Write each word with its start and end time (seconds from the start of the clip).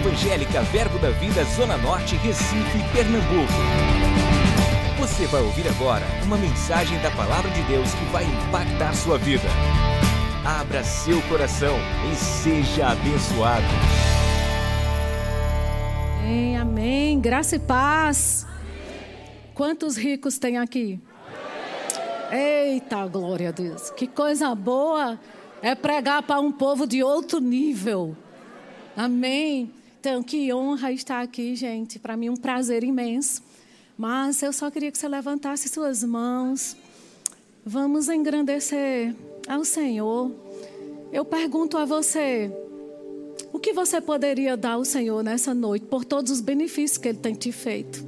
Evangélica 0.00 0.62
Verbo 0.62 0.98
da 0.98 1.10
Vida 1.10 1.44
Zona 1.44 1.76
Norte, 1.76 2.16
Recife, 2.16 2.78
Pernambuco. 2.90 3.52
Você 4.98 5.26
vai 5.26 5.42
ouvir 5.42 5.68
agora 5.68 6.06
uma 6.24 6.38
mensagem 6.38 6.98
da 7.02 7.10
Palavra 7.10 7.50
de 7.50 7.62
Deus 7.64 7.92
que 7.92 8.04
vai 8.06 8.24
impactar 8.24 8.94
sua 8.94 9.18
vida. 9.18 9.46
Abra 10.42 10.82
seu 10.82 11.20
coração 11.28 11.76
e 12.10 12.16
seja 12.16 12.88
abençoado. 12.88 13.66
Amém, 16.20 16.56
amém. 16.56 17.20
Graça 17.20 17.56
e 17.56 17.58
paz. 17.58 18.46
Quantos 19.52 19.98
ricos 19.98 20.38
tem 20.38 20.56
aqui? 20.56 20.98
Eita, 22.32 23.06
glória 23.06 23.50
a 23.50 23.52
Deus. 23.52 23.90
Que 23.90 24.06
coisa 24.06 24.54
boa 24.54 25.20
é 25.60 25.74
pregar 25.74 26.22
para 26.22 26.40
um 26.40 26.50
povo 26.50 26.86
de 26.86 27.02
outro 27.02 27.38
nível. 27.38 28.16
Amém. 28.96 29.74
Então, 30.00 30.22
que 30.22 30.50
honra 30.50 30.90
estar 30.92 31.20
aqui, 31.20 31.54
gente. 31.54 31.98
Para 31.98 32.16
mim, 32.16 32.30
um 32.30 32.36
prazer 32.36 32.82
imenso. 32.82 33.42
Mas 33.98 34.42
eu 34.42 34.50
só 34.50 34.70
queria 34.70 34.90
que 34.90 34.96
você 34.96 35.06
levantasse 35.06 35.68
suas 35.68 36.02
mãos. 36.02 36.74
Vamos 37.66 38.08
engrandecer 38.08 39.14
ao 39.46 39.62
Senhor. 39.62 40.32
Eu 41.12 41.22
pergunto 41.22 41.76
a 41.76 41.84
você: 41.84 42.50
o 43.52 43.58
que 43.58 43.74
você 43.74 44.00
poderia 44.00 44.56
dar 44.56 44.72
ao 44.72 44.86
Senhor 44.86 45.22
nessa 45.22 45.52
noite 45.52 45.84
por 45.84 46.02
todos 46.02 46.32
os 46.32 46.40
benefícios 46.40 46.96
que 46.96 47.08
Ele 47.08 47.18
tem 47.18 47.34
te 47.34 47.52
feito? 47.52 48.02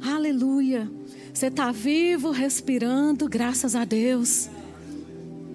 Aleluia. 0.00 0.90
Você 1.34 1.48
está 1.48 1.70
vivo, 1.70 2.30
respirando, 2.30 3.28
graças 3.28 3.76
a 3.76 3.84
Deus. 3.84 4.48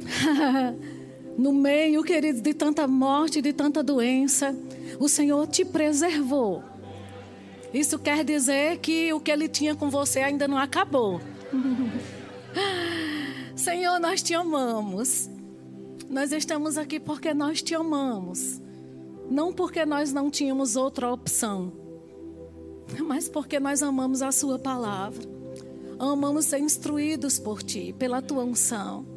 no 1.37 1.51
meio, 1.51 2.03
querido, 2.03 2.41
de 2.41 2.53
tanta 2.53 2.87
morte, 2.87 3.41
de 3.41 3.53
tanta 3.53 3.83
doença, 3.83 4.55
o 4.99 5.09
Senhor 5.09 5.47
te 5.47 5.65
preservou. 5.65 6.63
Isso 7.73 7.97
quer 7.97 8.23
dizer 8.23 8.77
que 8.77 9.11
o 9.13 9.19
que 9.19 9.31
Ele 9.31 9.47
tinha 9.47 9.75
com 9.75 9.89
você 9.89 10.19
ainda 10.19 10.47
não 10.47 10.57
acabou. 10.57 11.19
Senhor, 13.55 13.99
nós 13.99 14.21
te 14.21 14.35
amamos. 14.35 15.29
Nós 16.09 16.31
estamos 16.31 16.77
aqui 16.77 16.99
porque 16.99 17.33
nós 17.33 17.61
te 17.61 17.73
amamos. 17.73 18.61
Não 19.29 19.51
porque 19.51 19.85
nós 19.85 20.13
não 20.13 20.29
tínhamos 20.29 20.75
outra 20.75 21.11
opção, 21.11 21.71
mas 23.03 23.27
porque 23.27 23.59
nós 23.59 23.81
amamos 23.81 24.21
a 24.21 24.31
Sua 24.31 24.59
palavra. 24.59 25.23
Amamos 25.97 26.45
ser 26.45 26.59
instruídos 26.59 27.39
por 27.39 27.63
Ti, 27.63 27.95
pela 27.97 28.21
Tua 28.21 28.43
unção. 28.43 29.12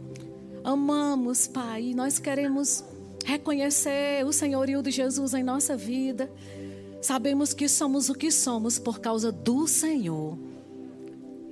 Amamos, 0.66 1.46
Pai, 1.46 1.94
nós 1.94 2.18
queremos 2.18 2.82
reconhecer 3.24 4.26
o 4.26 4.32
senhorio 4.32 4.82
de 4.82 4.90
Jesus 4.90 5.32
em 5.32 5.44
nossa 5.44 5.76
vida. 5.76 6.28
Sabemos 7.00 7.54
que 7.54 7.68
somos 7.68 8.08
o 8.08 8.14
que 8.16 8.32
somos 8.32 8.76
por 8.76 8.98
causa 8.98 9.30
do 9.30 9.68
Senhor. 9.68 10.36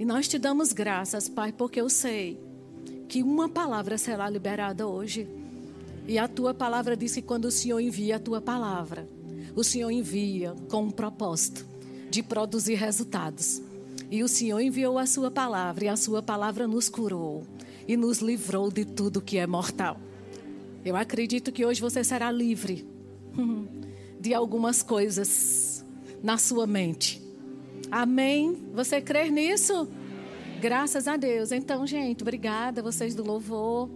E 0.00 0.04
nós 0.04 0.26
te 0.26 0.36
damos 0.36 0.72
graças, 0.72 1.28
Pai, 1.28 1.52
porque 1.52 1.80
eu 1.80 1.88
sei 1.88 2.40
que 3.06 3.22
uma 3.22 3.48
palavra 3.48 3.96
será 3.96 4.28
liberada 4.28 4.84
hoje. 4.84 5.28
E 6.08 6.18
a 6.18 6.26
tua 6.26 6.52
palavra 6.52 6.96
diz 6.96 7.14
que 7.14 7.22
quando 7.22 7.44
o 7.44 7.52
Senhor 7.52 7.78
envia 7.78 8.16
a 8.16 8.18
tua 8.18 8.40
palavra, 8.40 9.08
o 9.54 9.62
Senhor 9.62 9.92
envia 9.92 10.56
com 10.68 10.86
um 10.86 10.90
propósito 10.90 11.64
de 12.10 12.20
produzir 12.20 12.74
resultados. 12.74 13.62
E 14.10 14.24
o 14.24 14.28
Senhor 14.28 14.58
enviou 14.58 14.98
a 14.98 15.06
sua 15.06 15.30
palavra, 15.30 15.84
e 15.84 15.88
a 15.88 15.96
sua 15.96 16.20
palavra 16.20 16.66
nos 16.66 16.88
curou 16.88 17.44
e 17.86 17.96
nos 17.96 18.18
livrou 18.18 18.70
de 18.70 18.84
tudo 18.84 19.20
que 19.20 19.38
é 19.38 19.46
mortal. 19.46 19.98
Eu 20.84 20.96
acredito 20.96 21.52
que 21.52 21.64
hoje 21.64 21.80
você 21.80 22.04
será 22.04 22.30
livre 22.30 22.86
de 24.20 24.34
algumas 24.34 24.82
coisas 24.82 25.84
na 26.22 26.38
sua 26.38 26.66
mente. 26.66 27.22
Amém? 27.90 28.68
Você 28.74 29.00
crê 29.00 29.30
nisso? 29.30 29.88
Graças 30.60 31.06
a 31.06 31.16
Deus. 31.16 31.52
Então, 31.52 31.86
gente, 31.86 32.22
obrigada 32.22 32.82
vocês 32.82 33.14
do 33.14 33.24
louvor. 33.24 33.90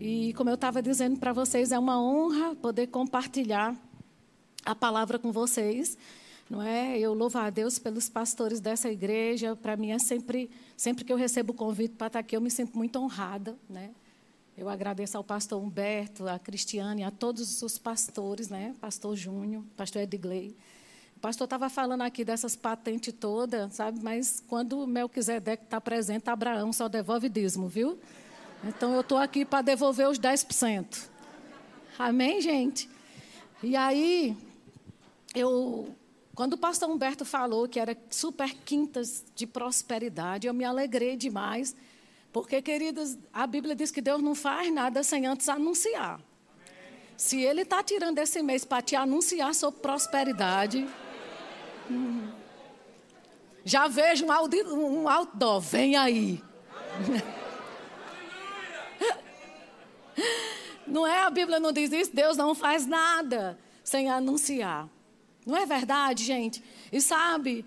E 0.00 0.32
como 0.34 0.48
eu 0.48 0.54
estava 0.54 0.80
dizendo 0.80 1.18
para 1.18 1.32
vocês, 1.32 1.72
é 1.72 1.78
uma 1.78 2.02
honra 2.02 2.54
poder 2.56 2.86
compartilhar 2.86 3.76
a 4.64 4.74
palavra 4.74 5.18
com 5.18 5.30
vocês 5.30 5.96
não 6.50 6.60
é? 6.60 6.98
Eu 6.98 7.14
louvo 7.14 7.38
a 7.38 7.48
Deus 7.48 7.78
pelos 7.78 8.08
pastores 8.08 8.58
dessa 8.60 8.90
igreja. 8.90 9.54
Para 9.54 9.76
mim 9.76 9.92
é 9.92 10.00
sempre, 10.00 10.50
sempre 10.80 11.04
que 11.04 11.12
eu 11.12 11.16
recebo 11.18 11.52
o 11.52 11.54
convite 11.54 11.94
para 11.94 12.06
estar 12.06 12.18
aqui, 12.20 12.34
eu 12.34 12.40
me 12.40 12.50
sinto 12.50 12.74
muito 12.74 12.98
honrada, 12.98 13.54
né? 13.68 13.90
Eu 14.56 14.66
agradeço 14.66 15.14
ao 15.14 15.22
pastor 15.22 15.62
Humberto, 15.62 16.26
a 16.26 16.38
Cristiane, 16.38 17.04
a 17.04 17.10
todos 17.10 17.60
os 17.60 17.76
pastores, 17.76 18.48
né? 18.48 18.74
Pastor 18.80 19.14
Júnior, 19.14 19.62
pastor 19.76 20.00
Edgley. 20.00 20.56
O 21.18 21.20
pastor 21.20 21.44
estava 21.44 21.68
falando 21.68 22.00
aqui 22.00 22.24
dessas 22.24 22.56
patentes 22.56 23.12
todas, 23.12 23.74
sabe? 23.74 24.00
Mas 24.02 24.42
quando 24.48 24.86
Melquisedeque 24.86 25.64
está 25.64 25.78
presente, 25.82 26.30
Abraão 26.30 26.72
só 26.72 26.88
devolve 26.88 27.28
dízimo, 27.28 27.68
viu? 27.68 27.98
Então 28.64 28.94
eu 28.94 29.02
estou 29.02 29.18
aqui 29.18 29.44
para 29.44 29.60
devolver 29.60 30.08
os 30.08 30.18
10%. 30.18 31.10
Amém, 31.98 32.40
gente? 32.40 32.88
E 33.62 33.76
aí, 33.76 34.34
eu 35.34 35.94
quando 36.34 36.54
o 36.54 36.58
pastor 36.58 36.88
Humberto 36.88 37.24
falou 37.24 37.68
que 37.68 37.78
era 37.78 37.96
super 38.08 38.54
quintas 38.54 39.24
de 39.34 39.46
prosperidade, 39.46 40.46
eu 40.46 40.54
me 40.54 40.64
alegrei 40.64 41.16
demais, 41.16 41.74
porque, 42.32 42.62
queridas, 42.62 43.18
a 43.32 43.46
Bíblia 43.46 43.74
diz 43.74 43.90
que 43.90 44.00
Deus 44.00 44.22
não 44.22 44.34
faz 44.34 44.72
nada 44.72 45.02
sem 45.02 45.26
antes 45.26 45.48
anunciar. 45.48 46.20
Se 47.16 47.40
Ele 47.40 47.62
está 47.62 47.82
tirando 47.82 48.18
esse 48.18 48.42
mês 48.42 48.64
para 48.64 48.80
te 48.80 48.94
anunciar 48.96 49.54
sobre 49.54 49.80
prosperidade, 49.80 50.88
hum, 51.90 52.30
já 53.64 53.88
vejo 53.88 54.24
um, 54.26 55.02
um 55.02 55.08
outdoor, 55.08 55.60
vem 55.60 55.96
aí. 55.96 56.42
Não 60.86 61.06
é? 61.06 61.20
A 61.20 61.30
Bíblia 61.30 61.60
não 61.60 61.70
diz 61.70 61.92
isso? 61.92 62.10
Deus 62.12 62.36
não 62.36 62.52
faz 62.52 62.84
nada 62.84 63.56
sem 63.84 64.10
anunciar. 64.10 64.88
Não 65.46 65.56
é 65.56 65.66
verdade, 65.66 66.24
gente? 66.24 66.62
E 66.92 67.00
sabe, 67.00 67.64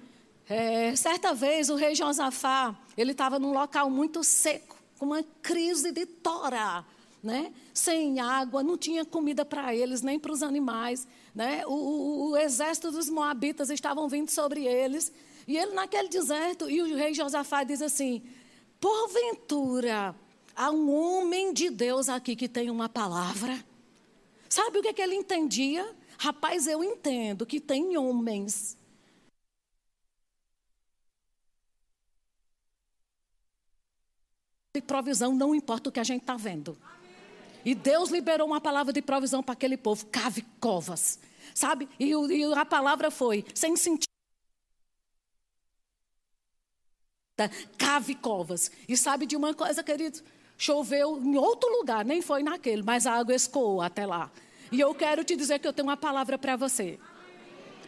é, 0.50 0.96
certa 0.96 1.34
vez 1.34 1.70
o 1.70 1.76
rei 1.76 1.96
Josafá, 1.96 2.76
ele 2.98 3.12
estava 3.12 3.40
num 3.40 3.54
local 3.54 3.90
muito 3.90 4.24
seco, 4.24 4.78
com 5.00 5.06
uma 5.06 5.24
crise 5.42 5.92
de 5.92 6.06
tora, 6.06 6.86
né? 7.22 7.54
Sem 7.74 8.20
água, 8.20 8.62
não 8.62 8.78
tinha 8.78 9.06
comida 9.06 9.44
para 9.44 9.76
eles, 9.76 10.02
nem 10.02 10.20
para 10.20 10.32
os 10.32 10.44
animais, 10.44 11.08
né? 11.34 11.66
O, 11.66 11.74
o, 11.74 12.30
o, 12.32 12.38
exército 12.38 12.92
dos 12.92 13.10
moabitas 13.10 13.70
estavam 13.70 14.08
vindo 14.08 14.30
sobre 14.30 14.66
eles, 14.66 15.12
e 15.48 15.58
ele 15.58 15.74
naquele 15.74 16.10
deserto, 16.10 16.70
e 16.70 16.82
o 16.82 16.96
rei 16.96 17.14
Josafá 17.14 17.64
diz 17.64 17.82
assim: 17.82 18.22
porventura 18.80 20.16
há 20.56 20.70
um 20.72 20.94
homem 20.94 21.54
de 21.54 21.70
Deus 21.70 22.10
aqui 22.10 22.36
que 22.36 22.48
tem 22.48 22.70
uma 22.70 22.88
palavra. 22.88 23.64
Sabe 24.48 24.78
o 24.78 24.82
que, 24.82 24.90
é 24.90 24.94
que 24.94 25.02
ele 25.02 25.16
entendia? 25.16 25.84
Rapaz, 26.24 26.68
eu 26.68 26.82
entendo 26.82 27.46
que 27.46 27.60
tem 27.60 27.98
homens 27.98 28.78
de 34.74 34.82
provisão, 34.82 35.36
não 35.36 35.54
importa 35.54 35.90
o 35.90 35.92
que 35.92 36.00
a 36.00 36.04
gente 36.06 36.22
está 36.22 36.38
vendo. 36.38 36.78
E 37.66 37.76
Deus 37.76 38.10
liberou 38.10 38.48
uma 38.48 38.62
palavra 38.62 38.94
de 38.94 39.02
provisão 39.02 39.44
para 39.44 39.52
aquele 39.52 39.76
povo, 39.76 40.06
cave 40.06 40.44
covas. 40.62 41.20
Sabe? 41.54 41.90
E, 42.00 42.12
e 42.12 42.54
a 42.54 42.64
palavra 42.64 43.12
foi, 43.12 43.44
sem 43.54 43.76
sentido. 43.76 44.08
Cave 47.78 48.16
covas. 48.16 48.72
E 48.88 48.96
sabe 48.96 49.26
de 49.26 49.36
uma 49.36 49.54
coisa, 49.54 49.84
querido? 49.84 50.22
Choveu 50.58 51.18
em 51.18 51.36
outro 51.36 51.70
lugar, 51.70 52.06
nem 52.06 52.22
foi 52.22 52.44
naquele, 52.44 52.82
mas 52.82 53.06
a 53.06 53.12
água 53.12 53.36
escoou 53.36 53.82
até 53.82 54.06
lá. 54.06 54.32
E 54.74 54.80
eu 54.80 54.96
quero 54.96 55.24
te 55.24 55.36
dizer 55.36 55.60
que 55.60 55.68
eu 55.68 55.72
tenho 55.72 55.88
uma 55.88 55.96
palavra 55.96 56.36
para 56.36 56.56
você. 56.56 56.98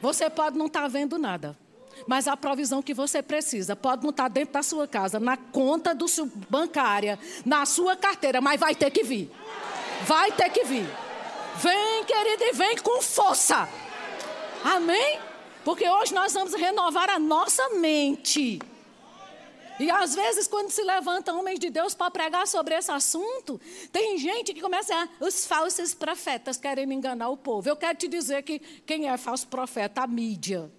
Você 0.03 0.29
pode 0.29 0.55
não 0.55 0.67
estar 0.67 0.83
tá 0.83 0.87
vendo 0.87 1.17
nada, 1.17 1.57
mas 2.05 2.27
a 2.27 2.37
provisão 2.37 2.79
que 2.79 2.93
você 2.93 3.23
precisa 3.23 3.75
pode 3.75 4.03
não 4.03 4.11
estar 4.11 4.25
tá 4.25 4.29
dentro 4.29 4.53
da 4.53 4.61
sua 4.61 4.87
casa, 4.87 5.19
na 5.19 5.35
conta 5.35 5.95
do 5.95 6.07
seu, 6.07 6.27
bancária, 6.47 7.17
na 7.43 7.65
sua 7.65 7.95
carteira, 7.95 8.39
mas 8.39 8.59
vai 8.59 8.75
ter 8.75 8.91
que 8.91 9.03
vir. 9.03 9.31
Vai 10.05 10.31
ter 10.31 10.47
que 10.51 10.63
vir. 10.63 10.87
Vem, 11.55 12.03
querida, 12.03 12.43
e 12.43 12.53
vem 12.53 12.77
com 12.77 13.01
força. 13.01 13.67
Amém? 14.63 15.19
Porque 15.63 15.89
hoje 15.89 16.13
nós 16.13 16.33
vamos 16.33 16.53
renovar 16.53 17.09
a 17.09 17.17
nossa 17.17 17.67
mente. 17.69 18.59
E 19.79 19.91
às 19.91 20.15
vezes, 20.15 20.47
quando 20.47 20.69
se 20.69 20.81
levantam 20.83 21.39
homens 21.39 21.59
de 21.59 21.69
Deus 21.69 21.93
para 21.93 22.09
pregar 22.09 22.47
sobre 22.47 22.75
esse 22.75 22.89
assunto, 22.89 23.59
tem 23.91 24.17
gente 24.17 24.53
que 24.53 24.61
começa 24.61 24.95
a. 24.95 25.25
Os 25.25 25.45
falsos 25.45 25.93
profetas 25.93 26.57
querem 26.57 26.91
enganar 26.93 27.29
o 27.29 27.35
povo. 27.35 27.67
Eu 27.67 27.75
quero 27.75 27.97
te 27.97 28.07
dizer 28.07 28.43
que 28.43 28.59
quem 28.85 29.09
é 29.09 29.17
falso 29.17 29.47
profeta? 29.47 30.01
A 30.01 30.07
mídia. 30.07 30.71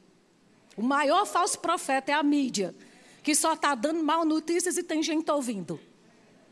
O 0.77 0.83
maior 0.83 1.27
falso 1.27 1.59
profeta 1.59 2.13
é 2.13 2.15
a 2.15 2.23
mídia, 2.23 2.75
que 3.23 3.35
só 3.35 3.53
está 3.53 3.75
dando 3.75 4.03
mal 4.03 4.25
notícias 4.25 4.77
e 4.77 4.83
tem 4.83 5.03
gente 5.03 5.31
ouvindo. 5.31 5.79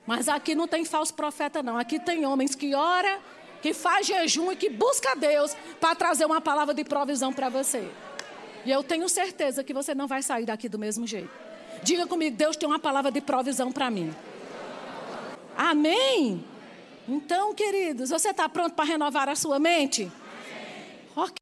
Mas 0.06 0.28
aqui 0.28 0.54
não 0.54 0.68
tem 0.68 0.84
falso 0.84 1.14
profeta, 1.14 1.62
não. 1.62 1.78
Aqui 1.78 1.98
tem 1.98 2.26
homens 2.26 2.54
que 2.54 2.74
ora, 2.74 3.20
que 3.62 3.72
faz 3.72 4.06
jejum 4.06 4.52
e 4.52 4.56
que 4.56 4.68
busca 4.68 5.14
Deus 5.14 5.56
para 5.80 5.94
trazer 5.94 6.26
uma 6.26 6.40
palavra 6.40 6.74
de 6.74 6.84
provisão 6.84 7.32
para 7.32 7.48
você. 7.48 7.90
E 8.66 8.70
eu 8.70 8.82
tenho 8.82 9.08
certeza 9.08 9.64
que 9.64 9.72
você 9.72 9.94
não 9.94 10.06
vai 10.06 10.22
sair 10.22 10.44
daqui 10.44 10.68
do 10.68 10.78
mesmo 10.78 11.06
jeito. 11.06 11.30
Diga 11.84 12.06
comigo, 12.06 12.34
Deus 12.34 12.56
tem 12.56 12.66
uma 12.66 12.78
palavra 12.78 13.12
de 13.12 13.20
provisão 13.20 13.70
para 13.70 13.90
mim. 13.90 14.10
Amém? 15.54 16.42
Então, 17.06 17.54
queridos, 17.54 18.08
você 18.08 18.30
está 18.30 18.48
pronto 18.48 18.74
para 18.74 18.86
renovar 18.86 19.28
a 19.28 19.36
sua 19.36 19.58
mente? 19.58 20.10
Ok. 21.14 21.36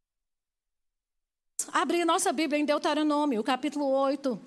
Abrir 1.73 2.05
nossa 2.05 2.33
Bíblia 2.33 2.61
em 2.61 2.65
Deuteronômio, 2.65 3.45
capítulo 3.45 3.87
8. 3.87 4.39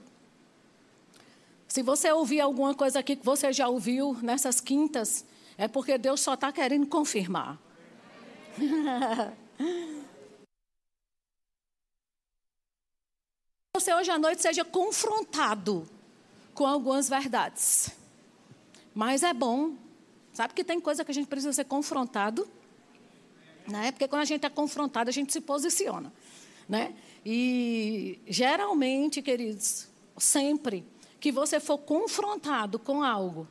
Se 1.69 1.81
você 1.81 2.11
ouvir 2.11 2.41
alguma 2.41 2.75
coisa 2.75 2.99
aqui 2.99 3.15
que 3.15 3.25
você 3.25 3.53
já 3.53 3.69
ouviu 3.69 4.17
nessas 4.21 4.59
quintas, 4.59 5.25
é 5.57 5.69
porque 5.69 5.97
Deus 5.97 6.19
só 6.19 6.33
está 6.33 6.51
querendo 6.51 6.87
confirmar. 6.87 7.57
Você 13.75 13.93
hoje 13.93 14.09
à 14.09 14.17
noite 14.17 14.41
seja 14.41 14.63
confrontado 14.63 15.85
com 16.53 16.65
algumas 16.65 17.09
verdades. 17.09 17.89
Mas 18.93 19.21
é 19.21 19.33
bom. 19.33 19.73
Sabe 20.31 20.53
que 20.53 20.63
tem 20.63 20.79
coisa 20.79 21.03
que 21.03 21.11
a 21.11 21.13
gente 21.13 21.27
precisa 21.27 21.51
ser 21.51 21.65
confrontado? 21.65 22.47
Né? 23.67 23.91
Porque 23.91 24.07
quando 24.07 24.21
a 24.21 24.25
gente 24.25 24.45
é 24.45 24.49
confrontado, 24.49 25.09
a 25.09 25.11
gente 25.11 25.33
se 25.33 25.41
posiciona. 25.41 26.13
Né? 26.69 26.95
E 27.25 28.17
geralmente, 28.27 29.21
queridos, 29.21 29.89
sempre 30.17 30.85
que 31.19 31.29
você 31.29 31.59
for 31.59 31.77
confrontado 31.77 32.79
com 32.79 33.03
algo 33.03 33.45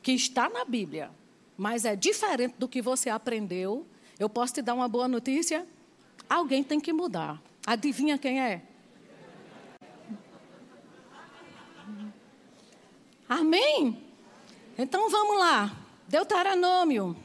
que 0.00 0.12
está 0.12 0.48
na 0.48 0.64
Bíblia, 0.64 1.10
mas 1.56 1.84
é 1.84 1.96
diferente 1.96 2.54
do 2.60 2.68
que 2.68 2.80
você 2.80 3.10
aprendeu, 3.10 3.84
eu 4.20 4.28
posso 4.28 4.54
te 4.54 4.62
dar 4.62 4.74
uma 4.74 4.86
boa 4.86 5.08
notícia? 5.08 5.66
Alguém 6.30 6.62
tem 6.62 6.78
que 6.78 6.92
mudar. 6.92 7.42
Adivinha 7.66 8.16
quem 8.16 8.40
é? 8.40 8.62
Amém? 13.34 14.00
Então 14.78 15.10
vamos 15.10 15.36
lá. 15.36 15.76
Deuteronômio, 16.06 17.16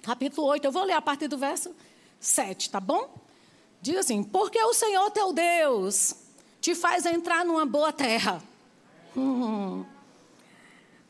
capítulo 0.00 0.46
8. 0.46 0.64
Eu 0.64 0.70
vou 0.70 0.84
ler 0.84 0.92
a 0.92 1.02
partir 1.02 1.26
do 1.26 1.36
verso 1.36 1.74
7, 2.20 2.70
tá 2.70 2.78
bom? 2.78 3.12
Diz 3.82 3.96
assim: 3.96 4.22
Porque 4.22 4.62
o 4.62 4.72
Senhor 4.72 5.10
teu 5.10 5.32
Deus 5.32 6.14
te 6.60 6.72
faz 6.72 7.04
entrar 7.04 7.44
numa 7.44 7.66
boa 7.66 7.92
terra. 7.92 8.40
Hum. 9.16 9.84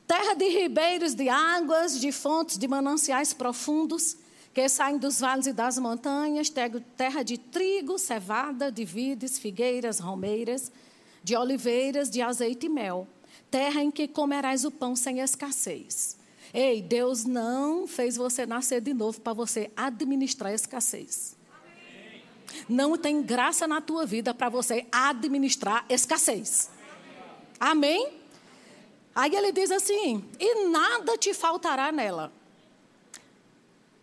Terra 0.06 0.32
de 0.32 0.49
ribeiros 0.49 1.14
de 1.14 1.28
águas, 1.28 2.00
de 2.00 2.10
fontes 2.10 2.56
de 2.56 2.66
mananciais 2.66 3.34
profundos 3.34 4.16
que 4.55 4.66
saem 4.70 4.96
dos 4.96 5.20
vales 5.20 5.46
e 5.46 5.52
das 5.52 5.78
montanhas, 5.78 6.50
terra 6.96 7.22
de 7.22 7.37
trigo, 7.37 7.99
cevada, 7.99 8.72
de 8.72 8.87
vides, 8.87 9.38
figueiras, 9.38 9.99
romeiras, 9.99 10.72
de 11.22 11.37
oliveiras, 11.37 12.08
de 12.08 12.22
azeite 12.22 12.64
e 12.64 12.69
mel 12.70 13.06
terra 13.50 13.82
em 13.82 13.90
que 13.90 14.08
comerás 14.08 14.64
o 14.64 14.70
pão 14.70 14.94
sem 14.94 15.20
escassez. 15.20 16.17
Ei, 16.52 16.81
Deus 16.81 17.25
não 17.25 17.87
fez 17.87 18.17
você 18.17 18.46
nascer 18.46 18.81
de 18.81 18.94
novo 18.94 19.20
para 19.20 19.32
você 19.32 19.70
administrar 19.76 20.52
a 20.52 20.55
escassez. 20.55 21.37
Não 22.69 22.96
tem 22.96 23.23
graça 23.23 23.67
na 23.67 23.81
tua 23.81 24.06
vida 24.06 24.32
para 24.32 24.49
você 24.49 24.87
administrar 24.90 25.85
escassez. 25.88 26.70
Amém? 27.61 28.14
Aí 29.14 29.35
ele 29.35 29.52
diz 29.52 29.70
assim: 29.70 30.25
e 30.38 30.69
nada 30.69 31.19
te 31.19 31.34
faltará 31.34 31.93
nela. 31.93 32.32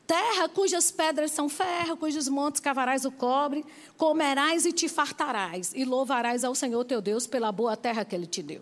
Terra 0.06 0.48
cujas 0.48 0.92
pedras 0.92 1.32
são 1.32 1.50
ferro, 1.50 1.98
cujos 1.98 2.28
montes 2.28 2.62
cavarás 2.62 3.06
o 3.06 3.12
cobre, 3.12 3.66
comerás 3.98 4.66
e 4.66 4.72
te 4.72 4.88
fartarás, 4.88 5.74
e 5.74 5.84
louvarás 5.84 6.44
ao 6.44 6.54
Senhor 6.54 6.84
teu 6.86 7.02
Deus 7.02 7.26
pela 7.26 7.52
boa 7.52 7.76
terra 7.76 8.06
que 8.06 8.14
ele 8.14 8.28
te 8.28 8.44
deu. 8.44 8.62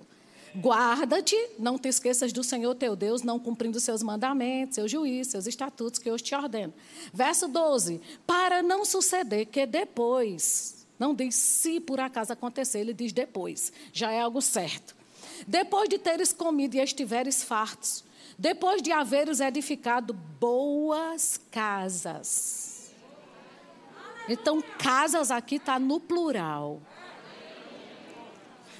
Guarda-te, 0.56 1.36
não 1.58 1.80
te 1.80 1.88
esqueças 1.90 2.32
do 2.32 2.44
Senhor 2.44 2.76
teu 2.76 2.96
Deus, 2.96 3.24
não 3.24 3.40
cumprindo 3.40 3.80
seus 3.80 4.04
mandamentos, 4.04 4.76
seus 4.76 4.92
juízos, 4.92 5.32
seus 5.32 5.48
estatutos 5.48 6.00
que 6.00 6.10
eu 6.10 6.18
te 6.18 6.36
ordeno. 6.36 6.74
Verso 7.12 7.48
12: 7.48 8.00
Para 8.28 8.62
não 8.62 8.86
suceder 8.86 9.48
que 9.48 9.66
depois, 9.66 10.86
não 11.00 11.16
diz 11.16 11.36
se 11.36 11.80
por 11.80 12.00
acaso 12.00 12.34
acontecer, 12.34 12.80
ele 12.80 12.94
diz 12.94 13.12
depois, 13.12 13.74
já 13.92 14.12
é 14.12 14.22
algo 14.22 14.42
certo. 14.42 14.96
Depois 15.48 15.90
de 15.90 15.98
teres 15.98 16.32
comido 16.32 16.76
e 16.76 16.80
estiveres 16.80 17.44
fartos, 17.44 18.04
depois 18.38 18.82
de 18.82 18.92
haveres 18.92 19.40
edificado 19.40 20.14
boas 20.14 21.40
casas. 21.50 22.92
Então, 24.30 24.64
casas 24.78 25.32
aqui 25.32 25.56
está 25.56 25.78
no 25.78 26.00
plural. 26.00 26.82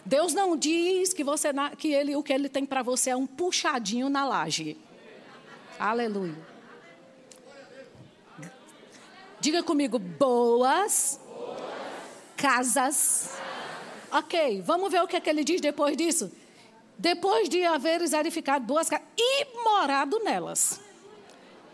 Deus 0.06 0.34
não 0.34 0.58
diz 0.58 1.14
que, 1.14 1.24
você, 1.24 1.50
que 1.78 1.94
ele, 1.94 2.16
o 2.16 2.24
que 2.24 2.34
ele 2.34 2.50
tem 2.50 2.66
para 2.66 2.82
você 2.82 3.12
é 3.12 3.16
um 3.16 3.26
puxadinho 3.26 4.10
na 4.10 4.26
laje. 4.26 4.78
Aleluia. 5.80 6.36
Diga 9.40 9.64
comigo, 9.64 10.00
boas, 10.00 11.20
boas. 11.26 11.60
casas. 12.38 13.38
Ok, 14.12 14.62
vamos 14.62 14.92
ver 14.92 15.02
o 15.02 15.08
que, 15.08 15.16
é 15.16 15.20
que 15.20 15.30
ele 15.30 15.44
diz 15.44 15.60
depois 15.60 15.98
disso. 15.98 16.32
Depois 16.98 17.50
de 17.50 17.66
haveres 17.66 18.14
edificado 18.14 18.66
boas 18.66 18.90
casas 18.90 19.08
e 19.18 19.46
morado 19.64 20.20
nelas. 20.24 20.80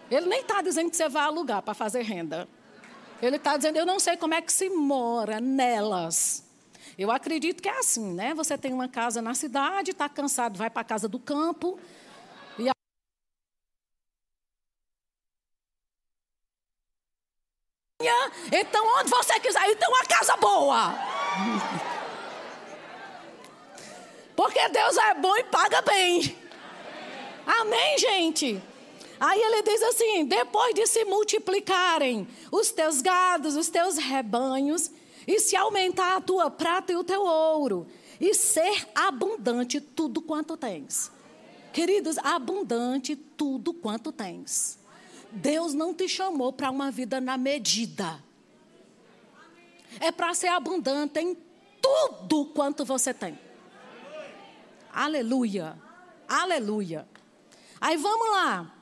Ele 0.10 0.26
nem 0.26 0.42
está 0.42 0.62
dizendo 0.62 0.90
que 0.90 0.98
você 0.98 1.10
vai 1.10 1.24
alugar 1.24 1.62
para 1.62 1.74
fazer 1.74 2.02
renda. 2.02 2.48
Ele 3.22 3.36
está 3.36 3.58
dizendo, 3.58 3.78
eu 3.78 3.86
não 3.86 4.00
sei 4.00 4.16
como 4.18 4.34
é 4.34 4.42
que 4.42 4.52
se 4.52 4.70
mora 4.70 5.40
nelas. 5.40 6.49
Eu 7.00 7.10
acredito 7.10 7.64
que 7.64 7.70
é 7.70 7.80
assim, 7.80 8.14
né? 8.14 8.34
Você 8.34 8.58
tem 8.58 8.74
uma 8.74 8.90
casa 8.90 9.22
na 9.22 9.34
cidade, 9.34 9.92
está 9.92 10.10
cansado, 10.10 10.58
vai 10.58 10.70
para 10.70 10.82
a 10.82 10.84
casa 10.84 11.08
do 11.08 11.18
campo. 11.18 11.80
E 12.58 12.68
a... 12.68 12.74
Então, 18.52 18.86
onde 19.00 19.10
você 19.10 19.40
quiser, 19.40 19.66
então 19.70 19.90
uma 19.90 20.06
casa 20.08 20.36
boa. 20.36 20.94
Porque 24.36 24.68
Deus 24.68 24.98
é 24.98 25.14
bom 25.14 25.38
e 25.38 25.44
paga 25.46 25.82
bem. 25.82 26.38
Amém, 27.48 27.98
gente? 27.98 28.62
Aí 29.18 29.40
ele 29.40 29.64
diz 29.64 29.82
assim: 29.84 30.26
depois 30.26 30.76
de 30.76 30.86
se 30.86 31.06
multiplicarem 31.06 32.28
os 32.52 32.72
teus 32.72 33.02
gados, 33.02 33.56
os 33.56 33.70
teus 33.70 33.98
rebanhos, 33.98 34.92
e 35.28 35.40
se 35.40 35.56
aumentar 35.56 36.18
a 36.18 36.22
tua 36.22 36.50
prata 36.50 36.92
e 36.92 36.96
o 36.96 37.04
teu 37.04 37.24
ouro, 37.24 37.88
e 38.20 38.34
ser 38.34 38.88
abundante 38.94 39.80
tudo 39.80 40.22
quanto 40.22 40.58
tens. 40.58 41.12
Queridos, 41.72 42.18
abundante 42.18 43.16
tudo 43.16 43.74
quanto 43.74 44.12
tens. 44.12 44.80
Deus 45.32 45.74
não 45.74 45.94
te 45.94 46.08
chamou 46.08 46.52
para 46.52 46.72
uma 46.72 46.90
vida 46.90 47.22
na 47.22 47.38
medida. 47.38 48.24
É 50.00 50.12
para 50.12 50.34
ser 50.34 50.48
abundante 50.48 51.20
em 51.20 51.38
tudo 51.82 52.46
quanto 52.48 52.84
você 52.84 53.14
tem. 53.14 53.38
Aleluia. 54.92 55.78
Aleluia. 56.28 57.08
Aí 57.80 57.98
vamos 57.98 58.30
lá. 58.30 58.74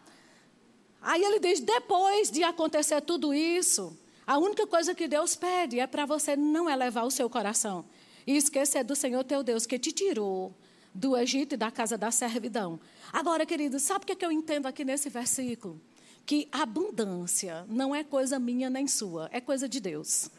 Aí 1.02 1.24
ele 1.24 1.40
diz: 1.40 1.60
depois 1.60 2.32
de 2.32 2.44
acontecer 2.44 3.02
tudo 3.02 3.34
isso, 3.34 3.98
a 4.28 4.38
única 4.38 4.68
coisa 4.68 4.94
que 4.94 5.08
Deus 5.08 5.38
pede 5.38 5.80
é 5.80 5.88
para 5.88 6.06
você 6.06 6.36
não 6.36 6.70
elevar 6.70 7.06
o 7.06 7.12
seu 7.12 7.30
coração 7.30 7.86
e 8.28 8.36
esquecer 8.36 8.84
do 8.84 8.94
Senhor 8.94 9.24
teu 9.24 9.42
Deus 9.42 9.66
que 9.66 9.80
te 9.80 9.94
tirou 9.94 10.54
do 10.94 11.16
Egito 11.16 11.54
e 11.54 11.58
da 11.58 11.72
casa 11.72 11.98
da 11.98 12.12
servidão. 12.12 12.78
Agora, 13.14 13.46
queridos, 13.46 13.84
sabe 13.84 14.04
o 14.04 14.08
que, 14.08 14.12
é 14.12 14.16
que 14.16 14.26
eu 14.26 14.32
entendo 14.32 14.66
aqui 14.66 14.84
nesse 14.84 15.10
versículo? 15.10 15.80
Que 16.26 16.50
abundância 16.52 17.66
não 17.70 17.96
é 17.96 18.04
coisa 18.04 18.38
minha 18.38 18.70
nem 18.70 18.86
sua, 18.86 19.30
é 19.32 19.40
coisa 19.40 19.70
de 19.70 19.80
Deus. 19.80 20.30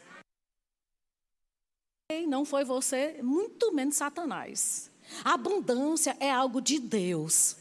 Não 2.27 2.45
foi 2.45 2.63
você, 2.63 3.19
muito 3.23 3.71
menos 3.73 3.95
Satanás. 3.95 4.91
abundância 5.23 6.15
é 6.19 6.29
algo 6.29 6.61
de 6.61 6.77
Deus. 6.77 7.55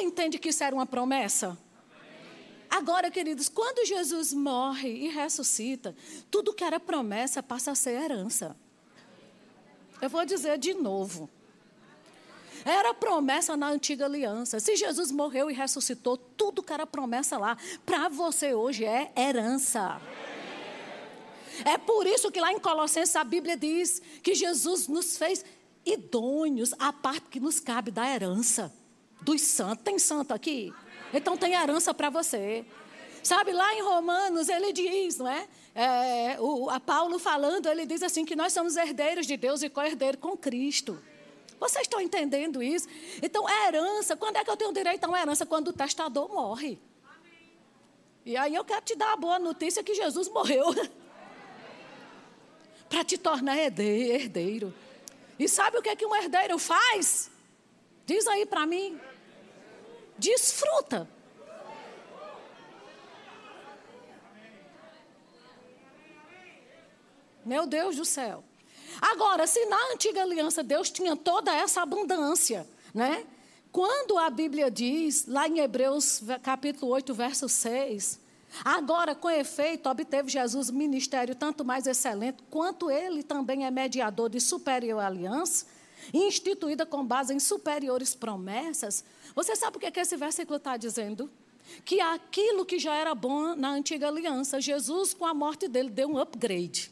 Entende 0.00 0.38
que 0.38 0.48
isso 0.48 0.62
era 0.62 0.74
uma 0.74 0.86
promessa? 0.86 1.56
Agora, 2.70 3.10
queridos, 3.10 3.48
quando 3.48 3.86
Jesus 3.86 4.32
morre 4.32 4.88
e 4.88 5.08
ressuscita, 5.08 5.96
tudo 6.30 6.52
que 6.52 6.62
era 6.62 6.78
promessa 6.78 7.42
passa 7.42 7.70
a 7.70 7.74
ser 7.74 8.02
herança. 8.02 8.54
Eu 10.00 10.10
vou 10.10 10.24
dizer 10.24 10.58
de 10.58 10.74
novo. 10.74 11.30
Era 12.64 12.92
promessa 12.92 13.56
na 13.56 13.68
antiga 13.70 14.04
aliança. 14.04 14.60
Se 14.60 14.76
Jesus 14.76 15.10
morreu 15.10 15.50
e 15.50 15.54
ressuscitou, 15.54 16.16
tudo 16.16 16.62
que 16.62 16.72
era 16.72 16.86
promessa 16.86 17.38
lá, 17.38 17.56
para 17.86 18.08
você 18.08 18.52
hoje 18.52 18.84
é 18.84 19.10
herança. 19.16 20.00
É 21.64 21.78
por 21.78 22.06
isso 22.06 22.30
que 22.30 22.40
lá 22.40 22.52
em 22.52 22.58
Colossenses 22.58 23.16
a 23.16 23.24
Bíblia 23.24 23.56
diz 23.56 24.02
que 24.22 24.34
Jesus 24.34 24.86
nos 24.86 25.16
fez 25.16 25.44
idôneos 25.86 26.74
à 26.78 26.92
parte 26.92 27.28
que 27.30 27.40
nos 27.40 27.58
cabe 27.58 27.90
da 27.90 28.06
herança 28.06 28.72
dos 29.20 29.40
santos. 29.42 29.84
Tem 29.84 29.98
santo 29.98 30.32
aqui? 30.32 30.72
Então 31.12 31.36
tem 31.36 31.54
herança 31.54 31.92
para 31.94 32.10
você. 32.10 32.64
Sabe, 33.22 33.52
lá 33.52 33.74
em 33.74 33.82
Romanos 33.82 34.48
ele 34.48 34.72
diz, 34.72 35.18
não 35.18 35.28
é? 35.28 35.46
é 35.74 36.36
o, 36.40 36.70
a 36.70 36.80
Paulo 36.80 37.18
falando, 37.18 37.66
ele 37.66 37.84
diz 37.84 38.02
assim 38.02 38.24
que 38.24 38.36
nós 38.36 38.52
somos 38.52 38.76
herdeiros 38.76 39.26
de 39.26 39.36
Deus 39.36 39.62
e 39.62 39.68
co-herdeiros 39.68 40.20
com 40.20 40.36
Cristo. 40.36 41.02
Vocês 41.58 41.82
estão 41.82 42.00
entendendo 42.00 42.62
isso? 42.62 42.86
Então, 43.20 43.48
é 43.48 43.68
herança. 43.68 44.16
Quando 44.16 44.36
é 44.36 44.44
que 44.44 44.50
eu 44.50 44.56
tenho 44.56 44.72
direito 44.72 45.04
a 45.04 45.08
uma 45.08 45.20
herança? 45.20 45.44
Quando 45.44 45.68
o 45.68 45.72
testador 45.72 46.28
morre. 46.28 46.78
E 48.24 48.36
aí 48.36 48.54
eu 48.54 48.64
quero 48.64 48.82
te 48.82 48.94
dar 48.94 49.12
a 49.12 49.16
boa 49.16 49.38
notícia 49.38 49.82
que 49.82 49.94
Jesus 49.94 50.28
morreu. 50.28 50.66
Para 52.88 53.04
te 53.04 53.18
tornar 53.18 53.58
herdeiro. 53.58 54.72
E 55.38 55.48
sabe 55.48 55.78
o 55.78 55.82
que, 55.82 55.88
é 55.88 55.96
que 55.96 56.06
um 56.06 56.14
herdeiro 56.14 56.58
faz? 56.58 57.30
Diz 58.06 58.26
aí 58.26 58.46
para 58.46 58.64
mim. 58.66 58.98
Desfruta. 60.18 61.08
Meu 67.44 67.66
Deus 67.66 67.96
do 67.96 68.04
céu. 68.04 68.44
Agora, 69.00 69.46
se 69.46 69.64
na 69.66 69.92
antiga 69.92 70.22
aliança 70.22 70.62
Deus 70.62 70.90
tinha 70.90 71.16
toda 71.16 71.54
essa 71.54 71.82
abundância, 71.82 72.66
né? 72.92 73.24
Quando 73.70 74.18
a 74.18 74.28
Bíblia 74.28 74.70
diz, 74.70 75.26
lá 75.26 75.46
em 75.46 75.60
Hebreus 75.60 76.22
capítulo 76.42 76.90
8, 76.92 77.14
verso 77.14 77.48
6, 77.48 78.18
agora 78.64 79.14
com 79.14 79.30
efeito 79.30 79.88
obteve 79.88 80.28
Jesus 80.28 80.70
ministério 80.70 81.34
tanto 81.34 81.64
mais 81.64 81.86
excelente, 81.86 82.42
quanto 82.50 82.90
ele 82.90 83.22
também 83.22 83.66
é 83.66 83.70
mediador 83.70 84.30
de 84.30 84.40
superior 84.40 85.00
aliança, 85.00 85.66
instituída 86.12 86.86
com 86.86 87.04
base 87.04 87.34
em 87.34 87.40
superiores 87.40 88.14
promessas. 88.14 89.04
Você 89.34 89.54
sabe 89.56 89.76
o 89.76 89.80
que, 89.80 89.86
é 89.86 89.90
que 89.90 90.00
esse 90.00 90.16
versículo 90.16 90.56
está 90.56 90.76
dizendo? 90.76 91.30
Que 91.84 92.00
aquilo 92.00 92.64
que 92.64 92.78
já 92.78 92.94
era 92.94 93.14
bom 93.14 93.54
na 93.54 93.70
antiga 93.70 94.08
aliança, 94.08 94.60
Jesus, 94.60 95.12
com 95.12 95.26
a 95.26 95.34
morte 95.34 95.68
dele, 95.68 95.90
deu 95.90 96.08
um 96.08 96.18
upgrade. 96.18 96.90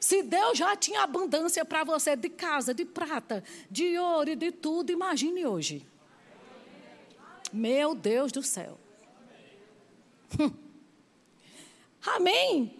Se 0.00 0.20
Deus 0.20 0.58
já 0.58 0.74
tinha 0.74 1.02
abundância 1.02 1.64
para 1.64 1.84
você 1.84 2.16
de 2.16 2.28
casa, 2.28 2.74
de 2.74 2.84
prata, 2.84 3.44
de 3.70 3.96
ouro 3.96 4.30
e 4.30 4.36
de 4.36 4.50
tudo, 4.50 4.90
imagine 4.90 5.46
hoje. 5.46 5.86
Meu 7.52 7.94
Deus 7.94 8.32
do 8.32 8.42
céu. 8.42 8.76
Amém? 12.04 12.74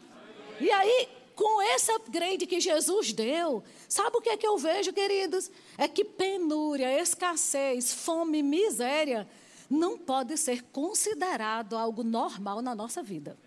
E 0.61 0.71
aí, 0.71 1.09
com 1.35 1.62
esse 1.62 1.91
upgrade 1.93 2.47
que 2.47 2.61
Jesus 2.61 3.12
deu, 3.12 3.62
sabe 3.89 4.17
o 4.17 4.21
que 4.21 4.31
é 4.31 4.37
que 4.37 4.47
eu 4.47 4.57
vejo, 4.59 4.93
queridos? 4.93 5.51
É 5.77 5.89
que 5.89 6.05
penúria, 6.05 7.01
escassez, 7.01 7.93
fome, 7.93 8.43
miséria 8.43 9.29
não 9.73 9.97
pode 9.97 10.37
ser 10.37 10.62
considerado 10.65 11.77
algo 11.77 12.05
normal 12.05 12.61
na 12.61 12.75
nossa 12.75 13.03
vida. 13.03 13.39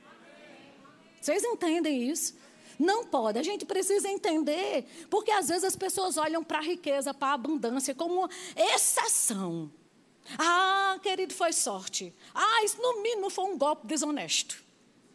Vocês 1.21 1.43
entendem 1.43 2.09
isso? 2.09 2.35
Não 2.77 3.05
pode. 3.05 3.39
A 3.39 3.43
gente 3.43 3.65
precisa 3.65 4.09
entender, 4.09 4.85
porque 5.09 5.31
às 5.31 5.47
vezes 5.47 5.63
as 5.63 5.75
pessoas 5.75 6.17
olham 6.17 6.43
para 6.43 6.57
a 6.57 6.61
riqueza, 6.61 7.13
para 7.13 7.29
a 7.29 7.33
abundância, 7.33 7.95
como 7.95 8.15
uma 8.15 8.29
exceção. 8.55 9.71
Ah, 10.37 10.99
querido, 11.01 11.33
foi 11.33 11.53
sorte. 11.53 12.13
Ah, 12.33 12.63
isso 12.63 12.81
no 12.81 13.01
mínimo 13.01 13.29
foi 13.29 13.45
um 13.45 13.57
golpe 13.57 13.87
desonesto. 13.87 14.64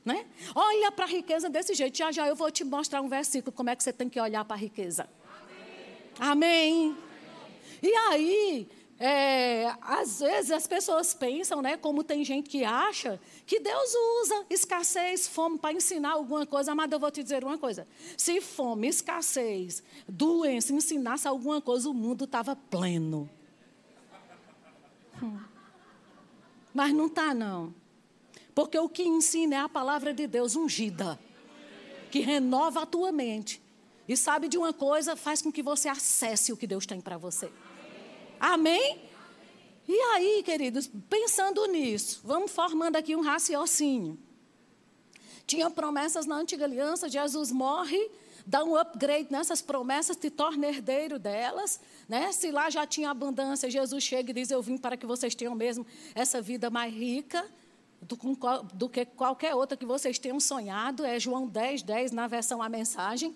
Né? 0.04 0.26
Olha 0.54 0.90
para 0.90 1.04
a 1.04 1.08
riqueza 1.08 1.50
desse 1.50 1.74
jeito. 1.74 1.96
Já 1.96 2.10
já 2.10 2.26
eu 2.26 2.34
vou 2.34 2.50
te 2.50 2.64
mostrar 2.64 3.02
um 3.02 3.08
versículo 3.08 3.52
como 3.52 3.70
é 3.70 3.76
que 3.76 3.82
você 3.82 3.92
tem 3.92 4.08
que 4.08 4.20
olhar 4.20 4.44
para 4.44 4.56
a 4.56 4.58
riqueza. 4.58 5.08
Amém. 6.18 6.90
Amém. 6.90 6.96
E 7.82 7.94
aí, 7.94 8.68
é, 9.02 9.74
às 9.80 10.20
vezes 10.20 10.50
as 10.50 10.66
pessoas 10.66 11.14
pensam, 11.14 11.62
né, 11.62 11.78
como 11.78 12.04
tem 12.04 12.22
gente 12.22 12.50
que 12.50 12.64
acha, 12.64 13.18
que 13.46 13.58
Deus 13.58 13.94
usa 14.22 14.44
escassez, 14.50 15.26
fome 15.26 15.58
para 15.58 15.72
ensinar 15.72 16.12
alguma 16.12 16.44
coisa. 16.44 16.72
Amado, 16.72 16.92
eu 16.92 17.00
vou 17.00 17.10
te 17.10 17.22
dizer 17.22 17.42
uma 17.42 17.56
coisa: 17.56 17.88
se 18.14 18.42
fome, 18.42 18.88
escassez, 18.88 19.82
doença 20.06 20.74
ensinasse 20.74 21.26
alguma 21.26 21.62
coisa, 21.62 21.88
o 21.88 21.94
mundo 21.94 22.24
estava 22.24 22.54
pleno. 22.54 23.28
Hum. 25.22 25.38
Mas 26.74 26.92
não 26.92 27.06
está, 27.06 27.32
não. 27.32 27.74
Porque 28.54 28.78
o 28.78 28.88
que 28.88 29.02
ensina 29.02 29.56
é 29.56 29.58
a 29.60 29.68
palavra 29.68 30.12
de 30.12 30.26
Deus 30.26 30.56
ungida, 30.56 31.18
que 32.10 32.20
renova 32.20 32.82
a 32.82 32.86
tua 32.86 33.12
mente. 33.12 33.62
E 34.08 34.16
sabe 34.16 34.48
de 34.48 34.58
uma 34.58 34.72
coisa, 34.72 35.14
faz 35.14 35.40
com 35.40 35.52
que 35.52 35.62
você 35.62 35.88
acesse 35.88 36.52
o 36.52 36.56
que 36.56 36.66
Deus 36.66 36.84
tem 36.84 37.00
para 37.00 37.16
você. 37.16 37.50
Amém? 38.40 39.00
E 39.86 40.00
aí, 40.14 40.42
queridos, 40.42 40.90
pensando 41.08 41.64
nisso, 41.66 42.20
vamos 42.24 42.50
formando 42.50 42.96
aqui 42.96 43.14
um 43.14 43.20
raciocínio. 43.20 44.18
Tinha 45.46 45.70
promessas 45.70 46.26
na 46.26 46.36
antiga 46.36 46.64
aliança, 46.64 47.08
Jesus 47.08 47.50
morre, 47.50 48.10
dá 48.46 48.64
um 48.64 48.76
upgrade 48.76 49.28
nessas 49.30 49.60
promessas, 49.60 50.16
te 50.16 50.30
torna 50.30 50.66
herdeiro 50.68 51.18
delas. 51.18 51.80
Né? 52.08 52.32
Se 52.32 52.50
lá 52.50 52.70
já 52.70 52.86
tinha 52.86 53.10
abundância, 53.10 53.70
Jesus 53.70 54.02
chega 54.02 54.30
e 54.30 54.34
diz: 54.34 54.50
Eu 54.50 54.62
vim 54.62 54.76
para 54.76 54.96
que 54.96 55.06
vocês 55.06 55.34
tenham 55.34 55.54
mesmo 55.54 55.86
essa 56.14 56.40
vida 56.40 56.70
mais 56.70 56.92
rica 56.92 57.44
do, 58.00 58.16
do 58.74 58.88
que 58.88 59.04
qualquer 59.04 59.54
outra 59.54 59.76
que 59.76 59.86
vocês 59.86 60.18
tenham 60.18 60.40
sonhado. 60.40 61.04
É 61.04 61.18
João 61.18 61.46
10, 61.46 61.82
10 61.82 62.12
na 62.12 62.26
versão 62.26 62.62
A 62.62 62.68
Mensagem. 62.68 63.34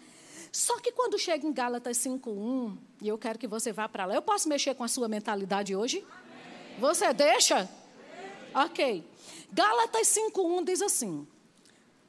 Só 0.51 0.79
que 0.79 0.93
quando 0.93 1.19
chega 1.19 1.47
em 1.47 1.53
Gálatas 1.53 1.99
5:1, 1.99 2.77
e 3.03 3.09
eu 3.09 3.19
quero 3.19 3.39
que 3.39 3.47
você 3.47 3.73
vá 3.73 3.89
para 3.89 4.07
lá, 4.07 4.15
eu 4.15 4.23
posso 4.23 4.49
mexer 4.49 4.75
com 4.75 4.85
a 4.85 4.89
sua 4.89 5.09
mentalidade 5.09 5.75
hoje? 5.75 6.05
Amém. 6.09 6.79
Você 6.79 7.13
deixa? 7.13 7.69
Amém. 8.55 8.67
OK. 8.67 9.05
Gálatas 9.53 10.07
5:1 10.09 10.65
diz 10.65 10.81
assim: 10.81 11.27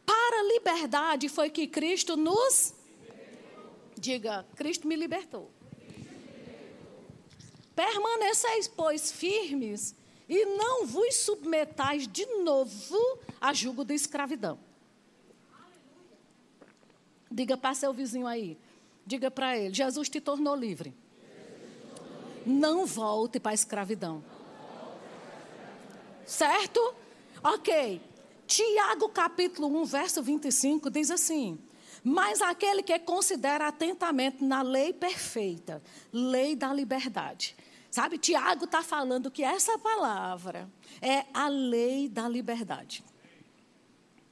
Para 0.06 0.42
a 0.42 0.44
liberdade 0.54 1.28
foi 1.28 1.50
que 1.50 1.66
Cristo 1.68 2.16
nos 2.16 2.74
Diga, 3.98 4.46
Cristo 4.56 4.88
me 4.88 4.96
libertou. 4.96 5.50
Permaneceis, 7.76 8.68
pois, 8.68 9.12
firmes 9.12 9.96
e 10.28 10.46
não 10.46 10.86
vos 10.86 11.16
submetais 11.16 12.08
de 12.08 12.26
novo 12.44 13.20
a 13.40 13.54
julgo 13.54 13.86
de 13.86 13.94
escravidão. 13.94 14.60
Diga 17.30 17.58
para 17.58 17.74
seu 17.74 17.94
vizinho 17.94 18.28
aí. 18.28 18.58
Diga 19.06 19.30
para 19.30 19.58
ele: 19.58 19.74
Jesus 19.74 20.10
te 20.10 20.20
tornou 20.20 20.56
livre. 20.56 20.94
Não 22.46 22.86
volte 22.86 23.40
para 23.40 23.52
a 23.52 23.56
escravidão. 23.56 24.24
Certo? 26.26 26.96
Ok. 27.44 28.02
Tiago 28.48 29.10
capítulo 29.10 29.68
1, 29.82 29.86
verso 29.86 30.24
25 30.24 30.90
diz 30.90 31.12
assim: 31.12 31.60
Mas 32.04 32.42
aquele 32.42 32.82
que 32.84 32.98
considera 33.00 33.68
atentamente 33.68 34.44
na 34.44 34.62
lei 34.62 34.94
perfeita, 34.94 35.82
lei 36.14 36.56
da 36.56 36.74
liberdade. 36.74 37.56
Sabe, 37.96 38.18
Tiago 38.18 38.66
está 38.66 38.84
falando 38.84 39.32
que 39.32 39.42
essa 39.42 39.80
palavra 39.80 40.70
é 41.02 41.24
a 41.34 41.48
lei 41.48 42.10
da 42.10 42.28
liberdade. 42.28 43.02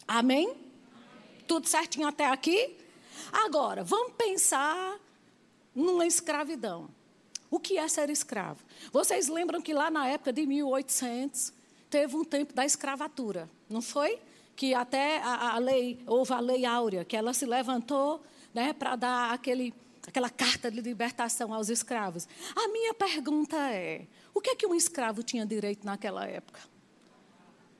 Amém? 0.05 0.53
Tudo 1.47 1.69
certinho 1.69 2.05
até 2.05 2.25
aqui? 2.25 2.75
Agora, 3.31 3.81
vamos 3.81 4.15
pensar 4.17 4.99
numa 5.73 6.05
escravidão. 6.05 6.89
O 7.49 7.57
que 7.57 7.77
é 7.77 7.87
ser 7.87 8.09
escravo? 8.09 8.59
Vocês 8.91 9.29
lembram 9.29 9.61
que 9.61 9.73
lá 9.73 9.89
na 9.89 10.09
época 10.09 10.33
de 10.33 10.45
1800 10.45 11.53
teve 11.89 12.17
um 12.17 12.25
tempo 12.25 12.53
da 12.53 12.65
escravatura, 12.65 13.49
não 13.69 13.81
foi? 13.81 14.19
Que 14.57 14.73
até 14.73 15.19
a, 15.19 15.53
a 15.53 15.57
lei, 15.57 16.03
houve 16.05 16.33
a 16.33 16.41
lei 16.41 16.65
áurea, 16.65 17.05
que 17.05 17.15
ela 17.15 17.33
se 17.33 17.45
levantou 17.45 18.21
né, 18.53 18.73
para 18.73 18.97
dar 18.97 19.31
aquele, 19.31 19.73
aquela 20.07 20.29
carta 20.29 20.69
de 20.69 20.81
libertação 20.81 21.53
aos 21.53 21.69
escravos. 21.69 22.27
A 22.55 22.67
minha 22.67 22.93
pergunta 22.93 23.57
é: 23.71 24.07
o 24.33 24.41
que 24.41 24.51
é 24.51 24.55
que 24.55 24.67
um 24.67 24.75
escravo 24.75 25.23
tinha 25.23 25.45
direito 25.45 25.85
naquela 25.85 26.25
época? 26.25 26.59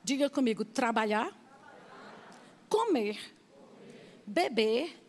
Diga 0.02 0.28
comigo: 0.30 0.64
trabalhar, 0.64 1.32
comer, 2.68 3.18
beber 4.26 5.00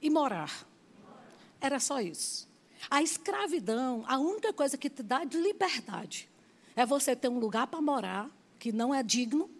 e 0.00 0.10
morar. 0.10 0.66
Era 1.60 1.80
só 1.80 2.00
isso. 2.00 2.46
A 2.90 3.02
escravidão, 3.02 4.04
a 4.06 4.18
única 4.18 4.52
coisa 4.52 4.76
que 4.76 4.88
te 4.88 5.02
dá 5.02 5.24
de 5.24 5.38
liberdade 5.38 6.28
é 6.76 6.84
você 6.84 7.16
ter 7.16 7.28
um 7.28 7.38
lugar 7.38 7.66
para 7.66 7.80
morar, 7.80 8.30
que 8.58 8.70
não 8.70 8.94
é 8.94 9.02
digno, 9.02 9.50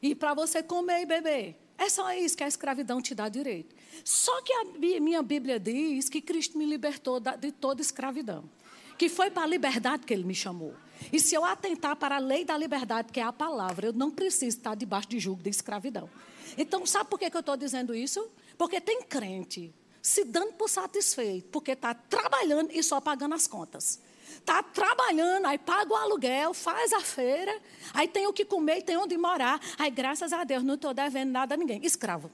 e 0.00 0.14
para 0.14 0.34
você 0.34 0.62
comer 0.62 1.02
e 1.02 1.06
beber. 1.06 1.56
É 1.76 1.88
só 1.88 2.12
isso 2.12 2.36
que 2.36 2.44
a 2.44 2.48
escravidão 2.48 3.00
te 3.00 3.14
dá 3.14 3.28
direito. 3.28 3.74
Só 4.04 4.40
que 4.42 4.52
a 4.52 4.64
minha 5.00 5.22
Bíblia 5.22 5.58
diz 5.58 6.08
que 6.08 6.20
Cristo 6.20 6.56
me 6.56 6.64
libertou 6.64 7.20
de 7.20 7.52
toda 7.52 7.80
escravidão. 7.80 8.48
Que 8.96 9.08
foi 9.08 9.30
para 9.30 9.44
a 9.44 9.46
liberdade 9.46 10.04
que 10.04 10.12
ele 10.12 10.24
me 10.24 10.34
chamou. 10.34 10.74
E 11.12 11.20
se 11.20 11.34
eu 11.34 11.44
atentar 11.44 11.96
para 11.96 12.16
a 12.16 12.18
lei 12.18 12.44
da 12.44 12.56
liberdade, 12.56 13.12
que 13.12 13.20
é 13.20 13.22
a 13.22 13.32
palavra, 13.32 13.86
eu 13.88 13.92
não 13.92 14.10
preciso 14.10 14.56
estar 14.56 14.74
debaixo 14.74 15.08
de 15.08 15.20
julgo 15.20 15.42
de 15.42 15.50
escravidão. 15.50 16.10
Então, 16.56 16.84
sabe 16.84 17.08
por 17.08 17.18
que, 17.18 17.30
que 17.30 17.36
eu 17.36 17.40
estou 17.40 17.56
dizendo 17.56 17.94
isso? 17.94 18.28
Porque 18.56 18.80
tem 18.80 19.02
crente 19.02 19.72
se 20.02 20.24
dando 20.24 20.52
por 20.54 20.68
satisfeito, 20.68 21.48
porque 21.50 21.72
está 21.72 21.92
trabalhando 21.94 22.70
e 22.72 22.82
só 22.82 23.00
pagando 23.00 23.34
as 23.34 23.46
contas. 23.46 24.00
Está 24.30 24.62
trabalhando, 24.62 25.46
aí 25.46 25.58
paga 25.58 25.92
o 25.92 25.96
aluguel, 25.96 26.54
faz 26.54 26.92
a 26.92 27.00
feira, 27.00 27.54
aí 27.92 28.08
tem 28.08 28.26
o 28.26 28.32
que 28.32 28.44
comer 28.44 28.82
tem 28.82 28.96
onde 28.96 29.16
morar. 29.16 29.60
Aí, 29.78 29.90
graças 29.90 30.32
a 30.32 30.44
Deus, 30.44 30.62
não 30.62 30.74
estou 30.74 30.94
devendo 30.94 31.30
nada 31.30 31.54
a 31.54 31.56
ninguém. 31.56 31.84
Escravo. 31.84 32.30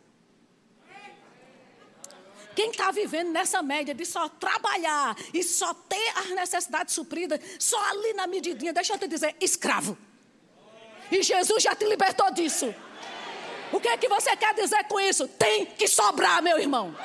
Quem 2.54 2.70
está 2.70 2.90
vivendo 2.90 3.30
nessa 3.30 3.62
média 3.62 3.94
de 3.94 4.06
só 4.06 4.28
trabalhar 4.28 5.16
e 5.32 5.42
só 5.42 5.74
ter 5.74 6.12
as 6.16 6.28
necessidades 6.30 6.94
supridas, 6.94 7.40
só 7.58 7.78
ali 7.90 8.12
na 8.14 8.26
medidinha, 8.26 8.72
deixa 8.72 8.94
eu 8.94 8.98
te 8.98 9.08
dizer, 9.08 9.34
escravo. 9.40 9.98
E 11.10 11.22
Jesus 11.22 11.62
já 11.62 11.74
te 11.74 11.84
libertou 11.84 12.30
disso. 12.32 12.74
O 13.72 13.80
que 13.80 13.88
é 13.88 13.96
que 13.96 14.08
você 14.08 14.36
quer 14.36 14.54
dizer 14.54 14.84
com 14.84 15.00
isso? 15.00 15.26
Tem 15.26 15.66
que 15.66 15.88
sobrar, 15.88 16.42
meu 16.42 16.58
irmão. 16.58 16.96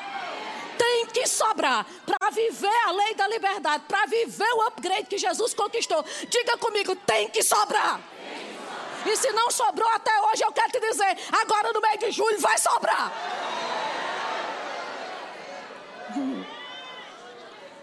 Tem 0.78 1.08
que 1.08 1.28
sobrar 1.28 1.86
para 2.06 2.30
viver 2.30 2.78
a 2.86 2.92
lei 2.92 3.16
da 3.16 3.28
liberdade, 3.28 3.84
para 3.88 4.06
viver 4.06 4.54
o 4.54 4.68
upgrade 4.68 5.08
que 5.08 5.18
Jesus 5.18 5.54
conquistou. 5.54 6.06
Diga 6.30 6.58
comigo, 6.58 6.96
tem 6.96 7.28
que 7.30 7.44
sobrar. 7.44 8.00
E 9.06 9.16
se 9.18 9.32
não 9.32 9.50
sobrou 9.50 9.88
até 9.90 10.12
hoje, 10.22 10.44
eu 10.44 10.52
quero 10.52 10.72
te 10.72 10.80
dizer, 10.80 11.18
agora 11.32 11.74
no 11.74 11.82
mês 11.82 12.00
de 12.00 12.12
julho 12.12 12.40
vai 12.40 12.58
sobrar. 12.58 13.12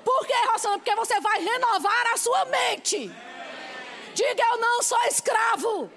Por 0.04 0.26
que, 0.26 0.34
Rosana? 0.46 0.78
Porque 0.78 0.94
você 0.94 1.20
vai 1.20 1.40
renovar 1.40 2.12
a 2.12 2.16
sua 2.16 2.44
mente. 2.46 3.10
Diga, 4.14 4.44
eu 4.52 4.58
não 4.58 4.82
sou 4.82 4.98
escravo. 5.04 5.90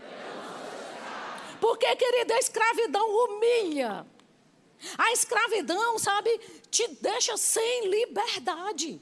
Porque, 1.61 1.95
querida, 1.95 2.35
a 2.35 2.39
escravidão 2.39 3.07
humilha. 3.07 4.05
A 4.97 5.11
escravidão, 5.11 5.99
sabe, 5.99 6.37
te 6.69 6.87
deixa 7.01 7.35
sem 7.37 7.87
liberdade. 7.87 9.01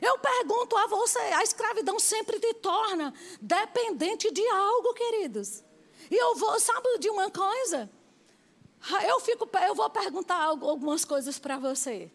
Eu 0.00 0.18
pergunto 0.18 0.76
a 0.76 0.86
você, 0.86 1.18
a 1.18 1.42
escravidão 1.42 1.98
sempre 1.98 2.38
te 2.38 2.54
torna 2.54 3.12
dependente 3.40 4.30
de 4.30 4.46
algo, 4.48 4.94
queridos. 4.94 5.64
E 6.10 6.14
eu 6.14 6.34
vou, 6.36 6.58
sabe 6.60 6.98
de 6.98 7.10
uma 7.10 7.30
coisa? 7.30 7.90
Eu 9.06 9.20
fico, 9.20 9.48
eu 9.66 9.74
vou 9.74 9.90
perguntar 9.90 10.40
algumas 10.42 11.04
coisas 11.04 11.38
para 11.38 11.58
você. 11.58 12.10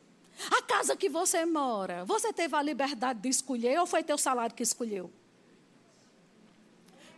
A 0.51 0.61
casa 0.63 0.95
que 0.95 1.09
você 1.09 1.45
mora, 1.45 2.03
você 2.05 2.33
teve 2.33 2.55
a 2.55 2.61
liberdade 2.61 3.19
de 3.19 3.29
escolher 3.29 3.79
ou 3.79 3.85
foi 3.85 4.03
teu 4.03 4.17
salário 4.17 4.55
que 4.55 4.63
escolheu? 4.63 5.11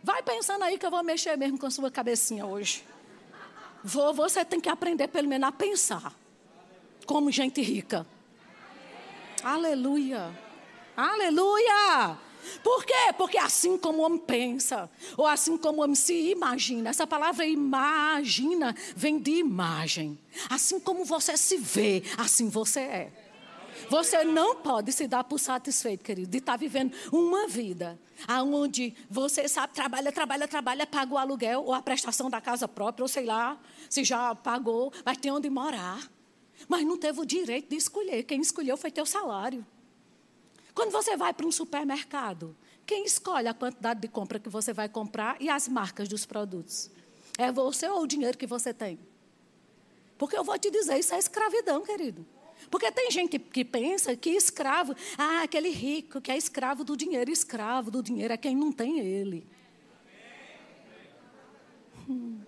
Vai 0.02 0.22
pensando 0.22 0.62
aí 0.62 0.78
que 0.78 0.86
eu 0.86 0.90
vou 0.90 1.02
mexer 1.02 1.36
mesmo 1.36 1.58
com 1.58 1.66
a 1.66 1.70
sua 1.70 1.90
cabecinha 1.90 2.46
hoje. 2.46 2.84
Vou, 3.82 4.14
você 4.14 4.44
tem 4.44 4.60
que 4.60 4.68
aprender 4.68 5.08
pelo 5.08 5.28
menos 5.28 5.48
a 5.48 5.52
pensar. 5.52 6.14
Como 7.06 7.30
gente 7.30 7.60
rica. 7.62 8.06
Aleluia. 9.42 10.32
Aleluia. 10.96 12.18
Por 12.62 12.84
quê? 12.84 13.12
Porque 13.16 13.38
assim 13.38 13.76
como 13.76 13.98
o 13.98 14.06
homem 14.06 14.18
pensa, 14.18 14.90
ou 15.16 15.26
assim 15.26 15.56
como 15.56 15.80
o 15.80 15.84
homem 15.84 15.94
se 15.94 16.30
imagina, 16.30 16.90
essa 16.90 17.06
palavra 17.06 17.46
imagina 17.46 18.74
vem 18.94 19.18
de 19.18 19.32
imagem. 19.32 20.18
Assim 20.50 20.78
como 20.80 21.04
você 21.04 21.36
se 21.36 21.56
vê, 21.56 22.02
assim 22.16 22.48
você 22.48 22.80
é. 22.80 23.12
Você 23.90 24.24
não 24.24 24.56
pode 24.56 24.92
se 24.92 25.06
dar 25.06 25.22
por 25.24 25.38
satisfeito, 25.38 26.02
querido, 26.02 26.30
de 26.30 26.38
estar 26.38 26.56
vivendo 26.56 26.94
uma 27.12 27.46
vida 27.46 27.98
onde 28.28 28.94
você 29.10 29.46
sabe, 29.48 29.74
trabalha, 29.74 30.10
trabalha, 30.10 30.48
trabalha, 30.48 30.86
paga 30.86 31.14
o 31.14 31.18
aluguel 31.18 31.64
ou 31.64 31.74
a 31.74 31.82
prestação 31.82 32.30
da 32.30 32.40
casa 32.40 32.66
própria, 32.66 33.04
ou 33.04 33.08
sei 33.08 33.24
lá, 33.24 33.58
se 33.90 34.02
já 34.02 34.34
pagou, 34.34 34.92
mas 35.04 35.18
tem 35.18 35.30
onde 35.30 35.50
morar. 35.50 36.10
Mas 36.68 36.86
não 36.86 36.96
teve 36.96 37.20
o 37.20 37.26
direito 37.26 37.68
de 37.68 37.76
escolher. 37.76 38.22
Quem 38.22 38.40
escolheu 38.40 38.76
foi 38.76 38.90
teu 38.90 39.04
salário. 39.04 39.64
Quando 40.76 40.92
você 40.92 41.16
vai 41.16 41.32
para 41.32 41.46
um 41.46 41.50
supermercado, 41.50 42.54
quem 42.84 43.06
escolhe 43.06 43.48
a 43.48 43.54
quantidade 43.54 43.98
de 43.98 44.08
compra 44.08 44.38
que 44.38 44.50
você 44.50 44.74
vai 44.74 44.90
comprar 44.90 45.40
e 45.40 45.48
as 45.48 45.66
marcas 45.66 46.06
dos 46.06 46.26
produtos? 46.26 46.90
É 47.38 47.50
você 47.50 47.88
ou 47.88 48.02
o 48.02 48.06
dinheiro 48.06 48.36
que 48.36 48.46
você 48.46 48.74
tem? 48.74 48.98
Porque 50.18 50.36
eu 50.36 50.44
vou 50.44 50.58
te 50.58 50.70
dizer, 50.70 50.98
isso 50.98 51.14
é 51.14 51.18
escravidão, 51.18 51.82
querido. 51.82 52.26
Porque 52.70 52.92
tem 52.92 53.10
gente 53.10 53.38
que 53.38 53.64
pensa 53.64 54.14
que 54.14 54.28
escravo, 54.28 54.94
ah, 55.16 55.44
aquele 55.44 55.70
rico 55.70 56.20
que 56.20 56.30
é 56.30 56.36
escravo 56.36 56.84
do 56.84 56.94
dinheiro, 56.94 57.30
escravo 57.30 57.90
do 57.90 58.02
dinheiro 58.02 58.34
é 58.34 58.36
quem 58.36 58.54
não 58.54 58.70
tem 58.70 59.00
ele. 59.00 59.46
Hum. 62.06 62.42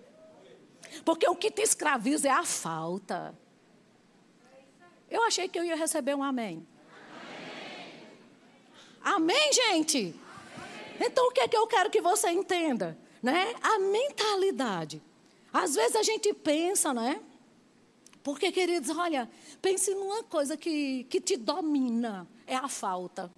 Porque 1.03 1.27
o 1.27 1.35
que 1.35 1.49
te 1.49 1.63
escraviza 1.63 2.27
é 2.27 2.31
a 2.31 2.45
falta. 2.45 3.35
Eu 5.09 5.23
achei 5.23 5.47
que 5.47 5.57
eu 5.57 5.63
ia 5.63 5.75
receber 5.75 6.13
um 6.13 6.21
amém. 6.21 6.67
Amém, 9.01 9.51
gente? 9.53 10.15
Então 10.99 11.27
o 11.27 11.31
que 11.31 11.41
é 11.41 11.47
que 11.47 11.57
eu 11.57 11.67
quero 11.67 11.89
que 11.89 12.01
você 12.01 12.29
entenda? 12.29 12.97
Né? 13.21 13.53
A 13.61 13.79
mentalidade. 13.79 15.01
Às 15.51 15.75
vezes 15.75 15.95
a 15.95 16.03
gente 16.03 16.33
pensa, 16.33 16.93
né? 16.93 17.21
Porque, 18.23 18.51
queridos, 18.51 18.95
olha, 18.95 19.29
pense 19.61 19.93
numa 19.95 20.23
coisa 20.23 20.55
que, 20.57 21.05
que 21.05 21.19
te 21.21 21.37
domina, 21.37 22.27
é 22.45 22.55
a 22.55 22.67
falta. 22.67 23.31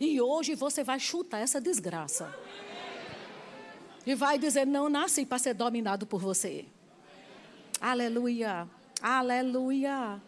E 0.00 0.20
hoje 0.20 0.54
você 0.54 0.82
vai 0.82 0.98
chutar 0.98 1.40
essa 1.40 1.60
desgraça. 1.60 2.34
E 4.06 4.14
vai 4.14 4.38
dizer, 4.38 4.66
não 4.66 4.88
nasci 4.88 5.26
para 5.26 5.38
ser 5.38 5.54
dominado 5.54 6.06
por 6.06 6.20
você. 6.20 6.66
Aleluia, 7.80 8.68
aleluia, 9.02 10.22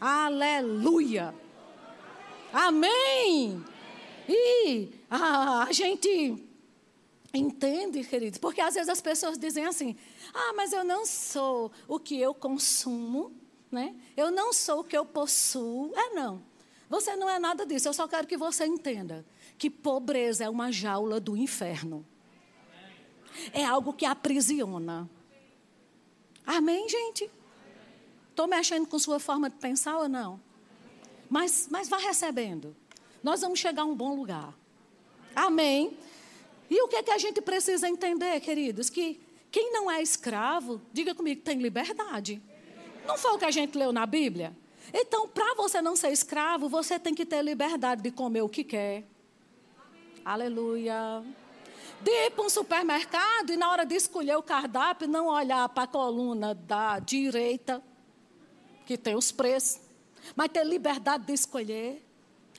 aleluia. 0.00 1.34
Amém. 2.52 3.64
E 4.28 4.90
a, 5.10 5.64
a 5.64 5.72
gente 5.72 6.44
entende, 7.32 8.04
queridos, 8.04 8.38
porque 8.38 8.60
às 8.60 8.74
vezes 8.74 8.88
as 8.88 9.00
pessoas 9.00 9.38
dizem 9.38 9.64
assim: 9.64 9.96
ah, 10.34 10.52
mas 10.54 10.72
eu 10.72 10.84
não 10.84 11.06
sou 11.06 11.72
o 11.86 11.98
que 11.98 12.20
eu 12.20 12.34
consumo, 12.34 13.32
né? 13.70 13.96
Eu 14.16 14.30
não 14.30 14.52
sou 14.52 14.80
o 14.80 14.84
que 14.84 14.96
eu 14.96 15.04
possuo. 15.04 15.92
É 15.96 16.10
não. 16.10 16.42
Você 16.90 17.16
não 17.16 17.28
é 17.28 17.38
nada 17.38 17.64
disso. 17.64 17.88
Eu 17.88 17.94
só 17.94 18.06
quero 18.06 18.26
que 18.26 18.36
você 18.36 18.66
entenda 18.66 19.24
que 19.56 19.70
pobreza 19.70 20.44
é 20.44 20.48
uma 20.48 20.70
jaula 20.70 21.18
do 21.18 21.36
inferno. 21.36 22.06
É 23.52 23.64
algo 23.64 23.92
que 23.92 24.04
aprisiona. 24.04 25.08
Amém, 26.46 26.88
gente? 26.88 27.30
Estou 28.30 28.46
mexendo 28.46 28.86
com 28.86 28.98
sua 28.98 29.18
forma 29.18 29.50
de 29.50 29.56
pensar 29.56 29.98
ou 29.98 30.08
não? 30.08 30.40
Mas, 31.28 31.68
mas 31.70 31.88
vá 31.88 31.98
recebendo 31.98 32.74
nós 33.22 33.40
vamos 33.40 33.58
chegar 33.58 33.82
a 33.82 33.84
um 33.84 33.94
bom 33.94 34.14
lugar. 34.14 34.54
Amém? 35.34 35.96
E 36.70 36.82
o 36.82 36.88
que 36.88 36.96
é 36.96 37.02
que 37.02 37.10
a 37.10 37.18
gente 37.18 37.40
precisa 37.40 37.88
entender, 37.88 38.40
queridos? 38.40 38.90
Que 38.90 39.20
quem 39.50 39.72
não 39.72 39.90
é 39.90 40.02
escravo, 40.02 40.80
diga 40.92 41.14
comigo, 41.14 41.40
tem 41.42 41.58
liberdade. 41.58 42.42
Não 43.06 43.16
foi 43.16 43.32
o 43.32 43.38
que 43.38 43.44
a 43.44 43.50
gente 43.50 43.76
leu 43.78 43.92
na 43.92 44.04
Bíblia? 44.04 44.54
Então, 44.92 45.28
para 45.28 45.54
você 45.54 45.80
não 45.80 45.96
ser 45.96 46.10
escravo, 46.10 46.68
você 46.68 46.98
tem 46.98 47.14
que 47.14 47.24
ter 47.24 47.42
liberdade 47.42 48.02
de 48.02 48.10
comer 48.10 48.42
o 48.42 48.48
que 48.48 48.64
quer. 48.64 49.04
Aleluia. 50.24 51.24
De 52.02 52.10
ir 52.10 52.30
para 52.30 52.44
um 52.44 52.50
supermercado 52.50 53.50
e 53.50 53.56
na 53.56 53.70
hora 53.70 53.84
de 53.84 53.94
escolher 53.94 54.36
o 54.36 54.42
cardápio, 54.42 55.08
não 55.08 55.26
olhar 55.26 55.68
para 55.70 55.84
a 55.84 55.86
coluna 55.86 56.54
da 56.54 56.98
direita, 56.98 57.82
que 58.86 58.96
tem 58.96 59.16
os 59.16 59.32
preços, 59.32 59.80
mas 60.36 60.50
ter 60.50 60.64
liberdade 60.64 61.26
de 61.26 61.32
escolher. 61.32 62.07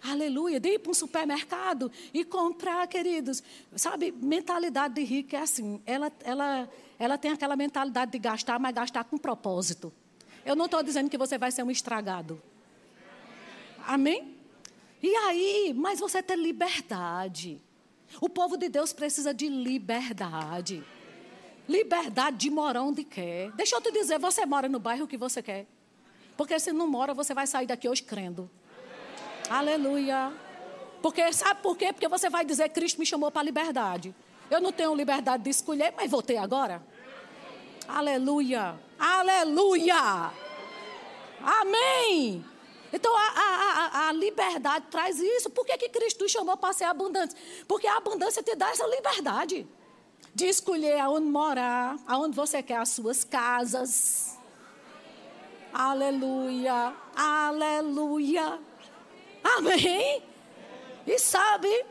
Aleluia, 0.01 0.59
de 0.59 0.69
ir 0.69 0.79
para 0.79 0.91
um 0.91 0.93
supermercado 0.93 1.91
e 2.13 2.23
comprar, 2.23 2.87
queridos. 2.87 3.43
Sabe, 3.75 4.11
mentalidade 4.11 4.95
de 4.95 5.03
rico 5.03 5.35
é 5.35 5.39
assim. 5.39 5.81
Ela, 5.85 6.11
ela, 6.23 6.69
ela 6.97 7.17
tem 7.17 7.31
aquela 7.31 7.55
mentalidade 7.55 8.11
de 8.11 8.19
gastar, 8.19 8.59
mas 8.59 8.73
gastar 8.73 9.03
com 9.03 9.17
propósito. 9.17 9.91
Eu 10.45 10.55
não 10.55 10.65
estou 10.65 10.81
dizendo 10.81 11.09
que 11.09 11.17
você 11.17 11.37
vai 11.37 11.51
ser 11.51 11.63
um 11.63 11.71
estragado. 11.71 12.41
Amém? 13.85 14.35
E 15.01 15.15
aí, 15.15 15.73
mas 15.75 15.99
você 15.99 16.23
tem 16.23 16.37
liberdade. 16.37 17.61
O 18.21 18.29
povo 18.29 18.57
de 18.57 18.69
Deus 18.69 18.93
precisa 18.93 19.33
de 19.33 19.47
liberdade. 19.47 20.83
Liberdade 21.67 22.37
de 22.37 22.49
morar 22.49 22.81
onde 22.83 23.03
quer. 23.03 23.51
Deixa 23.51 23.75
eu 23.75 23.81
te 23.81 23.91
dizer, 23.91 24.17
você 24.17 24.45
mora 24.45 24.67
no 24.67 24.79
bairro 24.79 25.07
que 25.07 25.17
você 25.17 25.41
quer. 25.41 25.67
Porque 26.35 26.57
se 26.59 26.71
não 26.71 26.87
mora, 26.87 27.13
você 27.13 27.33
vai 27.33 27.45
sair 27.45 27.67
daqui 27.67 27.87
hoje 27.87 28.01
crendo. 28.01 28.49
Aleluia. 29.49 30.31
Porque 31.01 31.31
sabe 31.33 31.61
por 31.61 31.77
quê? 31.77 31.91
Porque 31.91 32.07
você 32.07 32.29
vai 32.29 32.45
dizer 32.45 32.69
Cristo 32.69 32.99
me 32.99 33.05
chamou 33.05 33.31
para 33.31 33.41
a 33.41 33.43
liberdade. 33.43 34.13
Eu 34.49 34.61
não 34.61 34.71
tenho 34.71 34.93
liberdade 34.93 35.43
de 35.43 35.49
escolher, 35.49 35.93
mas 35.95 36.09
vou 36.09 36.21
ter 36.21 36.37
agora. 36.37 36.81
Aleluia. 37.87 38.79
Aleluia. 38.99 40.31
Amém. 41.41 42.45
Então 42.91 43.15
a, 43.15 43.19
a, 43.19 43.85
a, 44.05 44.07
a, 44.07 44.11
liberdade 44.11 44.85
traz 44.89 45.19
isso. 45.19 45.49
Por 45.49 45.65
que, 45.65 45.77
que 45.77 45.89
Cristo 45.89 46.27
chamou 46.27 46.57
para 46.57 46.73
ser 46.73 46.85
abundante? 46.85 47.35
Porque 47.67 47.87
a 47.87 47.97
abundância 47.97 48.41
te 48.43 48.55
dá 48.55 48.69
essa 48.69 48.85
liberdade 48.87 49.67
de 50.33 50.45
escolher 50.45 50.99
aonde 50.99 51.27
morar, 51.27 51.97
aonde 52.07 52.35
você 52.35 52.61
quer 52.61 52.77
as 52.77 52.89
suas 52.89 53.23
casas. 53.23 54.37
Aleluia. 55.73 56.93
Aleluia. 57.15 58.59
Amém? 59.43 60.21
E 61.05 61.17
sabe, 61.17 61.85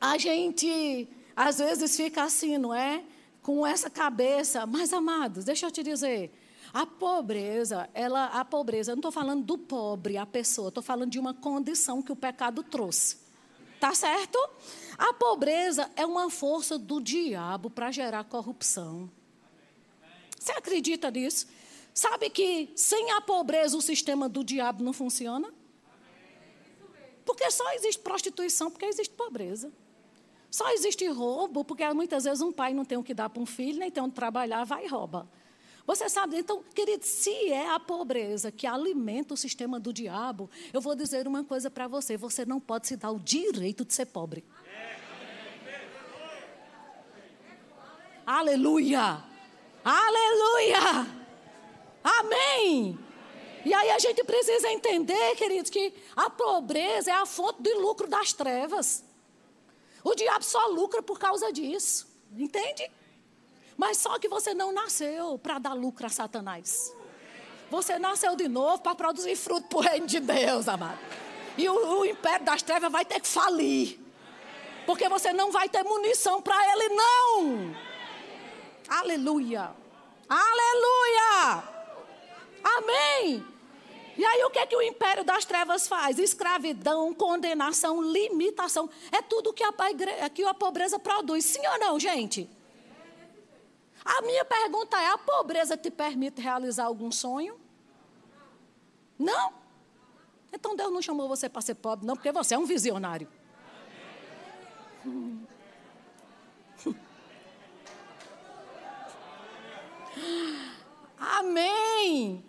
a 0.00 0.16
gente 0.18 1.08
às 1.36 1.58
vezes 1.58 1.96
fica 1.96 2.22
assim, 2.22 2.56
não 2.56 2.74
é? 2.74 3.04
Com 3.42 3.66
essa 3.66 3.90
cabeça. 3.90 4.64
Mas, 4.66 4.92
amados, 4.92 5.44
deixa 5.44 5.66
eu 5.66 5.70
te 5.70 5.82
dizer. 5.82 6.32
A 6.72 6.86
pobreza, 6.86 7.88
ela, 7.94 8.26
a 8.26 8.44
pobreza, 8.44 8.92
eu 8.92 8.96
não 8.96 9.00
estou 9.00 9.12
falando 9.12 9.44
do 9.44 9.58
pobre, 9.58 10.16
a 10.16 10.26
pessoa, 10.26 10.68
estou 10.68 10.82
falando 10.82 11.10
de 11.10 11.18
uma 11.18 11.34
condição 11.34 12.02
que 12.02 12.10
o 12.10 12.16
pecado 12.16 12.62
trouxe. 12.62 13.18
Tá 13.78 13.94
certo? 13.94 14.38
A 14.96 15.12
pobreza 15.12 15.90
é 15.96 16.06
uma 16.06 16.30
força 16.30 16.78
do 16.78 17.00
diabo 17.00 17.68
para 17.68 17.90
gerar 17.90 18.24
corrupção. 18.24 19.10
Você 20.38 20.52
acredita 20.52 21.10
nisso? 21.10 21.46
Sabe 21.92 22.30
que 22.30 22.70
sem 22.74 23.10
a 23.12 23.20
pobreza 23.20 23.76
o 23.76 23.82
sistema 23.82 24.28
do 24.28 24.42
diabo 24.42 24.82
não 24.82 24.92
funciona? 24.92 25.52
Porque 27.26 27.50
só 27.50 27.70
existe 27.74 28.00
prostituição 28.00 28.70
porque 28.70 28.86
existe 28.86 29.12
pobreza. 29.12 29.70
Só 30.48 30.70
existe 30.70 31.06
roubo 31.08 31.64
porque 31.64 31.86
muitas 31.92 32.24
vezes 32.24 32.40
um 32.40 32.52
pai 32.52 32.72
não 32.72 32.84
tem 32.84 32.96
o 32.96 33.02
que 33.02 33.12
dar 33.12 33.28
para 33.28 33.42
um 33.42 33.44
filho, 33.44 33.80
nem 33.80 33.90
tem 33.90 34.02
onde 34.02 34.14
trabalhar, 34.14 34.64
vai 34.64 34.86
e 34.86 34.88
rouba. 34.88 35.28
Você 35.84 36.08
sabe, 36.08 36.38
então, 36.38 36.64
querido, 36.74 37.04
se 37.04 37.52
é 37.52 37.70
a 37.70 37.78
pobreza 37.78 38.50
que 38.50 38.66
alimenta 38.66 39.34
o 39.34 39.36
sistema 39.36 39.78
do 39.78 39.92
diabo, 39.92 40.48
eu 40.72 40.80
vou 40.80 40.96
dizer 40.96 41.28
uma 41.28 41.44
coisa 41.44 41.70
para 41.70 41.86
você: 41.86 42.16
você 42.16 42.44
não 42.44 42.58
pode 42.58 42.86
se 42.86 42.96
dar 42.96 43.10
o 43.10 43.20
direito 43.20 43.84
de 43.84 43.92
ser 43.92 44.06
pobre. 44.06 44.44
Aleluia! 48.24 49.22
Aleluia! 49.84 51.06
Amém! 52.02 53.05
E 53.66 53.74
aí 53.74 53.90
a 53.90 53.98
gente 53.98 54.22
precisa 54.22 54.70
entender, 54.70 55.34
queridos, 55.34 55.68
que 55.68 55.92
a 56.14 56.30
pobreza 56.30 57.10
é 57.10 57.14
a 57.14 57.26
fonte 57.26 57.60
de 57.60 57.74
lucro 57.74 58.06
das 58.06 58.32
trevas. 58.32 59.02
O 60.04 60.14
diabo 60.14 60.44
só 60.44 60.68
lucra 60.68 61.02
por 61.02 61.18
causa 61.18 61.52
disso. 61.52 62.06
Entende? 62.36 62.88
Mas 63.76 63.98
só 63.98 64.20
que 64.20 64.28
você 64.28 64.54
não 64.54 64.70
nasceu 64.70 65.36
para 65.36 65.58
dar 65.58 65.72
lucro 65.72 66.06
a 66.06 66.08
Satanás. 66.08 66.94
Você 67.68 67.98
nasceu 67.98 68.36
de 68.36 68.46
novo 68.46 68.80
para 68.82 68.94
produzir 68.94 69.34
fruto 69.34 69.66
para 69.66 69.78
o 69.78 69.80
reino 69.80 70.06
de 70.06 70.20
Deus, 70.20 70.68
amado. 70.68 71.00
E 71.58 71.68
o, 71.68 71.98
o, 71.98 72.04
império 72.04 72.46
das 72.46 72.62
trevas 72.62 72.92
vai 72.92 73.04
ter 73.04 73.18
que 73.18 73.26
falir. 73.26 73.98
Porque 74.86 75.08
você 75.08 75.32
não 75.32 75.50
vai 75.50 75.68
ter 75.68 75.82
munição 75.82 76.40
para 76.40 76.56
ele, 76.72 76.88
não. 76.90 77.76
Aleluia. 78.88 79.74
Aleluia. 80.28 81.64
Amém. 82.62 83.55
E 84.16 84.24
aí 84.24 84.44
o 84.44 84.50
que 84.50 84.58
é 84.58 84.66
que 84.66 84.74
o 84.74 84.80
império 84.80 85.22
das 85.24 85.44
trevas 85.44 85.86
faz? 85.86 86.18
Escravidão, 86.18 87.12
condenação, 87.12 88.00
limitação. 88.00 88.88
É 89.12 89.20
tudo 89.20 89.52
que 89.52 89.62
a, 89.62 89.72
que 90.30 90.42
a 90.42 90.54
pobreza 90.54 90.98
produz. 90.98 91.44
Sim 91.44 91.66
ou 91.66 91.78
não, 91.78 92.00
gente? 92.00 92.48
A 94.04 94.22
minha 94.22 94.44
pergunta 94.44 94.96
é: 94.96 95.08
a 95.08 95.18
pobreza 95.18 95.76
te 95.76 95.90
permite 95.90 96.40
realizar 96.40 96.84
algum 96.84 97.12
sonho? 97.12 97.60
Não? 99.18 99.52
Então 100.52 100.74
Deus 100.76 100.92
não 100.92 101.02
chamou 101.02 101.28
você 101.28 101.48
para 101.48 101.60
ser 101.60 101.74
pobre, 101.74 102.06
não, 102.06 102.14
porque 102.14 102.32
você 102.32 102.54
é 102.54 102.58
um 102.58 102.64
visionário. 102.64 103.28
Amém. 111.18 112.42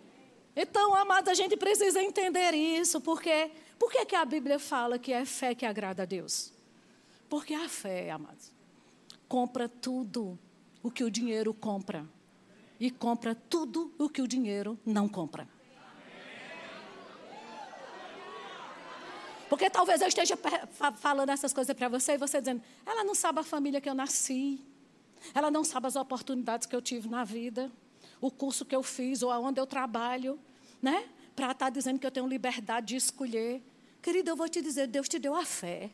Então, 0.60 0.92
amados, 0.96 1.30
a 1.30 1.34
gente 1.34 1.56
precisa 1.56 2.02
entender 2.02 2.52
isso, 2.52 3.00
porque 3.00 3.52
por 3.78 3.92
que 3.92 4.16
a 4.16 4.24
Bíblia 4.24 4.58
fala 4.58 4.98
que 4.98 5.12
é 5.12 5.24
fé 5.24 5.54
que 5.54 5.64
agrada 5.64 6.02
a 6.02 6.04
Deus? 6.04 6.52
Porque 7.28 7.54
a 7.54 7.68
fé, 7.68 8.10
amados, 8.10 8.50
compra 9.28 9.68
tudo 9.68 10.36
o 10.82 10.90
que 10.90 11.04
o 11.04 11.10
dinheiro 11.12 11.54
compra. 11.54 12.04
E 12.80 12.90
compra 12.90 13.36
tudo 13.36 13.94
o 13.96 14.08
que 14.08 14.20
o 14.20 14.26
dinheiro 14.26 14.76
não 14.84 15.08
compra. 15.08 15.48
Porque 19.48 19.70
talvez 19.70 20.00
eu 20.00 20.08
esteja 20.08 20.36
falando 20.96 21.30
essas 21.30 21.52
coisas 21.52 21.74
para 21.76 21.88
você 21.88 22.14
e 22.14 22.18
você 22.18 22.40
dizendo, 22.40 22.64
ela 22.84 23.04
não 23.04 23.14
sabe 23.14 23.38
a 23.38 23.44
família 23.44 23.80
que 23.80 23.88
eu 23.88 23.94
nasci. 23.94 24.60
Ela 25.32 25.52
não 25.52 25.62
sabe 25.62 25.86
as 25.86 25.94
oportunidades 25.94 26.66
que 26.66 26.74
eu 26.74 26.82
tive 26.82 27.08
na 27.08 27.22
vida, 27.22 27.70
o 28.20 28.28
curso 28.28 28.64
que 28.64 28.74
eu 28.74 28.82
fiz 28.82 29.22
ou 29.22 29.30
aonde 29.30 29.60
eu 29.60 29.66
trabalho, 29.66 30.38
né? 30.82 31.08
Para 31.34 31.52
estar 31.52 31.66
tá 31.66 31.70
dizendo 31.70 31.98
que 31.98 32.06
eu 32.06 32.10
tenho 32.10 32.26
liberdade 32.26 32.88
de 32.88 32.96
escolher. 32.96 33.62
Querida, 34.02 34.30
eu 34.30 34.36
vou 34.36 34.48
te 34.48 34.60
dizer, 34.60 34.86
Deus 34.86 35.08
te 35.08 35.18
deu 35.18 35.34
a 35.34 35.44
fé. 35.44 35.90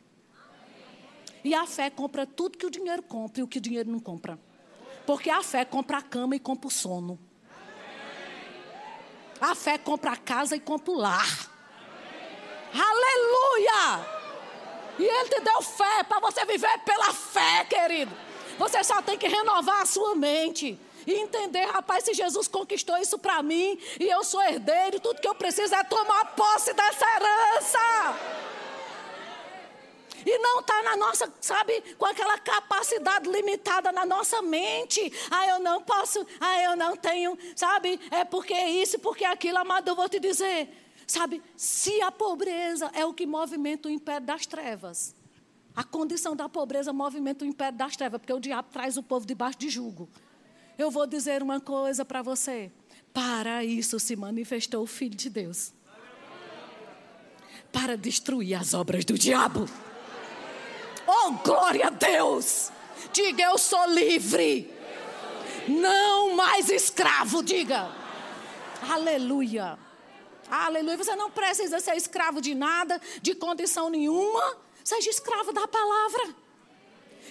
E 1.43 1.53
a 1.53 1.65
fé 1.67 1.89
compra 1.89 2.25
tudo 2.25 2.57
que 2.57 2.65
o 2.65 2.71
dinheiro 2.71 3.03
compra 3.03 3.41
e 3.41 3.43
o 3.43 3.47
que 3.47 3.59
o 3.59 3.61
dinheiro 3.61 3.89
não 3.89 3.99
compra. 3.99 4.39
Porque 5.05 5.29
a 5.29 5.43
fé 5.43 5.63
compra 5.63 5.97
a 5.97 6.01
cama 6.01 6.35
e 6.35 6.39
compra 6.39 6.67
o 6.67 6.71
sono. 6.71 7.19
A 9.39 9.53
fé 9.53 9.77
compra 9.77 10.13
a 10.13 10.17
casa 10.17 10.55
e 10.55 10.59
compra 10.59 10.91
o 10.91 10.95
lar. 10.95 11.51
Aleluia! 12.73 14.05
E 14.97 15.03
Ele 15.03 15.29
te 15.29 15.41
deu 15.41 15.61
fé 15.61 16.03
para 16.03 16.19
você 16.19 16.45
viver 16.45 16.79
pela 16.79 17.13
fé, 17.13 17.65
querido. 17.65 18.15
Você 18.57 18.83
só 18.83 19.01
tem 19.01 19.17
que 19.17 19.27
renovar 19.27 19.81
a 19.81 19.85
sua 19.85 20.15
mente. 20.15 20.79
E 21.05 21.13
entender, 21.13 21.65
rapaz, 21.65 22.03
se 22.03 22.13
Jesus 22.13 22.47
conquistou 22.47 22.97
isso 22.97 23.17
para 23.17 23.41
mim 23.43 23.79
e 23.99 24.05
eu 24.05 24.23
sou 24.23 24.41
herdeiro, 24.41 24.99
tudo 24.99 25.21
que 25.21 25.27
eu 25.27 25.35
preciso 25.35 25.75
é 25.75 25.83
tomar 25.83 26.35
posse 26.35 26.73
dessa 26.73 27.05
herança. 27.05 27.79
E 30.25 30.39
não 30.39 30.59
está 30.59 30.81
na 30.81 30.97
nossa, 30.97 31.31
sabe, 31.39 31.79
com 31.99 32.05
aquela 32.05 32.39
capacidade 32.39 33.29
limitada 33.29 33.91
na 33.91 34.05
nossa 34.05 34.41
mente. 34.41 35.13
Ah, 35.29 35.47
eu 35.47 35.59
não 35.59 35.83
posso, 35.83 36.25
ah, 36.39 36.63
eu 36.63 36.75
não 36.75 36.97
tenho, 36.97 37.37
sabe, 37.55 37.99
é 38.09 38.25
porque 38.25 38.55
isso, 38.55 38.97
porque 38.97 39.23
aquilo, 39.23 39.59
amado, 39.59 39.87
eu 39.87 39.95
vou 39.95 40.09
te 40.09 40.19
dizer. 40.19 40.67
Sabe, 41.05 41.43
se 41.55 42.01
a 42.01 42.11
pobreza 42.11 42.89
é 42.95 43.05
o 43.05 43.13
que 43.13 43.27
movimenta 43.27 43.87
o 43.87 43.91
império 43.91 44.25
das 44.25 44.47
trevas, 44.47 45.13
a 45.75 45.83
condição 45.83 46.35
da 46.35 46.49
pobreza 46.49 46.91
movimenta 46.91 47.45
o 47.45 47.47
império 47.47 47.77
das 47.77 47.95
trevas, 47.95 48.19
porque 48.19 48.33
o 48.33 48.39
diabo 48.39 48.69
traz 48.71 48.97
o 48.97 49.03
povo 49.03 49.27
debaixo 49.27 49.59
de 49.59 49.69
jugo. 49.69 50.09
Eu 50.77 50.91
vou 50.91 51.07
dizer 51.07 51.41
uma 51.41 51.59
coisa 51.59 52.03
para 52.03 52.21
você. 52.21 52.71
Para 53.13 53.63
isso 53.63 53.99
se 53.99 54.15
manifestou 54.15 54.83
o 54.83 54.87
Filho 54.87 55.15
de 55.15 55.29
Deus 55.29 55.73
para 57.75 57.97
destruir 57.97 58.55
as 58.55 58.73
obras 58.73 59.03
do 59.03 59.17
diabo. 59.17 59.67
Oh, 61.05 61.31
glória 61.43 61.87
a 61.87 61.89
Deus! 61.89 62.71
Diga, 63.11 63.43
eu 63.43 63.57
sou 63.57 63.85
livre. 63.89 64.73
Não 65.67 66.35
mais 66.35 66.69
escravo, 66.69 67.43
diga. 67.43 67.91
Aleluia. 68.89 69.77
Aleluia. 70.49 70.97
Você 70.97 71.15
não 71.17 71.29
precisa 71.29 71.81
ser 71.81 71.97
escravo 71.97 72.39
de 72.39 72.55
nada, 72.55 73.01
de 73.21 73.35
condição 73.35 73.89
nenhuma. 73.89 74.57
Seja 74.81 75.09
escravo 75.09 75.51
da 75.51 75.67
palavra. 75.67 76.35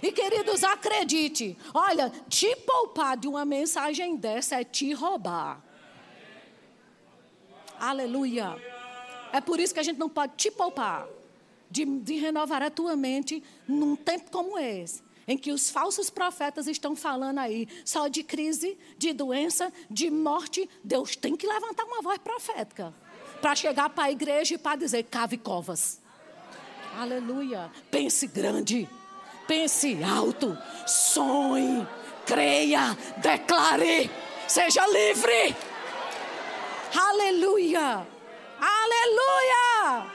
E 0.02 0.12
queridos, 0.12 0.62
acredite, 0.64 1.56
olha, 1.72 2.10
te 2.28 2.54
poupar 2.56 3.16
de 3.16 3.28
uma 3.28 3.44
mensagem 3.44 4.16
dessa 4.16 4.60
é 4.60 4.64
te 4.64 4.92
roubar. 4.92 5.62
Aleluia. 7.78 8.56
É 9.32 9.40
por 9.40 9.58
isso 9.58 9.74
que 9.74 9.80
a 9.80 9.82
gente 9.82 9.98
não 9.98 10.08
pode 10.08 10.34
te 10.36 10.50
poupar 10.50 11.06
de, 11.70 11.84
de 11.84 12.14
renovar 12.14 12.62
a 12.62 12.70
tua 12.70 12.96
mente 12.96 13.42
num 13.66 13.96
tempo 13.96 14.30
como 14.30 14.58
esse 14.58 15.02
em 15.26 15.36
que 15.38 15.52
os 15.52 15.70
falsos 15.70 16.10
profetas 16.10 16.66
estão 16.66 16.94
falando 16.94 17.38
aí 17.38 17.66
só 17.84 18.08
de 18.08 18.22
crise, 18.22 18.78
de 18.98 19.12
doença, 19.12 19.72
de 19.90 20.10
morte, 20.10 20.68
Deus 20.82 21.16
tem 21.16 21.36
que 21.36 21.46
levantar 21.46 21.84
uma 21.84 22.02
voz 22.02 22.18
profética 22.18 22.94
para 23.40 23.54
chegar 23.54 23.90
para 23.90 24.04
a 24.04 24.10
igreja 24.10 24.54
e 24.54 24.58
para 24.58 24.76
dizer: 24.76 25.04
cave 25.04 25.38
covas. 25.38 26.00
Aleluia. 26.96 27.70
Pense 27.90 28.26
grande, 28.26 28.88
pense 29.46 30.02
alto, 30.02 30.56
sonhe, 30.86 31.86
creia, 32.26 32.96
declare, 33.18 34.10
seja 34.46 34.86
livre. 34.86 35.54
Aleluia. 36.94 38.06
Aleluia. 38.60 40.12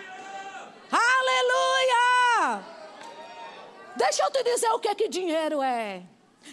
Aleluia! 0.91 2.65
Deixa 3.95 4.23
eu 4.23 4.31
te 4.31 4.43
dizer 4.43 4.71
o 4.71 4.79
que, 4.79 4.87
é 4.87 4.95
que 4.95 5.07
dinheiro 5.07 5.61
é. 5.61 6.03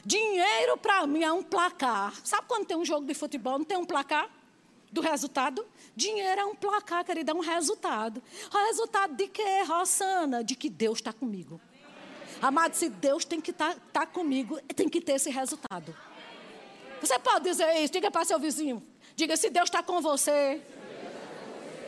Dinheiro 0.05 0.77
para 0.77 1.07
mim 1.07 1.23
é 1.23 1.33
um 1.33 1.43
placar. 1.43 2.13
Sabe 2.23 2.47
quando 2.47 2.67
tem 2.67 2.77
um 2.77 2.85
jogo 2.85 3.07
de 3.07 3.15
futebol, 3.15 3.59
não 3.59 3.65
tem 3.65 3.79
um 3.79 3.85
placar 3.85 4.29
do 4.93 5.01
resultado? 5.01 5.67
Dinheiro 5.95 6.41
é 6.41 6.45
um 6.45 6.55
placar, 6.55 7.05
querido, 7.05 7.31
é 7.31 7.35
um 7.35 7.41
resultado. 7.41 8.23
O 8.53 8.67
resultado 8.67 9.15
de 9.15 9.29
quê, 9.29 9.63
Rossana? 9.67 10.45
De 10.45 10.55
que 10.55 10.69
Deus 10.69 10.99
está 10.99 11.13
comigo. 11.13 11.61
Amado, 12.41 12.75
se 12.75 12.89
Deus 12.89 13.25
tem 13.25 13.41
que 13.41 13.51
estar 13.51 13.75
tá, 13.75 13.81
tá 13.93 14.07
comigo, 14.07 14.61
tem 14.75 14.89
que 14.89 15.01
ter 15.01 15.13
esse 15.13 15.31
resultado. 15.31 15.97
Você 17.01 17.19
pode 17.19 17.45
dizer 17.45 17.73
isso, 17.79 17.93
diga 17.93 18.11
para 18.11 18.25
seu 18.25 18.39
vizinho. 18.39 18.83
Diga 19.15 19.37
se 19.37 19.49
Deus 19.51 19.69
está 19.69 19.83
com 19.83 20.01
você. 20.01 20.61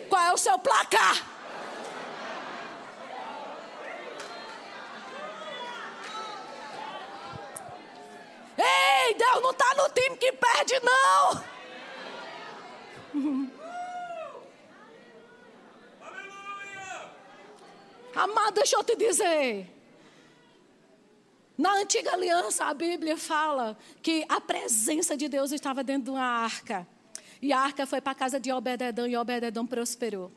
Qual 0.09 0.23
é 0.23 0.33
o 0.33 0.39
seu 0.39 0.59
placar? 0.59 1.27
Ei, 8.57 9.15
Deus 9.15 9.43
não 9.43 9.51
está 9.51 9.75
no 9.75 9.89
time 9.91 10.17
que 10.17 10.33
perde, 10.33 10.81
não. 10.83 11.45
Amado, 18.15 18.55
deixa 18.55 18.77
eu 18.77 18.83
te 18.83 18.97
dizer. 18.97 19.78
Na 21.59 21.75
antiga 21.75 22.13
aliança, 22.13 22.67
a 22.67 22.73
Bíblia 22.73 23.17
fala 23.17 23.77
que 24.01 24.25
a 24.29 24.41
presença 24.41 25.17
de 25.17 25.29
Deus 25.29 25.51
estava 25.51 25.83
dentro 25.83 26.05
de 26.05 26.11
uma 26.11 26.23
arca. 26.23 26.87
E 27.43 27.53
a 27.53 27.59
arca 27.59 27.85
foi 27.85 28.01
para 28.01 28.13
a 28.13 28.15
casa 28.15 28.39
de 28.39 28.53
Obededão 28.53 29.09
e 29.09 29.17
Obededão 29.17 29.67
prosperou. 29.67 30.31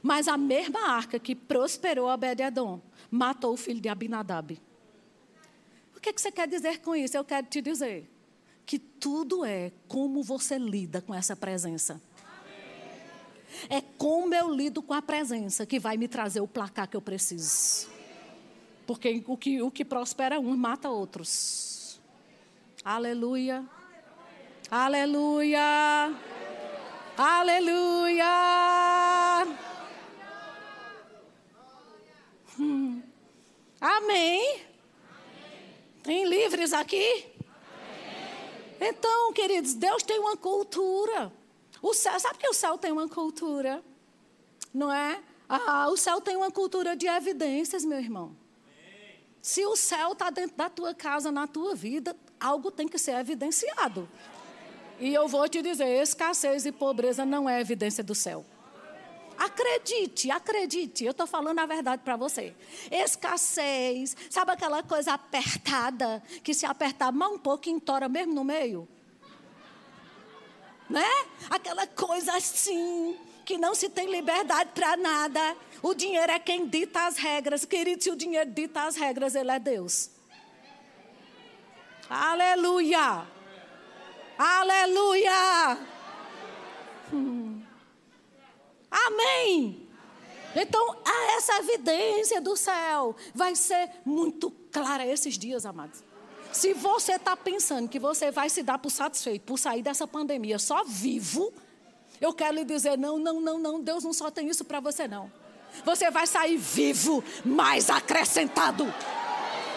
Mas 0.00 0.28
a 0.28 0.36
mesma 0.36 0.88
arca 0.88 1.18
que 1.18 1.34
prosperou 1.34 2.08
Obededão 2.08 2.80
matou 3.10 3.54
o 3.54 3.56
filho 3.56 3.80
de 3.80 3.88
Abinadab. 3.88 4.60
O 5.96 6.00
que, 6.00 6.12
que 6.12 6.20
você 6.20 6.30
quer 6.30 6.46
dizer 6.46 6.80
com 6.80 6.94
isso? 6.94 7.16
Eu 7.16 7.24
quero 7.24 7.48
te 7.48 7.60
dizer 7.60 8.08
que 8.64 8.78
tudo 8.78 9.44
é 9.44 9.72
como 9.88 10.22
você 10.22 10.56
lida 10.56 11.02
com 11.02 11.12
essa 11.12 11.34
presença. 11.34 12.00
É 13.68 13.80
como 13.98 14.32
eu 14.34 14.54
lido 14.54 14.80
com 14.82 14.94
a 14.94 15.02
presença 15.02 15.66
que 15.66 15.80
vai 15.80 15.96
me 15.96 16.06
trazer 16.06 16.40
o 16.40 16.46
placar 16.46 16.88
que 16.88 16.96
eu 16.96 17.02
preciso. 17.02 17.90
Porque 18.92 19.24
o 19.26 19.36
que, 19.38 19.62
o 19.62 19.70
que 19.70 19.86
prospera 19.86 20.38
uns 20.38 20.54
mata 20.54 20.90
outros. 20.90 21.98
Aleluia. 22.84 23.64
Aleluia. 24.70 26.14
Aleluia. 27.16 28.26
Hum. 32.60 33.02
Amém. 33.80 34.60
Tem 36.02 36.26
livres 36.26 36.74
aqui? 36.74 37.24
Então, 38.78 39.32
queridos, 39.32 39.72
Deus 39.72 40.02
tem 40.02 40.18
uma 40.18 40.36
cultura. 40.36 41.32
O 41.80 41.94
céu, 41.94 42.20
sabe 42.20 42.36
que 42.36 42.48
o 42.48 42.52
céu 42.52 42.76
tem 42.76 42.92
uma 42.92 43.08
cultura? 43.08 43.82
Não 44.74 44.92
é? 44.92 45.18
Ah, 45.48 45.88
o 45.88 45.96
céu 45.96 46.20
tem 46.20 46.36
uma 46.36 46.50
cultura 46.50 46.94
de 46.94 47.06
evidências, 47.06 47.86
meu 47.86 47.98
irmão. 47.98 48.41
Se 49.42 49.66
o 49.66 49.74
céu 49.74 50.12
está 50.12 50.30
dentro 50.30 50.56
da 50.56 50.70
tua 50.70 50.94
casa, 50.94 51.32
na 51.32 51.48
tua 51.48 51.74
vida, 51.74 52.16
algo 52.38 52.70
tem 52.70 52.86
que 52.86 52.96
ser 52.96 53.16
evidenciado. 53.16 54.08
E 55.00 55.12
eu 55.12 55.26
vou 55.26 55.48
te 55.48 55.60
dizer: 55.60 56.00
escassez 56.00 56.64
e 56.64 56.70
pobreza 56.70 57.24
não 57.26 57.50
é 57.50 57.60
evidência 57.60 58.04
do 58.04 58.14
céu. 58.14 58.46
Acredite, 59.36 60.30
acredite, 60.30 61.04
eu 61.04 61.10
estou 61.10 61.26
falando 61.26 61.58
a 61.58 61.66
verdade 61.66 62.02
para 62.04 62.14
você. 62.14 62.54
Escassez, 62.88 64.16
sabe 64.30 64.52
aquela 64.52 64.84
coisa 64.84 65.14
apertada, 65.14 66.22
que 66.44 66.54
se 66.54 66.64
apertar 66.64 67.10
mais 67.10 67.32
um 67.32 67.38
pouco, 67.38 67.68
entora 67.68 68.08
mesmo 68.08 68.32
no 68.32 68.44
meio? 68.44 68.86
Né? 70.88 71.08
Aquela 71.50 71.84
coisa 71.88 72.36
assim, 72.36 73.18
que 73.44 73.58
não 73.58 73.74
se 73.74 73.88
tem 73.88 74.10
liberdade 74.10 74.70
para 74.74 74.96
nada. 74.96 75.56
O 75.82 75.94
dinheiro 75.94 76.30
é 76.32 76.38
quem 76.38 76.66
dita 76.66 77.06
as 77.06 77.16
regras. 77.16 77.64
Querido, 77.64 78.02
se 78.02 78.10
o 78.10 78.16
dinheiro 78.16 78.50
dita 78.50 78.82
as 78.82 78.96
regras, 78.96 79.34
ele 79.34 79.50
é 79.50 79.58
Deus. 79.58 80.10
Aleluia! 82.08 83.26
Aleluia! 84.38 85.78
Hum. 87.12 87.62
Amém! 88.90 89.88
Então, 90.54 90.96
essa 91.36 91.58
evidência 91.58 92.40
do 92.40 92.56
céu 92.56 93.16
vai 93.34 93.54
ser 93.54 93.90
muito 94.04 94.50
clara 94.70 95.06
esses 95.06 95.38
dias, 95.38 95.64
amados. 95.64 96.04
Se 96.52 96.74
você 96.74 97.12
está 97.12 97.34
pensando 97.34 97.88
que 97.88 97.98
você 97.98 98.30
vai 98.30 98.50
se 98.50 98.62
dar 98.62 98.78
por 98.78 98.90
satisfeito 98.90 99.42
por 99.44 99.58
sair 99.58 99.82
dessa 99.82 100.06
pandemia 100.06 100.58
só 100.58 100.84
vivo, 100.84 101.52
eu 102.22 102.32
quero 102.32 102.54
lhe 102.54 102.64
dizer: 102.64 102.96
não, 102.96 103.18
não, 103.18 103.40
não, 103.40 103.58
não, 103.58 103.80
Deus 103.80 104.04
não 104.04 104.12
só 104.12 104.30
tem 104.30 104.48
isso 104.48 104.64
para 104.64 104.78
você, 104.78 105.08
não. 105.08 105.30
Você 105.84 106.08
vai 106.08 106.26
sair 106.26 106.56
vivo, 106.56 107.24
mais 107.44 107.90
acrescentado, 107.90 108.84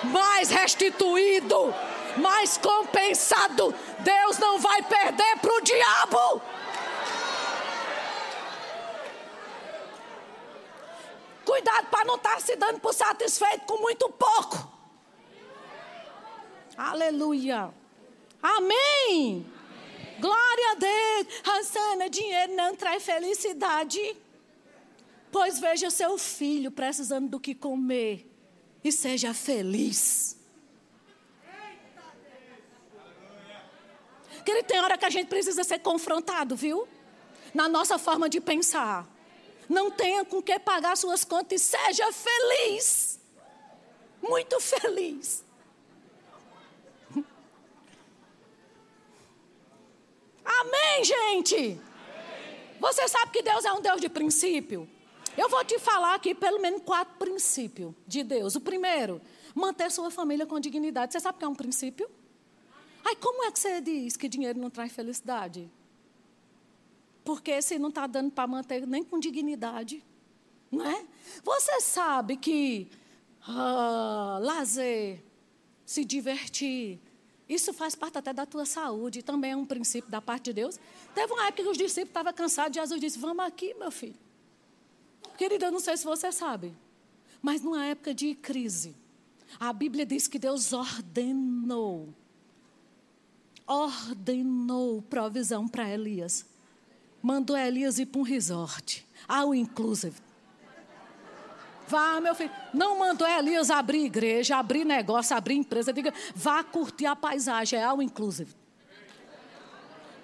mais 0.03 0.51
restituído, 0.51 1.73
mais 2.17 2.55
compensado. 2.57 3.73
Deus 3.99 4.37
não 4.37 4.59
vai 4.59 4.83
perder 4.83 5.39
para 5.39 5.53
o 5.53 5.61
diabo. 5.61 6.41
Cuidado 11.43 11.87
para 11.87 12.05
não 12.05 12.15
estar 12.15 12.35
tá 12.35 12.39
se 12.39 12.55
dando 12.55 12.79
por 12.79 12.93
satisfeito 12.93 13.65
com 13.65 13.81
muito 13.81 14.07
pouco. 14.09 14.71
Aleluia. 16.77 17.73
Amém. 18.43 19.54
Glória 20.19 20.71
a 20.71 20.75
Deus. 20.75 21.27
Rosana, 21.45 22.09
dinheiro 22.09 22.55
não 22.55 22.75
traz 22.75 23.03
felicidade. 23.03 24.15
Pois 25.31 25.59
veja 25.59 25.89
seu 25.89 26.17
filho 26.17 26.71
precisando 26.71 27.29
do 27.29 27.39
que 27.39 27.53
comer 27.53 28.25
e 28.83 28.91
seja 28.91 29.33
feliz. 29.33 30.37
Que 34.43 34.51
ele 34.51 34.63
tem 34.63 34.79
hora 34.79 34.97
que 34.97 35.05
a 35.05 35.09
gente 35.09 35.27
precisa 35.27 35.63
ser 35.63 35.79
confrontado, 35.79 36.55
viu? 36.55 36.87
Na 37.53 37.67
nossa 37.67 37.97
forma 37.97 38.29
de 38.29 38.39
pensar. 38.39 39.07
Não 39.67 39.89
tenha 39.89 40.23
com 40.23 40.41
que 40.41 40.57
pagar 40.59 40.95
suas 40.95 41.23
contas 41.23 41.61
e 41.61 41.65
seja 41.65 42.11
feliz. 42.11 43.19
Muito 44.21 44.59
feliz. 44.59 45.44
Amém, 50.61 51.03
gente? 51.03 51.81
Você 52.79 53.07
sabe 53.07 53.31
que 53.31 53.41
Deus 53.41 53.65
é 53.65 53.73
um 53.73 53.81
Deus 53.81 53.99
de 53.99 54.09
princípio? 54.09 54.87
Eu 55.37 55.49
vou 55.49 55.63
te 55.65 55.77
falar 55.79 56.15
aqui 56.15 56.33
pelo 56.33 56.61
menos 56.61 56.81
quatro 56.83 57.15
princípios 57.17 57.93
de 58.07 58.23
Deus. 58.23 58.55
O 58.55 58.61
primeiro, 58.61 59.21
manter 59.53 59.91
sua 59.91 60.09
família 60.09 60.45
com 60.45 60.59
dignidade. 60.59 61.11
Você 61.13 61.19
sabe 61.19 61.39
que 61.39 61.45
é 61.45 61.47
um 61.47 61.55
princípio? 61.55 62.09
Ai, 63.03 63.15
como 63.17 63.43
é 63.43 63.51
que 63.51 63.59
você 63.59 63.81
diz 63.81 64.15
que 64.15 64.29
dinheiro 64.29 64.57
não 64.57 64.69
traz 64.69 64.91
felicidade? 64.93 65.69
Porque 67.23 67.61
se 67.61 67.77
não 67.77 67.89
está 67.89 68.07
dando 68.07 68.31
para 68.31 68.47
manter 68.47 68.87
nem 68.87 69.03
com 69.03 69.19
dignidade, 69.19 70.03
não 70.71 70.85
é? 70.85 71.05
Você 71.43 71.81
sabe 71.81 72.37
que 72.37 72.89
ah, 73.47 74.39
lazer, 74.41 75.21
se 75.85 76.05
divertir, 76.05 76.99
isso 77.47 77.71
faz 77.73 77.95
parte 77.95 78.17
até 78.17 78.33
da 78.33 78.45
tua 78.45 78.65
saúde, 78.65 79.21
também 79.21 79.51
é 79.51 79.55
um 79.55 79.65
princípio 79.65 80.09
da 80.09 80.19
parte 80.19 80.45
de 80.45 80.53
Deus. 80.53 80.79
Teve 81.13 81.31
uma 81.31 81.47
época 81.47 81.63
que 81.63 81.69
os 81.69 81.77
discípulos 81.77 82.09
estavam 82.09 82.33
cansados, 82.33 82.75
Jesus 82.75 82.99
disse: 82.99 83.19
Vamos 83.19 83.45
aqui, 83.45 83.73
meu 83.75 83.91
filho. 83.91 84.15
Querida, 85.37 85.67
eu 85.67 85.71
não 85.71 85.79
sei 85.79 85.95
se 85.97 86.05
você 86.05 86.31
sabe, 86.31 86.73
mas 87.41 87.61
numa 87.61 87.85
época 87.85 88.13
de 88.13 88.33
crise, 88.33 88.95
a 89.59 89.71
Bíblia 89.71 90.05
diz 90.05 90.27
que 90.27 90.39
Deus 90.39 90.73
ordenou, 90.73 92.13
ordenou 93.67 95.01
provisão 95.03 95.67
para 95.67 95.89
Elias. 95.89 96.45
Mandou 97.21 97.57
Elias 97.57 97.99
ir 97.99 98.05
para 98.05 98.21
um 98.21 98.23
resort, 98.23 99.05
ao 99.27 99.53
inclusive. 99.53 100.15
Vá, 101.87 102.19
meu 102.19 102.33
filho. 102.33 102.51
Não 102.73 102.97
mandou 102.97 103.27
Elias 103.27 103.69
abrir 103.69 104.05
igreja, 104.05 104.57
abrir 104.57 104.85
negócio, 104.85 105.35
abrir 105.35 105.55
empresa. 105.55 105.93
Diga, 105.93 106.13
vá 106.33 106.63
curtir 106.63 107.05
a 107.05 107.15
paisagem, 107.15 107.79
é 107.79 107.83
ao 107.83 108.01
inclusive. 108.01 108.53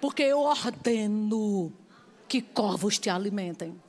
Porque 0.00 0.22
eu 0.22 0.40
ordeno 0.40 1.72
que 2.28 2.42
corvos 2.42 2.98
te 2.98 3.08
alimentem. 3.08 3.80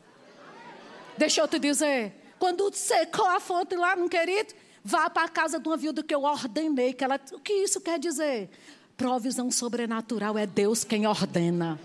Deixa 1.17 1.41
eu 1.41 1.47
te 1.47 1.57
dizer, 1.59 2.13
quando 2.37 2.71
secou 2.73 3.25
a 3.25 3.39
fonte 3.39 3.75
lá, 3.75 3.95
meu 3.95 4.09
querido, 4.09 4.53
vá 4.83 5.09
para 5.09 5.23
a 5.23 5.29
casa 5.29 5.59
de 5.59 5.67
uma 5.67 5.77
viúva 5.77 6.03
que 6.03 6.13
eu 6.13 6.23
ordenei. 6.23 6.93
Que 6.93 7.03
ela, 7.03 7.19
o 7.31 7.39
que 7.39 7.53
isso 7.53 7.81
quer 7.81 7.97
dizer? 7.97 8.49
Provisão 8.95 9.49
sobrenatural 9.49 10.37
é 10.37 10.45
Deus 10.45 10.83
quem 10.83 11.07
ordena. 11.07 11.79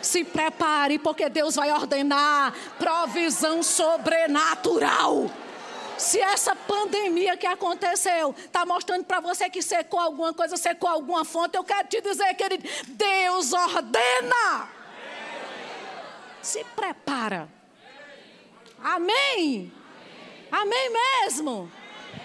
Se 0.00 0.24
prepare, 0.24 0.98
porque 0.98 1.28
Deus 1.28 1.56
vai 1.56 1.70
ordenar 1.72 2.54
provisão 2.78 3.62
sobrenatural. 3.62 5.30
Se 5.96 6.20
essa 6.20 6.54
pandemia 6.54 7.36
que 7.36 7.46
aconteceu 7.46 8.34
está 8.38 8.64
mostrando 8.64 9.04
para 9.04 9.18
você 9.18 9.50
que 9.50 9.60
secou 9.60 9.98
alguma 9.98 10.32
coisa, 10.32 10.56
secou 10.56 10.88
alguma 10.88 11.24
fonte, 11.24 11.56
eu 11.56 11.64
quero 11.64 11.88
te 11.88 12.00
dizer, 12.00 12.32
querido, 12.34 12.68
Deus 12.86 13.52
ordena. 13.52 14.68
Se 16.40 16.62
prepara. 16.76 17.48
Amém? 18.82 19.72
Amém 20.52 20.92
mesmo? 21.24 21.70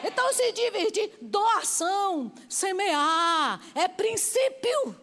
Então 0.04 0.32
se 0.34 0.52
dividir, 0.52 1.12
doação, 1.20 2.32
semear, 2.48 3.60
é 3.74 3.88
princípio. 3.88 4.96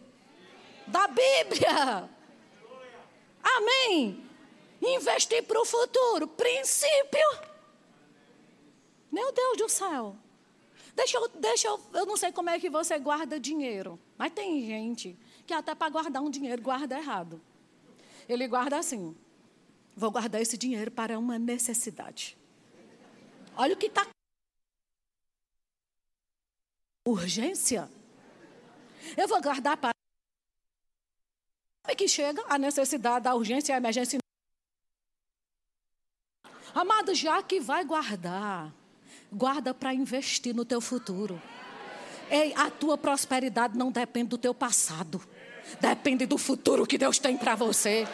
da 0.87 1.07
Bíblia. 1.07 2.09
Amém. 3.43 4.23
Investir 4.81 5.43
para 5.43 5.61
o 5.61 5.65
futuro, 5.65 6.27
princípio. 6.27 7.51
Meu 9.11 9.31
Deus 9.31 9.57
do 9.57 9.69
céu. 9.69 10.15
Deixa 10.95 11.17
eu, 11.17 11.27
deixa 11.29 11.67
eu, 11.67 11.79
eu 11.93 12.05
não 12.05 12.17
sei 12.17 12.31
como 12.31 12.49
é 12.49 12.59
que 12.59 12.69
você 12.69 12.99
guarda 12.99 13.39
dinheiro, 13.39 13.99
mas 14.17 14.31
tem 14.33 14.65
gente 14.65 15.17
que 15.45 15.53
até 15.53 15.73
para 15.73 15.89
guardar 15.89 16.21
um 16.21 16.29
dinheiro 16.29 16.61
guarda 16.61 16.97
errado. 16.97 17.41
Ele 18.27 18.47
guarda 18.47 18.77
assim: 18.77 19.15
vou 19.95 20.11
guardar 20.11 20.41
esse 20.41 20.57
dinheiro 20.57 20.91
para 20.91 21.17
uma 21.17 21.39
necessidade. 21.39 22.37
Olha 23.55 23.73
o 23.73 23.77
que 23.77 23.87
está. 23.87 24.07
Urgência. 27.07 27.89
Eu 29.17 29.27
vou 29.27 29.41
guardar 29.41 29.77
para. 29.77 30.00
Sabe 31.91 31.97
que 31.97 32.07
chega 32.07 32.41
a 32.47 32.57
necessidade, 32.57 33.27
a 33.27 33.35
urgência, 33.35 33.75
a 33.75 33.77
emergência. 33.77 34.17
Amado, 36.73 37.13
já 37.13 37.43
que 37.43 37.59
vai 37.59 37.83
guardar, 37.83 38.71
guarda 39.29 39.73
para 39.73 39.93
investir 39.93 40.55
no 40.55 40.63
teu 40.63 40.79
futuro. 40.79 41.41
Ei, 42.29 42.53
a 42.55 42.69
tua 42.69 42.97
prosperidade 42.97 43.77
não 43.77 43.91
depende 43.91 44.29
do 44.29 44.37
teu 44.37 44.53
passado. 44.53 45.21
Depende 45.81 46.25
do 46.25 46.37
futuro 46.37 46.87
que 46.87 46.97
Deus 46.97 47.19
tem 47.19 47.35
para 47.35 47.55
você. 47.55 48.07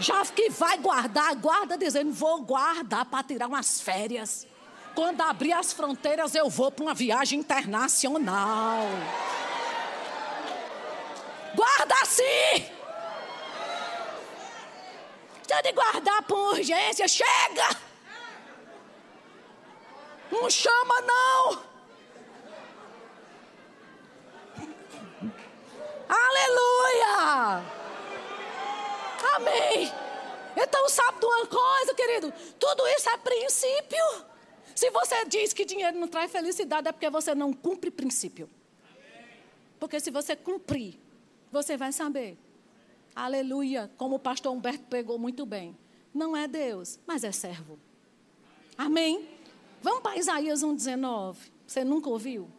Já 0.00 0.26
que 0.26 0.50
vai 0.50 0.76
guardar, 0.78 1.36
guarda 1.36 1.78
dizendo: 1.78 2.10
vou 2.10 2.42
guardar 2.42 3.04
para 3.04 3.22
tirar 3.22 3.46
umas 3.46 3.80
férias. 3.80 4.44
Quando 4.92 5.20
abrir 5.20 5.52
as 5.52 5.72
fronteiras, 5.72 6.34
eu 6.34 6.50
vou 6.50 6.72
para 6.72 6.82
uma 6.82 6.94
viagem 6.94 7.38
internacional. 7.38 8.88
Guarda 11.54 11.94
assim! 12.02 12.73
Deixa 15.46 15.62
de 15.62 15.72
guardar 15.72 16.22
por 16.22 16.54
urgência, 16.54 17.06
chega! 17.06 17.68
Não 20.30 20.48
chama, 20.48 21.00
não! 21.02 21.62
Aleluia! 26.08 27.64
Amém! 29.34 29.92
Então, 30.56 30.88
sabe 30.88 31.18
de 31.18 31.26
uma 31.26 31.46
coisa, 31.46 31.94
querido? 31.94 32.32
Tudo 32.58 32.86
isso 32.88 33.10
é 33.10 33.16
princípio. 33.18 34.24
Se 34.74 34.90
você 34.90 35.24
diz 35.26 35.52
que 35.52 35.64
dinheiro 35.64 35.98
não 35.98 36.08
traz 36.08 36.32
felicidade, 36.32 36.88
é 36.88 36.92
porque 36.92 37.10
você 37.10 37.34
não 37.34 37.52
cumpre 37.52 37.90
princípio. 37.90 38.48
Porque 39.78 40.00
se 40.00 40.10
você 40.10 40.34
cumprir, 40.34 40.98
você 41.52 41.76
vai 41.76 41.92
saber. 41.92 42.38
Aleluia, 43.14 43.90
como 43.96 44.16
o 44.16 44.18
pastor 44.18 44.52
Humberto 44.52 44.84
pegou 44.84 45.18
muito 45.18 45.46
bem. 45.46 45.76
Não 46.12 46.36
é 46.36 46.48
Deus, 46.48 46.98
mas 47.06 47.22
é 47.22 47.30
servo. 47.30 47.78
Amém? 48.76 49.28
Vamos 49.80 50.00
para 50.00 50.16
Isaías 50.16 50.62
1,19. 50.62 51.36
Você 51.66 51.84
nunca 51.84 52.08
ouviu? 52.08 52.50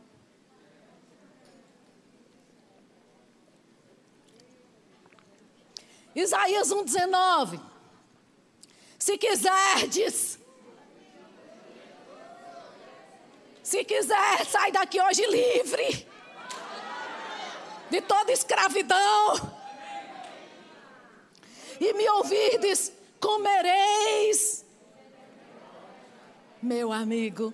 Isaías 6.15 6.69
1,19. 6.69 7.59
Se 8.97 9.17
quiserdes, 9.17 10.39
se 13.61 13.83
quiser, 13.83 14.45
sai 14.45 14.71
daqui 14.71 15.01
hoje 15.01 15.25
livre 15.27 16.07
de 17.89 18.01
toda 18.01 18.31
escravidão. 18.31 19.54
E 21.79 21.93
me 21.93 22.09
ouvirdes, 22.09 22.91
comereis 23.19 24.65
meu 26.65 26.91
amigo, 26.91 27.53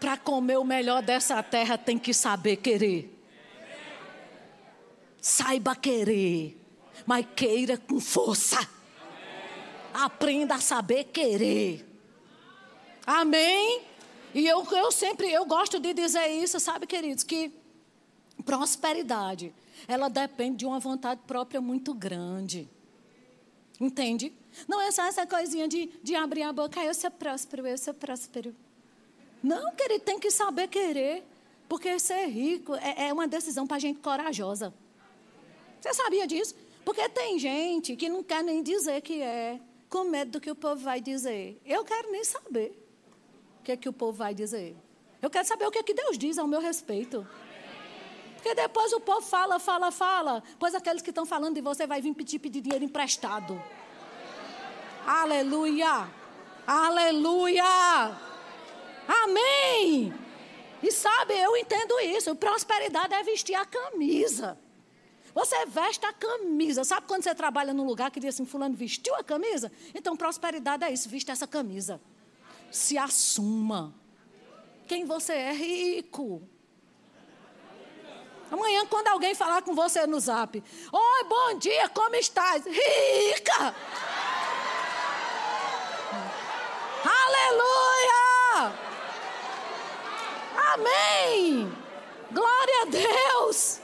para 0.00 0.16
comer 0.16 0.58
o 0.58 0.64
melhor 0.64 1.00
dessa 1.00 1.40
terra 1.42 1.78
tem 1.78 1.96
que 1.96 2.12
saber 2.12 2.56
querer. 2.56 3.12
Saiba 5.20 5.76
querer, 5.76 6.60
mas 7.06 7.24
queira 7.36 7.78
com 7.78 8.00
força. 8.00 8.68
Aprenda 9.94 10.56
a 10.56 10.60
saber 10.60 11.04
querer. 11.04 11.86
Amém? 13.06 13.82
E 14.34 14.46
eu, 14.46 14.66
eu 14.72 14.90
sempre, 14.90 15.32
eu 15.32 15.46
gosto 15.46 15.78
de 15.78 15.94
dizer 15.94 16.26
isso, 16.26 16.58
sabe, 16.58 16.86
queridos, 16.86 17.22
que 17.22 17.52
prosperidade, 18.44 19.54
ela 19.88 20.08
depende 20.08 20.58
de 20.58 20.66
uma 20.66 20.80
vontade 20.80 21.20
própria 21.26 21.60
muito 21.60 21.94
grande. 21.94 22.68
Entende? 23.80 24.32
Não 24.66 24.80
é 24.80 24.90
só 24.90 25.04
essa 25.04 25.26
coisinha 25.26 25.68
de, 25.68 25.90
de 26.02 26.14
abrir 26.14 26.42
a 26.42 26.52
boca, 26.52 26.80
ah, 26.80 26.84
eu 26.86 26.94
sou 26.94 27.10
próspero, 27.10 27.66
eu 27.66 27.76
sou 27.76 27.92
próspero. 27.92 28.54
Não, 29.42 29.74
querido, 29.74 30.04
tem 30.04 30.18
que 30.18 30.30
saber 30.30 30.68
querer. 30.68 31.22
Porque 31.68 31.98
ser 31.98 32.26
rico 32.26 32.74
é, 32.76 33.08
é 33.08 33.12
uma 33.12 33.26
decisão 33.26 33.66
para 33.66 33.78
gente 33.78 33.98
corajosa. 34.00 34.72
Você 35.80 35.92
sabia 35.94 36.26
disso? 36.26 36.54
Porque 36.84 37.08
tem 37.08 37.38
gente 37.38 37.96
que 37.96 38.08
não 38.08 38.22
quer 38.22 38.42
nem 38.42 38.62
dizer 38.62 39.00
que 39.02 39.20
é, 39.20 39.60
com 39.88 40.04
medo 40.04 40.32
do 40.32 40.40
que 40.40 40.50
o 40.50 40.54
povo 40.54 40.80
vai 40.82 41.00
dizer. 41.00 41.60
Eu 41.64 41.84
quero 41.84 42.10
nem 42.10 42.24
saber 42.24 42.72
o 43.60 43.64
que, 43.64 43.72
é 43.72 43.76
que 43.76 43.88
o 43.88 43.92
povo 43.92 44.16
vai 44.16 44.34
dizer. 44.34 44.76
Eu 45.20 45.28
quero 45.28 45.46
saber 45.46 45.66
o 45.66 45.70
que, 45.70 45.78
é 45.78 45.82
que 45.82 45.94
Deus 45.94 46.16
diz 46.16 46.38
ao 46.38 46.46
meu 46.46 46.60
respeito. 46.60 47.26
Porque 48.46 48.62
depois 48.62 48.92
o 48.92 49.00
povo 49.00 49.22
fala, 49.22 49.58
fala, 49.58 49.90
fala. 49.90 50.40
Pois 50.56 50.72
aqueles 50.72 51.02
que 51.02 51.10
estão 51.10 51.26
falando 51.26 51.56
de 51.56 51.60
você 51.60 51.84
vai 51.84 52.00
vir 52.00 52.14
pedir, 52.14 52.38
pedir 52.38 52.60
dinheiro 52.60 52.84
emprestado. 52.84 53.60
Aleluia! 55.04 56.08
Aleluia! 56.64 57.64
Amém! 59.08 60.14
E 60.80 60.92
sabe, 60.92 61.34
eu 61.34 61.56
entendo 61.56 61.98
isso. 61.98 62.36
Prosperidade 62.36 63.14
é 63.14 63.24
vestir 63.24 63.56
a 63.56 63.64
camisa. 63.64 64.56
Você 65.34 65.66
veste 65.66 66.06
a 66.06 66.12
camisa. 66.12 66.84
Sabe 66.84 67.08
quando 67.08 67.24
você 67.24 67.34
trabalha 67.34 67.74
num 67.74 67.84
lugar 67.84 68.12
que 68.12 68.20
diz 68.20 68.36
assim, 68.36 68.46
fulano 68.46 68.76
vestiu 68.76 69.16
a 69.16 69.24
camisa? 69.24 69.72
Então, 69.92 70.16
prosperidade 70.16 70.84
é 70.84 70.92
isso, 70.92 71.08
veste 71.08 71.32
essa 71.32 71.48
camisa. 71.48 72.00
Se 72.70 72.96
assuma. 72.96 73.92
Quem 74.86 75.04
você 75.04 75.32
é 75.32 75.52
rico. 75.52 76.48
Amanhã, 78.50 78.86
quando 78.86 79.08
alguém 79.08 79.34
falar 79.34 79.62
com 79.62 79.74
você 79.74 80.06
no 80.06 80.20
zap, 80.20 80.62
oi, 80.92 81.24
bom 81.28 81.58
dia, 81.58 81.88
como 81.88 82.14
estás? 82.14 82.64
Rica! 82.64 83.74
Aleluia! 87.04 88.72
Amém! 90.74 91.72
Glória 92.30 92.82
a 92.82 92.84
Deus! 92.84 93.80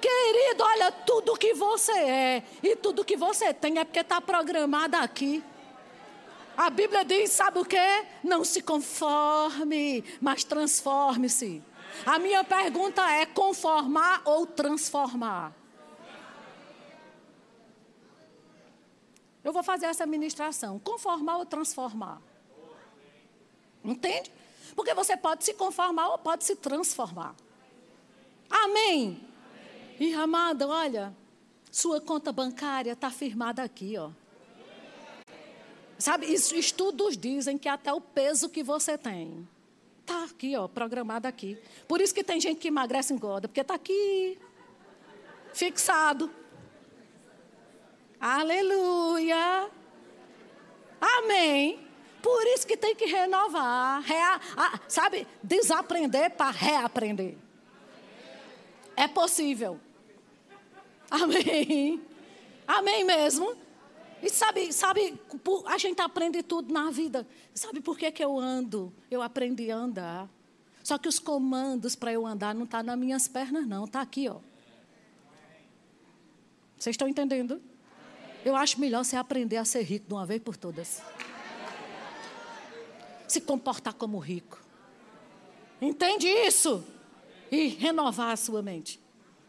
Querido, 0.00 0.64
olha, 0.64 0.90
tudo 0.90 1.36
que 1.36 1.52
você 1.52 1.92
é 1.92 2.42
e 2.62 2.74
tudo 2.74 3.04
que 3.04 3.16
você 3.16 3.52
tem 3.52 3.78
é 3.78 3.84
porque 3.84 4.00
está 4.00 4.20
programado 4.20 4.96
aqui. 4.96 5.44
A 6.56 6.70
Bíblia 6.70 7.04
diz: 7.04 7.30
sabe 7.30 7.58
o 7.58 7.64
que? 7.64 7.76
Não 8.24 8.42
se 8.42 8.62
conforme, 8.62 10.02
mas 10.20 10.44
transforme-se. 10.44 11.62
A 12.04 12.18
minha 12.18 12.42
pergunta 12.42 13.08
é: 13.10 13.26
conformar 13.26 14.22
ou 14.24 14.46
transformar? 14.46 15.54
Eu 19.42 19.52
vou 19.52 19.62
fazer 19.62 19.86
essa 19.86 20.06
ministração. 20.06 20.78
Conformar 20.78 21.38
ou 21.38 21.46
transformar? 21.46 22.20
Entende? 23.82 24.30
Porque 24.76 24.94
você 24.94 25.16
pode 25.16 25.44
se 25.44 25.54
conformar 25.54 26.08
ou 26.08 26.18
pode 26.18 26.44
se 26.44 26.56
transformar. 26.56 27.34
Amém? 28.48 29.26
E 29.98 30.12
amada, 30.14 30.66
olha, 30.66 31.14
sua 31.70 32.00
conta 32.00 32.32
bancária 32.32 32.92
está 32.92 33.10
firmada 33.10 33.62
aqui, 33.62 33.96
ó. 33.96 34.10
Sabe, 35.98 36.26
estudos 36.26 37.16
dizem 37.16 37.58
que 37.58 37.68
até 37.68 37.92
o 37.92 38.00
peso 38.00 38.48
que 38.48 38.62
você 38.62 38.96
tem 38.96 39.46
está 40.10 40.24
aqui, 40.24 40.56
ó, 40.56 40.66
programado 40.66 41.28
aqui. 41.28 41.56
Por 41.86 42.00
isso 42.00 42.14
que 42.14 42.24
tem 42.24 42.40
gente 42.40 42.58
que 42.58 42.68
emagrece 42.68 43.12
e 43.12 43.16
engorda, 43.16 43.46
porque 43.46 43.60
está 43.60 43.74
aqui, 43.74 44.38
fixado. 45.54 46.30
Aleluia. 48.20 49.70
Amém. 51.00 51.86
Por 52.20 52.46
isso 52.48 52.66
que 52.66 52.76
tem 52.76 52.94
que 52.94 53.06
renovar, 53.06 54.02
rea, 54.02 54.40
sabe, 54.86 55.26
desaprender 55.42 56.30
para 56.32 56.50
reaprender. 56.50 57.36
É 58.94 59.08
possível. 59.08 59.80
Amém. 61.10 62.02
Amém 62.66 63.04
mesmo. 63.04 63.56
E 64.22 64.28
sabe, 64.28 64.72
sabe, 64.72 65.18
a 65.66 65.78
gente 65.78 66.00
aprende 66.00 66.42
tudo 66.42 66.72
na 66.72 66.90
vida. 66.90 67.26
Sabe 67.54 67.80
por 67.80 67.96
que, 67.96 68.10
que 68.10 68.22
eu 68.22 68.38
ando? 68.38 68.92
Eu 69.10 69.22
aprendi 69.22 69.70
a 69.70 69.76
andar. 69.76 70.28
Só 70.82 70.98
que 70.98 71.08
os 71.08 71.18
comandos 71.18 71.94
para 71.94 72.12
eu 72.12 72.26
andar 72.26 72.54
não 72.54 72.64
estão 72.64 72.80
tá 72.80 72.84
nas 72.84 72.98
minhas 72.98 73.28
pernas, 73.28 73.66
não. 73.66 73.84
Está 73.84 74.00
aqui, 74.00 74.28
ó. 74.28 74.40
Vocês 76.78 76.94
estão 76.94 77.08
entendendo? 77.08 77.60
Eu 78.44 78.56
acho 78.56 78.80
melhor 78.80 79.04
você 79.04 79.16
aprender 79.16 79.56
a 79.56 79.64
ser 79.64 79.82
rico 79.82 80.06
de 80.08 80.14
uma 80.14 80.24
vez 80.24 80.42
por 80.42 80.56
todas. 80.56 81.02
Se 83.28 83.40
comportar 83.40 83.94
como 83.94 84.18
rico. 84.18 84.58
Entende 85.80 86.26
isso? 86.26 86.84
E 87.50 87.68
renovar 87.68 88.32
a 88.32 88.36
sua 88.36 88.62
mente. 88.62 89.00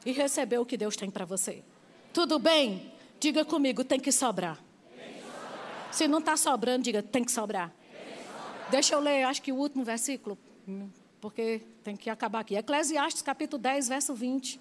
E 0.05 0.11
receber 0.11 0.57
o 0.57 0.65
que 0.65 0.78
Deus 0.78 0.95
tem 0.95 1.09
para 1.09 1.26
você. 1.26 1.63
Tudo 2.13 2.38
bem? 2.38 2.90
Diga 3.22 3.45
comigo, 3.45 3.84
tem 3.84 3.99
que 3.99 4.11
sobrar. 4.11 4.59
Se 5.91 6.07
não 6.07 6.17
está 6.17 6.36
sobrando, 6.36 6.86
diga, 6.86 7.03
tem 7.03 7.24
que 7.24 7.32
sobrar. 7.32 7.72
Deixa 8.72 8.95
eu 8.95 8.99
ler, 8.99 9.26
acho 9.26 9.43
que 9.43 9.51
o 9.51 9.57
último 9.57 9.84
versículo, 9.84 10.36
porque 11.19 11.61
tem 11.84 11.95
que 11.95 12.09
acabar 12.09 12.39
aqui. 12.39 12.55
Eclesiastes 12.55 13.22
capítulo 13.22 13.61
10, 13.61 13.89
verso 13.89 14.15
20. 14.15 14.59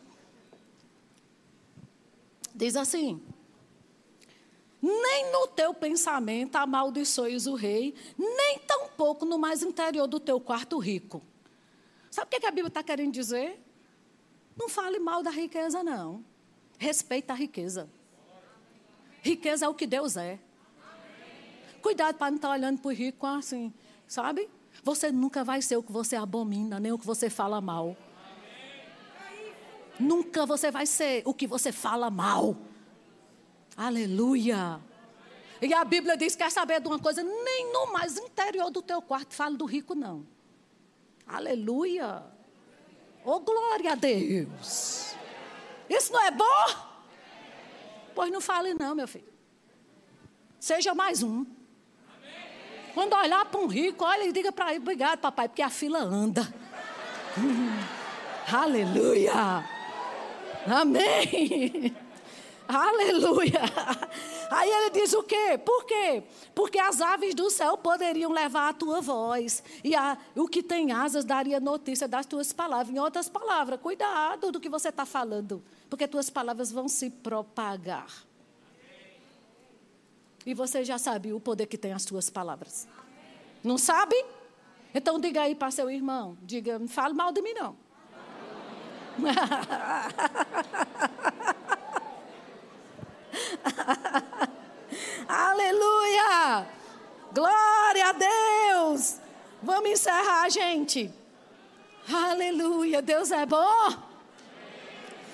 Diz 2.55 2.77
assim: 2.77 3.23
Nem 4.83 5.33
no 5.33 5.47
teu 5.47 5.73
pensamento 5.73 6.57
amaldiçoes 6.57 7.47
o 7.47 7.55
rei, 7.55 7.95
nem 8.19 8.59
tampouco 8.59 9.25
no 9.25 9.39
mais 9.39 9.63
interior 9.63 10.07
do 10.07 10.21
teu 10.21 10.39
quarto 10.39 10.77
rico. 10.77 11.23
Sabe 12.11 12.27
o 12.27 12.39
que 12.39 12.47
a 12.47 12.51
Bíblia 12.51 12.69
está 12.69 12.83
querendo 12.83 13.13
dizer? 13.13 13.59
Não 14.55 14.69
fale 14.69 14.99
mal 14.99 15.23
da 15.23 15.31
riqueza, 15.31 15.83
não. 15.83 16.23
Respeita 16.77 17.33
a 17.33 17.37
riqueza. 17.37 17.89
Riqueza 19.23 19.67
é 19.67 19.69
o 19.69 19.75
que 19.75 19.87
Deus 19.87 20.17
é. 20.17 20.39
Cuidado 21.83 22.17
para 22.17 22.31
não 22.31 22.37
estar 22.37 22.49
tá 22.49 22.55
olhando 22.55 22.81
para 22.81 22.89
o 22.89 22.93
rico 22.93 23.27
assim, 23.27 23.73
sabe? 24.07 24.49
Você 24.83 25.11
nunca 25.11 25.43
vai 25.45 25.63
ser 25.63 25.77
o 25.77 25.83
que 25.83 25.93
você 25.93 26.17
abomina, 26.17 26.79
nem 26.79 26.93
o 26.93 26.99
que 26.99 27.07
você 27.07 27.29
fala 27.29 27.61
mal. 27.61 27.97
Nunca 29.99 30.47
você 30.47 30.71
vai 30.71 30.87
ser 30.87 31.23
o 31.27 31.35
que 31.35 31.47
você 31.47 31.73
fala 31.73 32.11
mal. 32.11 32.57
Aleluia. 33.77 34.81
E 35.61 35.75
a 35.75 35.85
Bíblia 35.85 36.17
diz: 36.17 36.35
quer 36.35 36.51
saber 36.51 36.81
de 36.81 36.89
uma 36.89 36.99
coisa? 36.99 37.23
Nem 37.23 37.73
no 37.73 37.93
mais 37.93 38.17
interior 38.17 38.71
do 38.71 38.81
teu 38.81 39.03
quarto 39.03 39.35
fale 39.35 39.57
do 39.57 39.67
rico, 39.67 39.95
não. 39.95 40.27
Aleluia. 41.27 42.23
Oh, 43.25 43.41
glória 43.41 43.93
a 43.93 43.95
Deus. 43.95 45.15
Isso 45.89 46.13
não 46.13 46.21
é 46.23 46.31
bom? 46.31 46.90
Pois 48.15 48.31
não 48.31 48.41
fale, 48.41 48.75
não, 48.75 48.95
meu 48.95 49.09
filho. 49.09 49.29
Seja 50.59 50.95
mais 50.95 51.23
um. 51.23 51.47
Quando 52.93 53.15
olhar 53.15 53.45
para 53.47 53.61
um 53.61 53.67
rico, 53.67 54.05
olha 54.05 54.25
e 54.25 54.33
diga 54.33 54.53
para 54.53 54.71
ele: 54.71 54.81
obrigado, 54.81 55.21
papai, 55.21 55.49
porque 55.49 55.63
a 55.63 55.71
fila 55.71 56.01
anda. 56.01 56.47
Hum, 57.39 57.71
aleluia. 58.53 59.65
Amém. 60.67 61.95
Aleluia. 62.73 63.63
Aí 64.51 64.71
ele 64.71 64.91
diz 64.91 65.13
o 65.13 65.25
quê? 65.25 65.59
Por 65.65 65.85
quê? 65.85 66.23
Porque 66.55 66.79
as 66.79 67.01
aves 67.01 67.35
do 67.35 67.51
céu 67.51 67.77
poderiam 67.77 68.31
levar 68.31 68.69
a 68.69 68.73
tua 68.73 69.01
voz. 69.01 69.63
E 69.83 69.95
a, 69.95 70.17
o 70.37 70.47
que 70.47 70.63
tem 70.63 70.93
asas 70.93 71.25
daria 71.25 71.59
notícia 71.59 72.07
das 72.07 72.27
tuas 72.27 72.53
palavras. 72.53 72.95
Em 72.95 72.99
outras 72.99 73.29
palavras, 73.29 73.81
cuidado 73.81 74.53
do 74.53 74.61
que 74.61 74.69
você 74.69 74.89
está 74.89 75.05
falando. 75.05 75.63
Porque 75.89 76.07
tuas 76.07 76.31
palavras 76.31 76.71
vão 76.71 76.89
se 76.89 77.11
propagar. 77.11 78.09
E 80.47 80.55
você 80.55 80.85
já 80.85 80.97
sabe 80.97 81.33
o 81.33 81.41
poder 81.41 81.67
que 81.67 81.77
tem 81.77 81.93
as 81.93 82.05
tuas 82.05 82.31
palavras. 82.31 82.87
Não 83.65 83.77
sabe? 83.77 84.25
Então 84.95 85.19
diga 85.19 85.43
aí 85.43 85.55
para 85.55 85.71
seu 85.71 85.91
irmão. 85.91 86.39
Diga, 86.43 86.79
não 86.79 86.89
fale 86.89 87.15
mal 87.15 87.33
de 87.33 87.43
mim 87.43 87.53
não. 87.53 87.77
Aleluia! 95.29 96.67
Glória 97.33 98.09
a 98.09 98.13
Deus! 98.13 99.19
Vamos 99.63 99.91
encerrar, 99.91 100.49
gente. 100.51 101.13
Aleluia! 102.13 103.01
Deus 103.03 103.31
é 103.31 103.47
bom. 103.47 104.11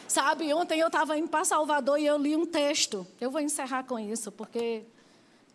Sabe, 0.09 0.53
ontem 0.55 0.81
eu 0.81 0.87
estava 0.87 1.19
indo 1.19 1.29
para 1.29 1.45
Salvador 1.45 1.99
e 1.99 2.07
eu 2.07 2.17
li 2.17 2.37
um 2.37 2.47
texto. 2.47 3.07
Eu 3.21 3.31
vou 3.31 3.41
encerrar 3.41 3.85
com 3.85 3.99
isso, 3.99 4.31
porque 4.31 4.85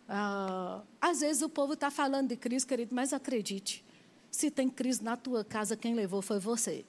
uh, 0.08 0.82
às 1.00 1.20
vezes 1.20 1.42
o 1.42 1.48
povo 1.48 1.72
está 1.72 1.90
falando 1.90 2.28
de 2.28 2.36
crise, 2.36 2.66
querido, 2.66 2.94
mas 2.94 3.12
acredite: 3.12 3.84
se 4.30 4.50
tem 4.50 4.68
crise 4.68 5.02
na 5.02 5.16
tua 5.16 5.44
casa, 5.44 5.76
quem 5.76 5.94
levou 5.94 6.22
foi 6.22 6.38
você. 6.38 6.84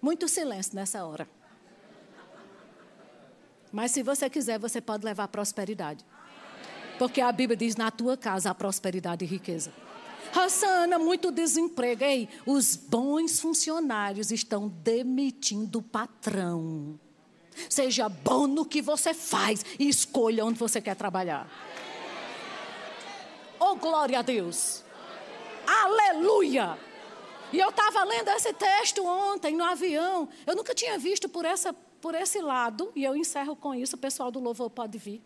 Muito 0.00 0.26
silêncio 0.28 0.74
nessa 0.74 1.04
hora. 1.04 1.28
Mas 3.72 3.90
se 3.90 4.02
você 4.02 4.28
quiser, 4.28 4.58
você 4.58 4.80
pode 4.80 5.04
levar 5.04 5.28
prosperidade. 5.28 6.04
Porque 6.98 7.20
a 7.20 7.32
Bíblia 7.32 7.56
diz: 7.56 7.74
na 7.74 7.90
tua 7.90 8.16
casa 8.16 8.50
há 8.50 8.54
prosperidade 8.54 9.24
e 9.24 9.28
riqueza. 9.28 9.72
Rassana, 10.32 10.98
muito 10.98 11.32
desemprego. 11.32 12.04
Ei, 12.04 12.28
os 12.46 12.76
bons 12.76 13.40
funcionários 13.40 14.30
estão 14.30 14.68
demitindo 14.68 15.80
o 15.80 15.82
patrão. 15.82 16.98
Seja 17.68 18.08
bom 18.08 18.46
no 18.46 18.64
que 18.64 18.80
você 18.80 19.12
faz 19.12 19.64
e 19.78 19.88
escolha 19.88 20.44
onde 20.44 20.58
você 20.58 20.80
quer 20.80 20.96
trabalhar. 20.96 21.50
Oh, 23.58 23.76
glória 23.76 24.18
a 24.18 24.22
Deus. 24.22 24.82
Aleluia. 25.66 26.78
E 27.52 27.58
eu 27.60 27.68
estava 27.68 28.02
lendo 28.04 28.28
esse 28.30 28.52
texto 28.54 29.04
ontem 29.04 29.54
no 29.54 29.64
avião. 29.64 30.28
Eu 30.46 30.56
nunca 30.56 30.74
tinha 30.74 30.98
visto 30.98 31.28
por, 31.28 31.44
essa, 31.44 31.74
por 32.02 32.16
esse 32.16 32.40
lado, 32.40 32.90
e 32.96 33.04
eu 33.04 33.14
encerro 33.14 33.54
com 33.54 33.72
isso, 33.72 33.94
o 33.94 33.98
pessoal 33.98 34.32
do 34.32 34.40
louvor 34.40 34.68
pode 34.68 34.98
vir. 34.98 35.22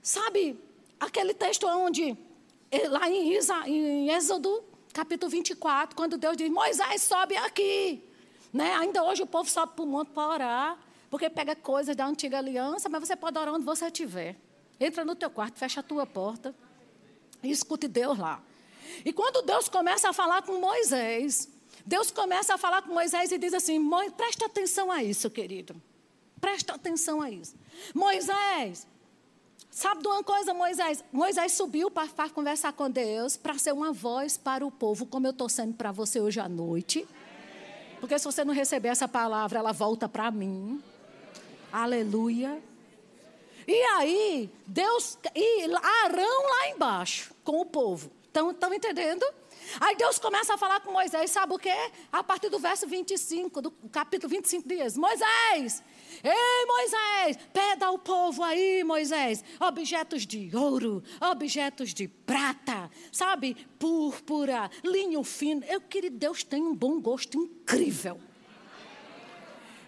Sabe, 0.00 0.56
aquele 1.00 1.34
texto 1.34 1.66
onde, 1.66 2.16
eh, 2.70 2.88
lá 2.88 3.10
em, 3.10 3.36
Isa, 3.36 3.68
em 3.68 4.08
Êxodo, 4.08 4.62
capítulo 4.92 5.28
24, 5.28 5.96
quando 5.96 6.16
Deus 6.16 6.36
diz: 6.36 6.48
Moisés, 6.48 7.02
sobe 7.02 7.36
aqui. 7.36 8.00
Né? 8.52 8.74
Ainda 8.76 9.02
hoje 9.02 9.24
o 9.24 9.26
povo 9.26 9.50
sobe 9.50 9.72
para 9.74 9.84
o 9.84 9.88
monte 9.88 10.12
para 10.12 10.28
orar, 10.28 10.78
porque 11.10 11.28
pega 11.28 11.56
coisas 11.56 11.96
da 11.96 12.06
antiga 12.06 12.38
aliança, 12.38 12.88
mas 12.88 13.00
você 13.00 13.16
pode 13.16 13.36
orar 13.36 13.52
onde 13.52 13.64
você 13.64 13.86
estiver. 13.86 14.36
Entra 14.78 15.04
no 15.04 15.16
teu 15.16 15.28
quarto, 15.28 15.58
fecha 15.58 15.80
a 15.80 15.82
tua 15.82 16.06
porta 16.06 16.54
e 17.42 17.50
escute 17.50 17.88
Deus 17.88 18.16
lá. 18.16 18.40
E 19.04 19.12
quando 19.12 19.42
Deus 19.42 19.68
começa 19.68 20.08
a 20.08 20.12
falar 20.12 20.42
com 20.42 20.60
Moisés, 20.60 21.48
Deus 21.86 22.10
começa 22.10 22.54
a 22.54 22.58
falar 22.58 22.82
com 22.82 22.92
Moisés 22.92 23.30
e 23.30 23.38
diz 23.38 23.54
assim: 23.54 23.80
presta 24.16 24.46
atenção 24.46 24.90
a 24.90 25.04
isso, 25.04 25.30
querido. 25.30 25.80
Presta 26.40 26.74
atenção 26.74 27.22
a 27.22 27.30
isso. 27.30 27.54
Moisés, 27.94 28.86
sabe 29.70 30.02
de 30.02 30.08
uma 30.08 30.22
coisa, 30.22 30.52
Moisés? 30.52 31.04
Moisés 31.12 31.52
subiu 31.52 31.88
para, 31.90 32.28
conversar 32.28 32.72
com 32.72 32.90
Deus, 32.90 33.36
para 33.36 33.56
ser 33.56 33.72
uma 33.72 33.92
voz 33.92 34.36
para 34.36 34.66
o 34.66 34.70
povo, 34.70 35.06
como 35.06 35.28
eu 35.28 35.30
estou 35.30 35.48
sendo 35.48 35.74
para 35.74 35.92
você 35.92 36.20
hoje 36.20 36.40
à 36.40 36.48
noite. 36.48 37.06
Porque 38.00 38.18
se 38.18 38.24
você 38.24 38.44
não 38.44 38.52
receber 38.52 38.88
essa 38.88 39.06
palavra, 39.06 39.60
ela 39.60 39.72
volta 39.72 40.08
para 40.08 40.30
mim. 40.30 40.82
Aleluia. 41.72 42.60
E 43.66 43.82
aí, 43.82 44.50
Deus, 44.66 45.18
e 45.34 45.64
Arão 45.64 46.42
lá 46.48 46.68
embaixo, 46.68 47.34
com 47.42 47.60
o 47.60 47.64
povo. 47.64 48.10
Estão 48.36 48.74
entendendo? 48.74 49.24
Aí 49.80 49.96
Deus 49.96 50.18
começa 50.18 50.54
a 50.54 50.58
falar 50.58 50.80
com 50.80 50.92
Moisés, 50.92 51.30
sabe 51.30 51.54
o 51.54 51.58
quê? 51.58 51.74
A 52.12 52.22
partir 52.22 52.50
do 52.50 52.58
verso 52.58 52.86
25, 52.86 53.62
do 53.62 53.70
capítulo 53.90 54.28
25 54.28 54.68
dias. 54.68 54.96
Moisés, 54.96 55.82
ei 56.22 56.66
Moisés, 56.66 57.38
peda 57.52 57.86
ao 57.86 57.98
povo 57.98 58.42
aí, 58.42 58.84
Moisés, 58.84 59.42
objetos 59.58 60.26
de 60.26 60.54
ouro, 60.54 61.02
objetos 61.20 61.94
de 61.94 62.08
prata, 62.08 62.90
sabe? 63.10 63.54
Púrpura, 63.78 64.70
linho 64.84 65.22
fino. 65.24 65.64
Eu 65.64 65.80
queria, 65.80 66.10
Deus 66.10 66.44
tem 66.44 66.62
um 66.62 66.74
bom 66.74 67.00
gosto 67.00 67.38
incrível. 67.38 68.20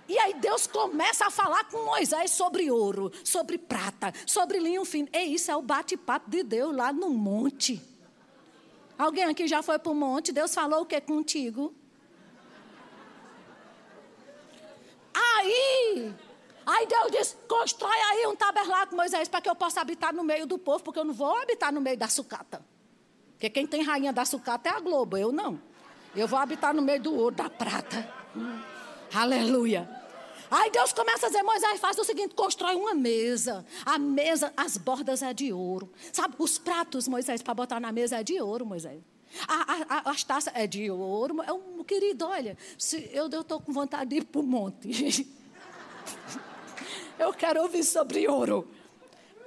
E 0.08 0.18
aí 0.18 0.32
Deus 0.34 0.66
começa 0.66 1.26
a 1.26 1.30
falar 1.30 1.64
com 1.64 1.84
Moisés 1.84 2.30
sobre 2.30 2.70
ouro, 2.70 3.12
sobre 3.22 3.58
prata, 3.58 4.10
sobre 4.26 4.58
linho 4.58 4.82
fino. 4.86 5.06
E 5.12 5.34
isso 5.34 5.50
é 5.50 5.56
o 5.56 5.60
bate-papo 5.60 6.30
de 6.30 6.42
Deus 6.42 6.74
lá 6.74 6.94
no 6.94 7.10
monte. 7.10 7.97
Alguém 8.98 9.24
aqui 9.24 9.46
já 9.46 9.62
foi 9.62 9.78
para 9.78 9.92
o 9.92 9.94
monte? 9.94 10.32
Deus 10.32 10.52
falou 10.52 10.82
o 10.82 10.86
que 10.86 11.00
contigo? 11.00 11.72
Aí, 15.14 16.12
aí 16.66 16.86
Deus 16.86 17.12
disse: 17.12 17.36
constrói 17.48 17.96
aí 17.96 18.26
um 18.26 18.34
tabernáculo, 18.34 18.96
Moisés, 18.96 19.28
para 19.28 19.40
que 19.40 19.48
eu 19.48 19.54
possa 19.54 19.80
habitar 19.80 20.12
no 20.12 20.24
meio 20.24 20.46
do 20.46 20.58
povo, 20.58 20.82
porque 20.82 20.98
eu 20.98 21.04
não 21.04 21.14
vou 21.14 21.36
habitar 21.40 21.72
no 21.72 21.80
meio 21.80 21.96
da 21.96 22.08
sucata. 22.08 22.60
Porque 23.32 23.48
quem 23.48 23.66
tem 23.68 23.82
rainha 23.82 24.12
da 24.12 24.24
sucata 24.24 24.68
é 24.68 24.72
a 24.72 24.80
Globo, 24.80 25.16
eu 25.16 25.30
não. 25.30 25.60
Eu 26.16 26.26
vou 26.26 26.38
habitar 26.38 26.74
no 26.74 26.82
meio 26.82 27.00
do 27.00 27.14
ouro, 27.14 27.36
da 27.36 27.48
prata. 27.48 28.12
Hum. 28.36 28.60
Aleluia. 29.14 29.97
Aí 30.50 30.70
Deus 30.70 30.92
começa 30.92 31.26
a 31.26 31.28
dizer, 31.28 31.42
Moisés, 31.42 31.80
faz 31.80 31.98
o 31.98 32.04
seguinte, 32.04 32.34
constrói 32.34 32.74
uma 32.74 32.94
mesa. 32.94 33.64
A 33.84 33.98
mesa, 33.98 34.52
as 34.56 34.76
bordas 34.76 35.22
é 35.22 35.34
de 35.34 35.52
ouro. 35.52 35.90
Sabe, 36.12 36.34
os 36.38 36.58
pratos, 36.58 37.06
Moisés, 37.06 37.42
para 37.42 37.54
botar 37.54 37.80
na 37.80 37.92
mesa 37.92 38.20
é 38.20 38.22
de 38.22 38.40
ouro, 38.40 38.64
Moisés. 38.64 39.00
A, 39.46 39.84
a, 39.88 40.10
as 40.10 40.24
taças 40.24 40.52
é 40.56 40.66
de 40.66 40.90
ouro. 40.90 41.42
É 41.42 41.52
um, 41.52 41.84
querido, 41.84 42.26
olha, 42.26 42.56
se 42.78 43.10
eu 43.12 43.26
estou 43.26 43.60
com 43.60 43.72
vontade 43.72 44.10
de 44.10 44.16
ir 44.16 44.24
para 44.24 44.40
o 44.40 44.44
monte. 44.44 45.26
eu 47.18 47.32
quero 47.32 47.62
ouvir 47.62 47.84
sobre 47.84 48.26
ouro. 48.26 48.68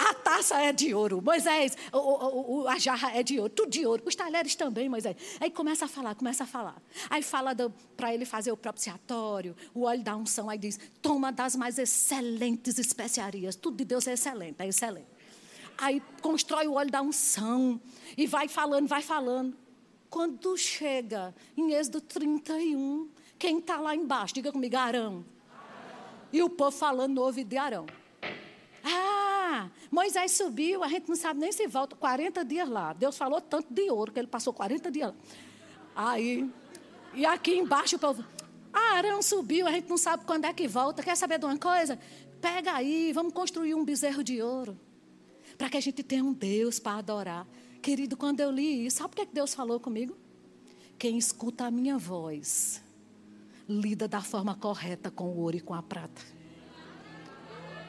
A 0.01 0.15
taça 0.15 0.59
é 0.59 0.73
de 0.73 0.95
ouro, 0.95 1.21
Moisés, 1.21 1.77
o, 1.93 1.97
o, 1.97 2.61
o, 2.61 2.67
a 2.67 2.79
jarra 2.79 3.11
é 3.15 3.21
de 3.21 3.39
ouro, 3.39 3.51
tudo 3.51 3.69
de 3.69 3.85
ouro, 3.85 4.01
os 4.03 4.15
talheres 4.15 4.55
também, 4.55 4.89
Moisés. 4.89 5.15
Aí 5.39 5.51
começa 5.51 5.85
a 5.85 5.87
falar, 5.87 6.15
começa 6.15 6.43
a 6.43 6.47
falar. 6.47 6.81
Aí 7.07 7.21
fala 7.21 7.55
para 7.95 8.11
ele 8.11 8.25
fazer 8.25 8.51
o 8.51 8.57
propiciatório, 8.57 9.55
o 9.75 9.83
óleo 9.83 10.03
da 10.03 10.15
unção, 10.15 10.49
aí 10.49 10.57
diz: 10.57 10.79
toma 11.03 11.31
das 11.31 11.55
mais 11.55 11.77
excelentes 11.77 12.79
especiarias. 12.79 13.55
Tudo 13.55 13.77
de 13.77 13.85
Deus 13.85 14.07
é 14.07 14.13
excelente, 14.13 14.55
é 14.59 14.67
excelente. 14.67 15.07
Aí 15.77 16.01
constrói 16.21 16.67
o 16.67 16.73
óleo 16.73 16.89
da 16.89 17.01
unção 17.03 17.79
e 18.17 18.25
vai 18.25 18.47
falando, 18.47 18.87
vai 18.87 19.03
falando. 19.03 19.55
Quando 20.09 20.57
chega 20.57 21.33
em 21.55 21.73
Êxodo 21.73 22.01
31, 22.01 23.07
quem 23.37 23.59
está 23.59 23.79
lá 23.79 23.95
embaixo? 23.95 24.33
Diga 24.33 24.51
comigo, 24.51 24.77
Arão. 24.77 25.23
E 26.33 26.41
o 26.41 26.49
povo 26.49 26.75
falando 26.75 27.15
no 27.15 27.21
ouvido 27.21 27.49
de 27.49 27.57
Arão. 27.57 27.85
Ah, 28.83 29.10
Moisés 29.91 30.31
subiu, 30.31 30.83
a 30.83 30.87
gente 30.87 31.09
não 31.09 31.15
sabe 31.15 31.39
nem 31.39 31.51
se 31.51 31.67
volta, 31.67 31.95
40 31.95 32.45
dias 32.45 32.69
lá. 32.69 32.93
Deus 32.93 33.17
falou 33.17 33.41
tanto 33.41 33.73
de 33.73 33.89
ouro 33.89 34.11
que 34.11 34.19
ele 34.19 34.27
passou 34.27 34.53
40 34.53 34.89
dias 34.89 35.09
lá. 35.09 35.15
Aí, 35.95 36.49
e 37.13 37.25
aqui 37.25 37.57
embaixo 37.57 37.97
o 37.97 37.99
povo, 37.99 38.23
ah, 38.73 38.97
Arão 38.97 39.21
subiu, 39.21 39.67
a 39.67 39.71
gente 39.71 39.89
não 39.89 39.97
sabe 39.97 40.23
quando 40.25 40.45
é 40.45 40.53
que 40.53 40.67
volta. 40.67 41.03
Quer 41.03 41.15
saber 41.17 41.37
de 41.37 41.45
uma 41.45 41.57
coisa? 41.57 41.99
Pega 42.39 42.73
aí, 42.73 43.11
vamos 43.13 43.33
construir 43.33 43.75
um 43.75 43.83
bezerro 43.83 44.23
de 44.23 44.41
ouro. 44.41 44.79
Para 45.57 45.69
que 45.69 45.77
a 45.77 45.81
gente 45.81 46.01
tenha 46.01 46.23
um 46.23 46.33
Deus 46.33 46.79
para 46.79 46.97
adorar. 46.97 47.47
Querido, 47.81 48.15
quando 48.15 48.39
eu 48.39 48.49
li 48.49 48.85
isso, 48.85 48.97
sabe 48.97 49.13
o 49.13 49.15
que, 49.15 49.21
é 49.21 49.25
que 49.25 49.33
Deus 49.33 49.53
falou 49.53 49.79
comigo? 49.79 50.15
Quem 50.97 51.17
escuta 51.17 51.65
a 51.65 51.71
minha 51.71 51.97
voz, 51.97 52.81
lida 53.67 54.07
da 54.07 54.21
forma 54.21 54.55
correta 54.55 55.11
com 55.11 55.25
o 55.25 55.39
ouro 55.39 55.57
e 55.57 55.61
com 55.61 55.73
a 55.73 55.81
prata. 55.81 56.21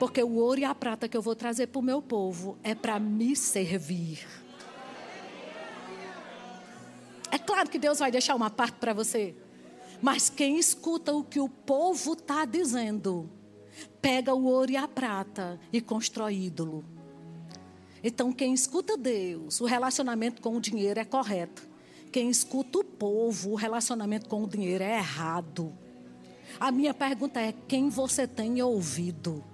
Porque 0.02 0.20
o 0.20 0.34
ouro 0.34 0.58
e 0.58 0.64
a 0.64 0.74
prata 0.74 1.06
que 1.06 1.16
eu 1.16 1.22
vou 1.22 1.36
trazer 1.36 1.68
para 1.68 1.78
o 1.78 1.82
meu 1.82 2.02
povo 2.02 2.58
é 2.64 2.74
para 2.74 2.98
me 2.98 3.36
servir. 3.36 4.26
É 7.30 7.38
claro 7.38 7.70
que 7.70 7.78
Deus 7.78 8.00
vai 8.00 8.10
deixar 8.10 8.34
uma 8.34 8.50
parte 8.50 8.78
para 8.78 8.92
você. 8.92 9.32
Mas 10.00 10.28
quem 10.28 10.58
escuta 10.58 11.14
o 11.14 11.22
que 11.22 11.38
o 11.38 11.48
povo 11.48 12.14
está 12.14 12.44
dizendo, 12.44 13.30
pega 14.00 14.34
o 14.34 14.42
ouro 14.46 14.72
e 14.72 14.76
a 14.76 14.88
prata 14.88 15.60
e 15.72 15.80
constrói 15.80 16.46
ídolo. 16.46 16.84
Então, 18.02 18.32
quem 18.32 18.52
escuta 18.52 18.96
Deus, 18.96 19.60
o 19.60 19.66
relacionamento 19.66 20.42
com 20.42 20.56
o 20.56 20.60
dinheiro 20.60 20.98
é 20.98 21.04
correto. 21.04 21.62
Quem 22.10 22.28
escuta 22.28 22.80
o 22.80 22.84
povo, 22.84 23.52
o 23.52 23.54
relacionamento 23.54 24.28
com 24.28 24.42
o 24.42 24.48
dinheiro 24.48 24.82
é 24.82 24.96
errado. 24.96 25.72
A 26.58 26.72
minha 26.72 26.92
pergunta 26.92 27.40
é: 27.40 27.54
quem 27.68 27.88
você 27.88 28.26
tem 28.26 28.60
ouvido? 28.60 29.51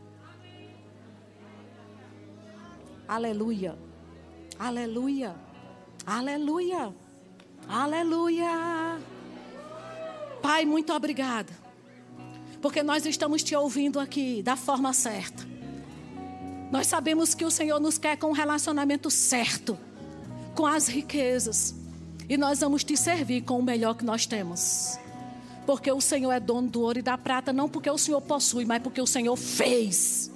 Aleluia. 3.09 3.75
Aleluia. 4.59 5.35
Aleluia. 6.05 6.95
Aleluia. 7.67 9.01
Pai, 10.43 10.67
muito 10.67 10.93
obrigada. 10.93 11.51
Porque 12.61 12.83
nós 12.83 13.07
estamos 13.07 13.43
te 13.43 13.57
ouvindo 13.57 13.99
aqui 13.99 14.43
da 14.43 14.57
forma 14.57 14.93
certa. 14.93 15.47
Nós 16.71 16.87
sabemos 16.87 17.35
que 17.35 17.47
o 17.47 17.51
Senhor 17.51 17.81
nos 17.81 17.97
quer 17.97 18.19
com 18.19 18.29
um 18.29 18.33
relacionamento 18.33 19.11
certo, 19.11 19.79
com 20.55 20.67
as 20.67 20.87
riquezas. 20.87 21.75
E 22.29 22.37
nós 22.37 22.61
vamos 22.61 22.85
te 22.85 22.95
servir 22.95 23.41
com 23.41 23.59
o 23.59 23.63
melhor 23.63 23.95
que 23.95 24.05
nós 24.05 24.27
temos. 24.27 24.99
Porque 25.65 25.91
o 25.91 26.01
Senhor 26.01 26.31
é 26.31 26.39
dono 26.39 26.69
do 26.69 26.83
ouro 26.83 26.99
e 26.99 27.03
da 27.03 27.17
prata, 27.17 27.55
não 27.55 27.71
porque 27.71 27.89
o 27.89 27.97
Senhor 27.97 28.21
possui, 28.21 28.67
mas 28.67 28.83
porque 28.83 29.01
o 29.01 29.07
Senhor 29.07 29.35
fez. 29.35 30.31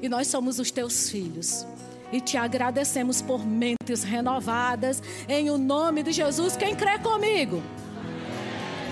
E 0.00 0.08
nós 0.08 0.28
somos 0.28 0.58
os 0.58 0.70
teus 0.70 1.10
filhos. 1.10 1.66
E 2.12 2.20
te 2.20 2.36
agradecemos 2.36 3.20
por 3.20 3.44
mentes 3.44 4.02
renovadas. 4.02 5.02
Em 5.28 5.50
o 5.50 5.58
nome 5.58 6.02
de 6.02 6.12
Jesus, 6.12 6.56
quem 6.56 6.74
crê 6.74 6.98
comigo? 6.98 7.62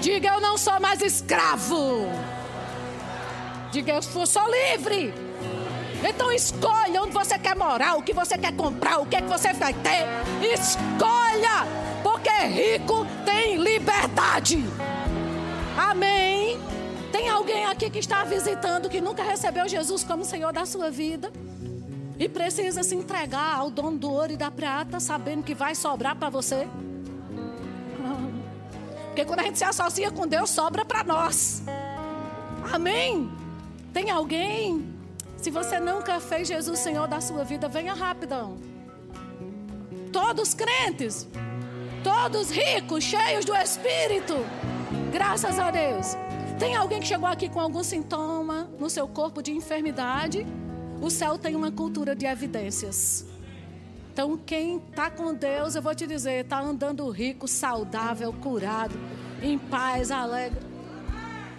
Diga 0.00 0.28
eu 0.28 0.40
não 0.40 0.59
sou 0.59 0.78
mais 0.80 1.00
escravo. 1.00 2.07
Diga 3.72 3.92
eu 3.92 4.02
sou 4.02 4.44
livre. 4.50 5.14
Então 6.04 6.30
escolha 6.30 7.02
onde 7.02 7.12
você 7.12 7.38
quer 7.38 7.57
morar, 7.57 7.96
o 7.96 8.02
que 8.02 8.12
você 8.12 8.36
quer 8.36 8.54
comprar, 8.54 8.98
o 8.98 9.07
que 9.07 9.16
é 9.16 9.22
que 9.22 9.28
você 9.28 9.52
vai 9.54 9.72
ter. 9.72 10.07
Escolha, 10.52 11.66
porque 12.02 12.30
rico 12.30 13.07
tem 13.24 13.57
liberdade. 13.57 14.62
Amém. 15.76 16.59
Tem 17.16 17.30
alguém 17.30 17.64
aqui 17.64 17.88
que 17.88 17.98
está 17.98 18.24
visitando 18.24 18.90
que 18.90 19.00
nunca 19.00 19.22
recebeu 19.22 19.66
Jesus 19.66 20.04
como 20.04 20.22
Senhor 20.22 20.52
da 20.52 20.66
sua 20.66 20.90
vida? 20.90 21.32
E 22.18 22.28
precisa 22.28 22.82
se 22.82 22.94
entregar 22.94 23.56
ao 23.56 23.70
dono 23.70 23.96
do 23.96 24.10
ouro 24.10 24.32
e 24.32 24.36
da 24.36 24.50
prata, 24.50 25.00
sabendo 25.00 25.42
que 25.42 25.54
vai 25.54 25.74
sobrar 25.74 26.14
para 26.14 26.28
você? 26.28 26.68
Porque 29.06 29.24
quando 29.24 29.40
a 29.40 29.44
gente 29.44 29.56
se 29.56 29.64
associa 29.64 30.10
com 30.10 30.26
Deus, 30.26 30.50
sobra 30.50 30.84
para 30.84 31.02
nós. 31.04 31.62
Amém? 32.70 33.30
Tem 33.94 34.10
alguém? 34.10 34.94
Se 35.38 35.50
você 35.50 35.80
nunca 35.80 36.20
fez 36.20 36.46
Jesus 36.46 36.78
Senhor 36.80 37.08
da 37.08 37.22
sua 37.22 37.44
vida, 37.44 37.66
venha 37.66 37.94
rapidão. 37.94 38.58
Todos 40.12 40.52
crentes, 40.52 41.26
todos 42.04 42.50
ricos, 42.50 43.02
cheios 43.02 43.46
do 43.46 43.56
Espírito. 43.56 44.34
Graças 45.10 45.58
a 45.58 45.70
Deus. 45.70 46.14
Tem 46.59 46.74
alguém 46.74 47.00
que 47.00 47.07
chegou 47.07 47.28
aqui 47.28 47.50
com 47.50 47.61
algum 47.61 47.84
sintoma 47.84 48.68
no 48.78 48.88
seu 48.88 49.07
corpo 49.07 49.42
de 49.42 49.52
enfermidade? 49.52 50.46
O 51.02 51.11
céu 51.11 51.36
tem 51.36 51.54
uma 51.54 51.70
cultura 51.70 52.16
de 52.16 52.24
evidências. 52.24 53.26
Então, 54.11 54.38
quem 54.38 54.78
está 54.78 55.11
com 55.11 55.34
Deus, 55.34 55.74
eu 55.74 55.82
vou 55.82 55.94
te 55.94 56.07
dizer, 56.07 56.44
está 56.44 56.59
andando 56.59 57.07
rico, 57.11 57.46
saudável, 57.46 58.32
curado, 58.32 58.98
em 59.42 59.59
paz, 59.59 60.11
alegre. 60.11 60.59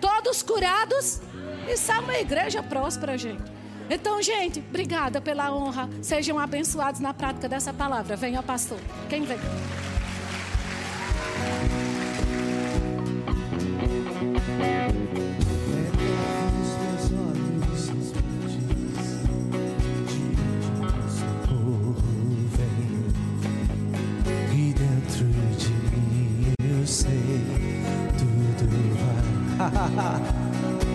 Todos 0.02 0.41
curados. 0.41 1.22
Isso 1.72 1.91
é 1.91 2.00
uma 2.00 2.18
igreja 2.18 2.64
próspera, 2.64 3.16
gente. 3.16 3.43
Então, 3.91 4.20
gente, 4.24 4.60
obrigada 4.60 5.22
pela 5.22 5.54
honra. 5.56 5.88
Sejam 6.02 6.39
abençoados 6.39 7.00
na 7.00 7.14
prática 7.14 7.48
dessa 7.48 7.72
palavra. 7.72 8.16
Venha, 8.16 8.41
pastor. 8.41 8.80
Quem 9.08 9.22
vem? 9.22 9.38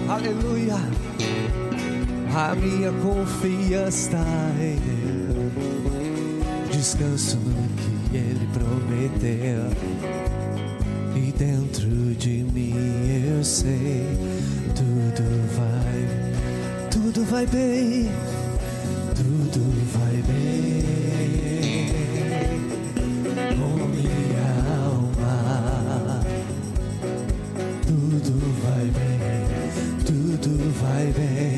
Aleluia. 0.08 0.76
A 2.34 2.54
minha 2.54 2.92
confiança 2.92 4.18
em 4.60 4.76
Deus. 4.76 5.52
Descanso 6.70 7.38
no 7.38 7.68
que 8.10 8.16
Ele 8.16 8.48
prometeu. 8.52 10.11
E 11.14 11.32
dentro 11.32 12.14
de 12.14 12.44
mim 12.44 12.74
eu 13.28 13.44
sei 13.44 14.06
tudo 14.74 15.22
vai, 15.56 16.08
tudo 16.90 17.24
vai 17.26 17.46
bem, 17.46 18.10
tudo 19.14 19.60
vai 19.92 20.22
bem. 20.22 20.82
Com 23.56 23.86
minha 23.88 24.48
alma, 24.78 26.22
tudo 27.86 28.34
vai 28.62 28.86
bem, 28.86 29.44
tudo 30.06 30.50
vai 30.80 31.06
bem. 31.12 31.51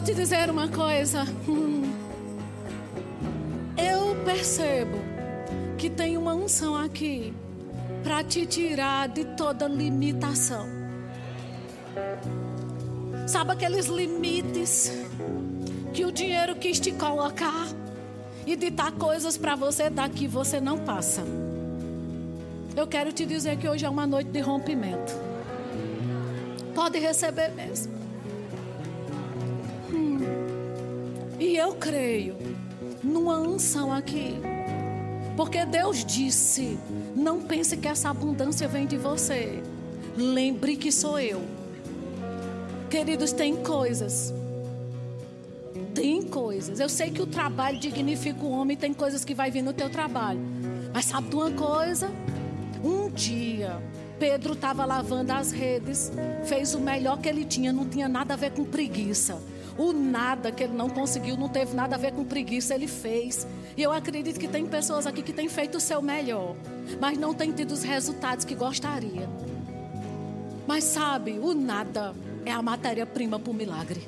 Vou 0.00 0.06
te 0.06 0.14
dizer 0.14 0.48
uma 0.48 0.66
coisa. 0.66 1.26
Hum. 1.46 1.92
Eu 3.76 4.16
percebo 4.24 4.96
que 5.76 5.90
tem 5.90 6.16
uma 6.16 6.32
unção 6.32 6.74
aqui 6.74 7.34
para 8.02 8.24
te 8.24 8.46
tirar 8.46 9.08
de 9.08 9.26
toda 9.36 9.68
limitação. 9.68 10.66
Sabe 13.26 13.52
aqueles 13.52 13.88
limites 13.88 14.90
que 15.92 16.06
o 16.06 16.10
dinheiro 16.10 16.56
quis 16.56 16.80
te 16.80 16.92
colocar 16.92 17.66
e 18.46 18.56
ditar 18.56 18.92
coisas 18.92 19.36
para 19.36 19.54
você 19.54 19.90
daqui 19.90 20.26
você 20.26 20.62
não 20.62 20.78
passa. 20.78 21.22
Eu 22.74 22.86
quero 22.86 23.12
te 23.12 23.26
dizer 23.26 23.58
que 23.58 23.68
hoje 23.68 23.84
é 23.84 23.88
uma 23.88 24.06
noite 24.06 24.30
de 24.30 24.40
rompimento. 24.40 25.12
pode 26.74 26.98
receber 26.98 27.50
mesmo. 27.50 27.99
Eu 31.60 31.74
creio 31.74 32.36
numa 33.02 33.38
unção 33.38 33.92
aqui. 33.92 34.34
Porque 35.36 35.64
Deus 35.64 36.04
disse: 36.04 36.78
não 37.14 37.40
pense 37.40 37.76
que 37.76 37.86
essa 37.86 38.10
abundância 38.10 38.66
vem 38.66 38.86
de 38.86 38.96
você. 38.96 39.62
Lembre 40.16 40.76
que 40.76 40.90
sou 40.90 41.18
eu. 41.18 41.42
Queridos, 42.88 43.32
tem 43.32 43.56
coisas. 43.56 44.34
Tem 45.94 46.22
coisas. 46.22 46.80
Eu 46.80 46.88
sei 46.88 47.10
que 47.10 47.22
o 47.22 47.26
trabalho 47.26 47.78
dignifica 47.78 48.44
o 48.44 48.50
homem, 48.50 48.76
tem 48.76 48.92
coisas 48.92 49.24
que 49.24 49.34
vai 49.34 49.50
vir 49.50 49.62
no 49.62 49.72
teu 49.72 49.88
trabalho. 49.88 50.40
Mas 50.92 51.06
sabe 51.06 51.28
de 51.28 51.36
uma 51.36 51.50
coisa? 51.52 52.10
Um 52.82 53.10
dia, 53.10 53.80
Pedro 54.18 54.54
estava 54.54 54.84
lavando 54.84 55.32
as 55.32 55.52
redes, 55.52 56.10
fez 56.44 56.74
o 56.74 56.80
melhor 56.80 57.18
que 57.20 57.28
ele 57.28 57.44
tinha, 57.44 57.72
não 57.72 57.86
tinha 57.86 58.08
nada 58.08 58.34
a 58.34 58.36
ver 58.36 58.52
com 58.52 58.64
preguiça. 58.64 59.38
O 59.80 59.94
nada 59.94 60.52
que 60.52 60.64
ele 60.64 60.74
não 60.74 60.90
conseguiu 60.90 61.38
não 61.38 61.48
teve 61.48 61.74
nada 61.74 61.96
a 61.96 61.98
ver 61.98 62.12
com 62.12 62.22
preguiça, 62.22 62.74
ele 62.74 62.86
fez. 62.86 63.46
E 63.74 63.82
eu 63.82 63.90
acredito 63.90 64.38
que 64.38 64.46
tem 64.46 64.66
pessoas 64.66 65.06
aqui 65.06 65.22
que 65.22 65.32
têm 65.32 65.48
feito 65.48 65.78
o 65.78 65.80
seu 65.80 66.02
melhor, 66.02 66.54
mas 67.00 67.16
não 67.16 67.32
têm 67.32 67.50
tido 67.50 67.72
os 67.72 67.82
resultados 67.82 68.44
que 68.44 68.54
gostaria. 68.54 69.26
Mas 70.66 70.84
sabe, 70.84 71.38
o 71.38 71.54
nada 71.54 72.14
é 72.44 72.52
a 72.52 72.60
matéria-prima 72.60 73.40
para 73.40 73.50
o 73.50 73.54
milagre. 73.54 74.06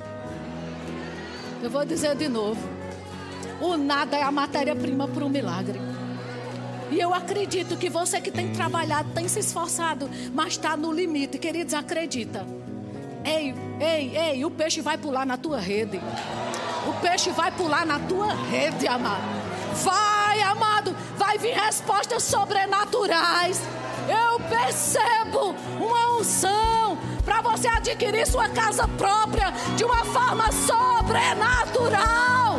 Eu 1.62 1.70
vou 1.70 1.86
dizer 1.86 2.16
de 2.16 2.28
novo: 2.28 2.60
o 3.58 3.74
nada 3.78 4.18
é 4.18 4.22
a 4.22 4.30
matéria-prima 4.30 5.08
para 5.08 5.24
o 5.24 5.30
milagre. 5.30 5.80
E 6.90 7.00
eu 7.00 7.14
acredito 7.14 7.78
que 7.78 7.88
você 7.88 8.20
que 8.20 8.30
tem 8.30 8.52
trabalhado, 8.52 9.10
tem 9.14 9.26
se 9.26 9.38
esforçado, 9.38 10.10
mas 10.34 10.48
está 10.48 10.76
no 10.76 10.92
limite, 10.92 11.38
queridos, 11.38 11.72
acredita. 11.72 12.44
Ei, 13.24 13.54
ei, 13.80 14.16
ei, 14.16 14.44
o 14.44 14.50
peixe 14.50 14.80
vai 14.80 14.98
pular 14.98 15.24
na 15.24 15.36
tua 15.36 15.60
rede. 15.60 16.00
O 16.86 16.92
peixe 17.00 17.30
vai 17.30 17.52
pular 17.52 17.86
na 17.86 18.00
tua 18.00 18.34
rede, 18.50 18.88
amado. 18.88 19.22
Vai, 19.84 20.42
amado, 20.42 20.94
vai 21.16 21.38
vir 21.38 21.54
respostas 21.54 22.24
sobrenaturais. 22.24 23.60
Eu 24.08 24.40
percebo 24.40 25.54
uma 25.80 26.18
unção 26.18 26.98
para 27.24 27.40
você 27.40 27.68
adquirir 27.68 28.26
sua 28.26 28.48
casa 28.48 28.88
própria 28.88 29.52
de 29.76 29.84
uma 29.84 30.04
forma 30.04 30.50
sobrenatural. 30.50 32.56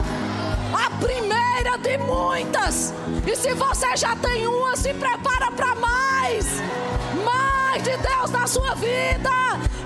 A 0.74 0.90
primeira 1.00 1.78
de 1.78 1.98
muitas. 1.98 2.94
E 3.28 3.36
se 3.36 3.54
você 3.54 3.98
já 3.98 4.16
tem 4.16 4.48
uma, 4.48 4.78
se 4.78 4.94
prepara 4.94 5.52
para 5.52 5.76
mais. 5.76 6.46
Mais 7.24 7.63
de 7.84 7.98
Deus 7.98 8.32
na 8.32 8.48
sua 8.48 8.74
vida. 8.76 9.30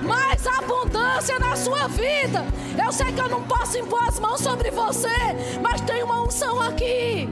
Mais 0.03 0.45
abundância 0.45 1.39
na 1.39 1.55
sua 1.55 1.87
vida. 1.87 2.45
Eu 2.81 2.91
sei 2.91 3.11
que 3.11 3.19
eu 3.19 3.27
não 3.27 3.41
posso 3.43 3.77
impor 3.77 4.03
as 4.07 4.19
mãos 4.19 4.39
sobre 4.39 4.69
você, 4.69 5.09
mas 5.61 5.81
tem 5.81 6.03
uma 6.03 6.21
unção 6.21 6.61
aqui. 6.61 7.27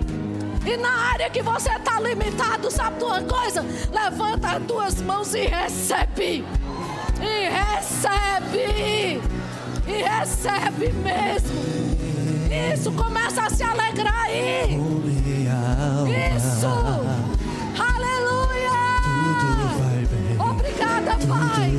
E 0.65 0.77
na 0.77 1.11
área 1.11 1.29
que 1.29 1.43
você 1.43 1.69
está 1.69 1.99
limitado, 1.99 2.71
sabe 2.71 2.97
de 2.97 3.03
uma 3.03 3.21
coisa? 3.21 3.63
Levanta 3.93 4.57
as 4.57 4.63
tuas 4.63 5.01
mãos 5.01 5.35
e 5.35 5.45
recebe. 5.45 6.43
E 7.21 7.49
recebe. 7.49 9.21
E 9.87 10.01
recebe 10.01 10.91
mesmo. 10.93 11.75
Isso, 12.73 12.91
começa 12.93 13.43
a 13.43 13.49
se 13.51 13.61
alegrar 13.61 14.23
aí. 14.23 14.79
Isso. 16.35 17.34
Pai. 21.27 21.71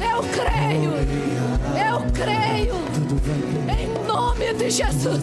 Eu 0.00 0.22
creio. 0.22 0.92
Eu 1.76 2.00
creio. 2.12 2.74
Em 3.68 4.06
nome 4.06 4.54
de 4.54 4.70
Jesus. 4.70 5.20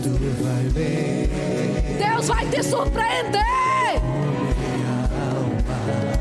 Deus 1.98 2.28
vai 2.28 2.46
te 2.48 2.64
surpreender. 2.64 4.02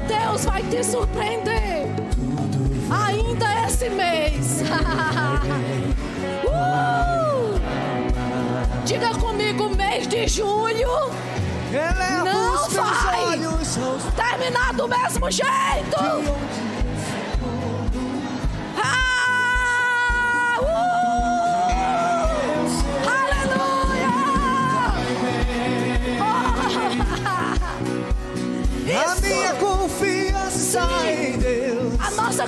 Deus 0.07 0.45
vai 0.45 0.63
te 0.63 0.85
surpreender. 0.85 1.87
Ainda 2.91 3.67
esse 3.67 3.91
mês. 3.91 4.63
uh! 6.47 7.61
Diga 8.85 9.11
comigo, 9.19 9.69
mês 9.77 10.07
de 10.07 10.27
julho. 10.27 11.11
Eleva 11.71 12.25
Não 12.25 12.71
vai. 12.71 13.25
olhos 13.27 13.79
Terminar 14.17 14.73
do 14.73 14.89
mesmo 14.89 15.31
jeito. 15.31 15.97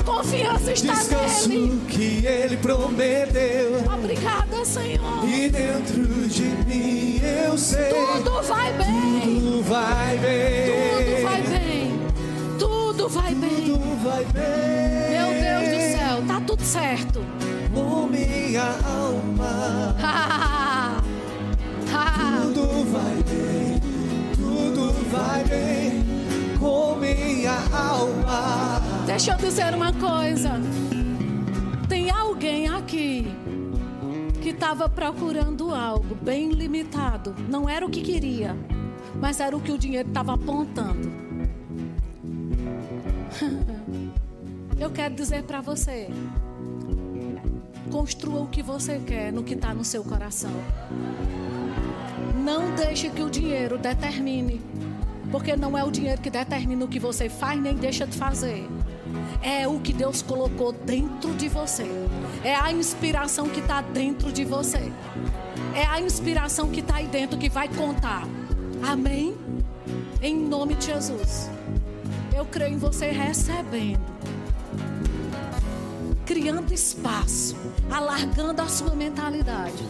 Confiança 0.05 0.73
está 0.73 0.95
Descanso 0.95 1.49
nele. 1.49 1.81
que 1.89 2.27
Ele 2.27 2.57
prometeu. 2.57 3.83
Obrigada, 3.93 4.65
Senhor. 4.65 5.25
E 5.29 5.49
dentro 5.49 6.29
de 6.29 6.43
mim 6.67 7.21
eu 7.23 7.57
sei. 7.59 7.89
Tudo 7.91 8.43
vai 8.43 8.73
bem. 8.73 9.21
Tudo 9.41 9.63
vai 9.63 10.19
bem. 10.19 10.69
Tudo 10.69 11.23
vai 11.23 11.43
bem. 11.43 12.01
Tudo 12.59 13.09
vai 13.09 13.35
bem. 13.35 13.65
Tudo 13.67 14.03
vai 14.03 14.25
bem. 14.25 15.11
Meu 15.11 15.31
Deus 15.41 15.69
do 15.75 15.99
céu, 15.99 16.23
tá 16.27 16.41
tudo 16.47 16.63
certo. 16.63 17.25
Oh, 17.75 18.07
minha 18.07 18.75
alma. 18.85 19.97
Tudo 22.55 22.85
vai 22.93 23.15
bem. 23.29 23.81
Tudo 24.37 24.93
vai 25.11 25.45
bem. 25.45 26.20
Com 26.61 26.95
minha 26.97 27.57
alma. 27.73 28.81
Deixa 29.07 29.33
eu 29.33 29.39
dizer 29.39 29.75
uma 29.75 29.93
coisa. 29.95 30.61
Tem 31.89 32.11
alguém 32.11 32.69
aqui 32.69 33.27
que 34.43 34.51
estava 34.51 34.89
procurando 34.89 35.75
algo 35.75 36.15
bem 36.15 36.51
limitado. 36.51 37.35
Não 37.49 37.67
era 37.69 37.85
o 37.87 37.91
que 37.91 38.03
queria, 38.03 38.55
mas 39.19 39.41
era 39.41 39.57
o 39.57 39.61
que 39.61 39.73
o 39.73 39.79
dinheiro 39.79 40.09
estava 40.09 40.35
apontando. 40.35 41.11
Eu 44.79 44.91
quero 44.91 45.15
dizer 45.15 45.45
para 45.45 45.61
você: 45.61 46.09
construa 47.91 48.43
o 48.43 48.49
que 48.49 48.63
você 48.63 48.99
quer 48.99 49.33
no 49.33 49.43
que 49.43 49.55
está 49.55 49.75
no 49.75 49.85
seu 49.85 50.05
coração. 50.05 50.53
Não 52.45 52.75
deixe 52.75 53.11
que 53.11 53.23
o 53.23 53.31
dinheiro 53.31 53.77
determine, 53.77 54.61
porque 55.31 55.57
não 55.57 55.77
é 55.77 55.85
o 55.85 55.91
dinheiro 55.91 56.21
que 56.21 56.31
determina 56.31 56.85
o 56.85 56.89
que 56.89 56.99
você 56.99 57.29
faz 57.29 57.61
nem 57.61 57.75
deixa 57.75 58.07
de 58.07 58.17
fazer. 58.17 58.69
É 59.43 59.67
o 59.67 59.79
que 59.81 59.93
Deus 59.93 60.23
colocou 60.23 60.73
dentro 60.73 61.33
de 61.35 61.49
você. 61.49 61.87
É 62.45 62.55
a 62.55 62.73
inspiração 62.73 63.49
que 63.49 63.61
está 63.61 63.81
dentro 63.81 64.33
de 64.33 64.45
você. 64.45 64.93
É 65.75 65.87
a 65.87 66.01
inspiração 66.01 66.69
que 66.69 66.81
está 66.81 66.97
aí 66.97 67.07
dentro 67.07 67.39
que 67.39 67.49
vai 67.49 67.69
contar. 67.69 68.27
Amém? 68.83 69.37
Em 70.21 70.37
nome 70.37 70.75
de 70.75 70.87
Jesus. 70.87 71.51
Eu 72.35 72.45
creio 72.45 72.75
em 72.75 72.79
você 72.79 73.11
recebendo. 73.11 74.01
Criando 76.27 76.73
espaço. 76.73 77.57
Alargando 77.91 78.61
a 78.63 78.69
sua 78.69 78.95
mentalidade. 78.95 79.83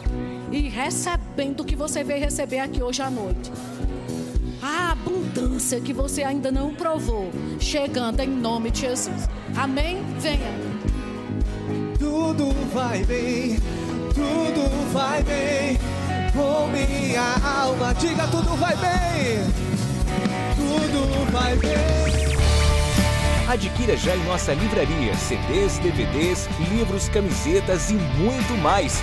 E 0.53 0.69
recebendo 0.69 1.61
o 1.61 1.65
que 1.65 1.77
você 1.77 2.05
veio 2.05 2.21
receber 2.21 2.61
aqui 2.61 2.83
hoje 2.83 3.03
à 3.03 3.11
noite 3.11 3.51
a 4.63 4.93
abundância 4.93 5.81
que 5.81 5.93
você 5.93 6.23
ainda 6.23 6.51
não 6.51 6.75
provou, 6.75 7.31
chegando 7.59 8.21
em 8.21 8.29
nome 8.29 8.71
de 8.71 8.81
Jesus. 8.81 9.29
Amém? 9.57 10.03
Venha. 10.19 10.53
Tudo 11.99 12.53
vai 12.73 13.05
bem, 13.05 13.59
tudo 14.15 14.93
vai 14.93 15.23
bem 15.23 15.79
com 16.33 16.67
minha 16.69 17.35
alma. 17.45 17.93
Diga, 17.95 18.27
tudo 18.29 18.57
vai 18.57 18.77
bem, 18.77 19.45
tudo 20.57 21.31
vai 21.31 21.57
bem. 21.57 22.31
Adquira 23.49 23.97
já 23.97 24.15
em 24.15 24.25
nossa 24.25 24.55
livraria 24.55 25.13
CDs, 25.17 25.79
DVDs, 25.81 26.49
livros, 26.71 27.09
camisetas 27.09 27.91
e 27.91 27.95
muito 27.95 28.57
mais. 28.63 29.03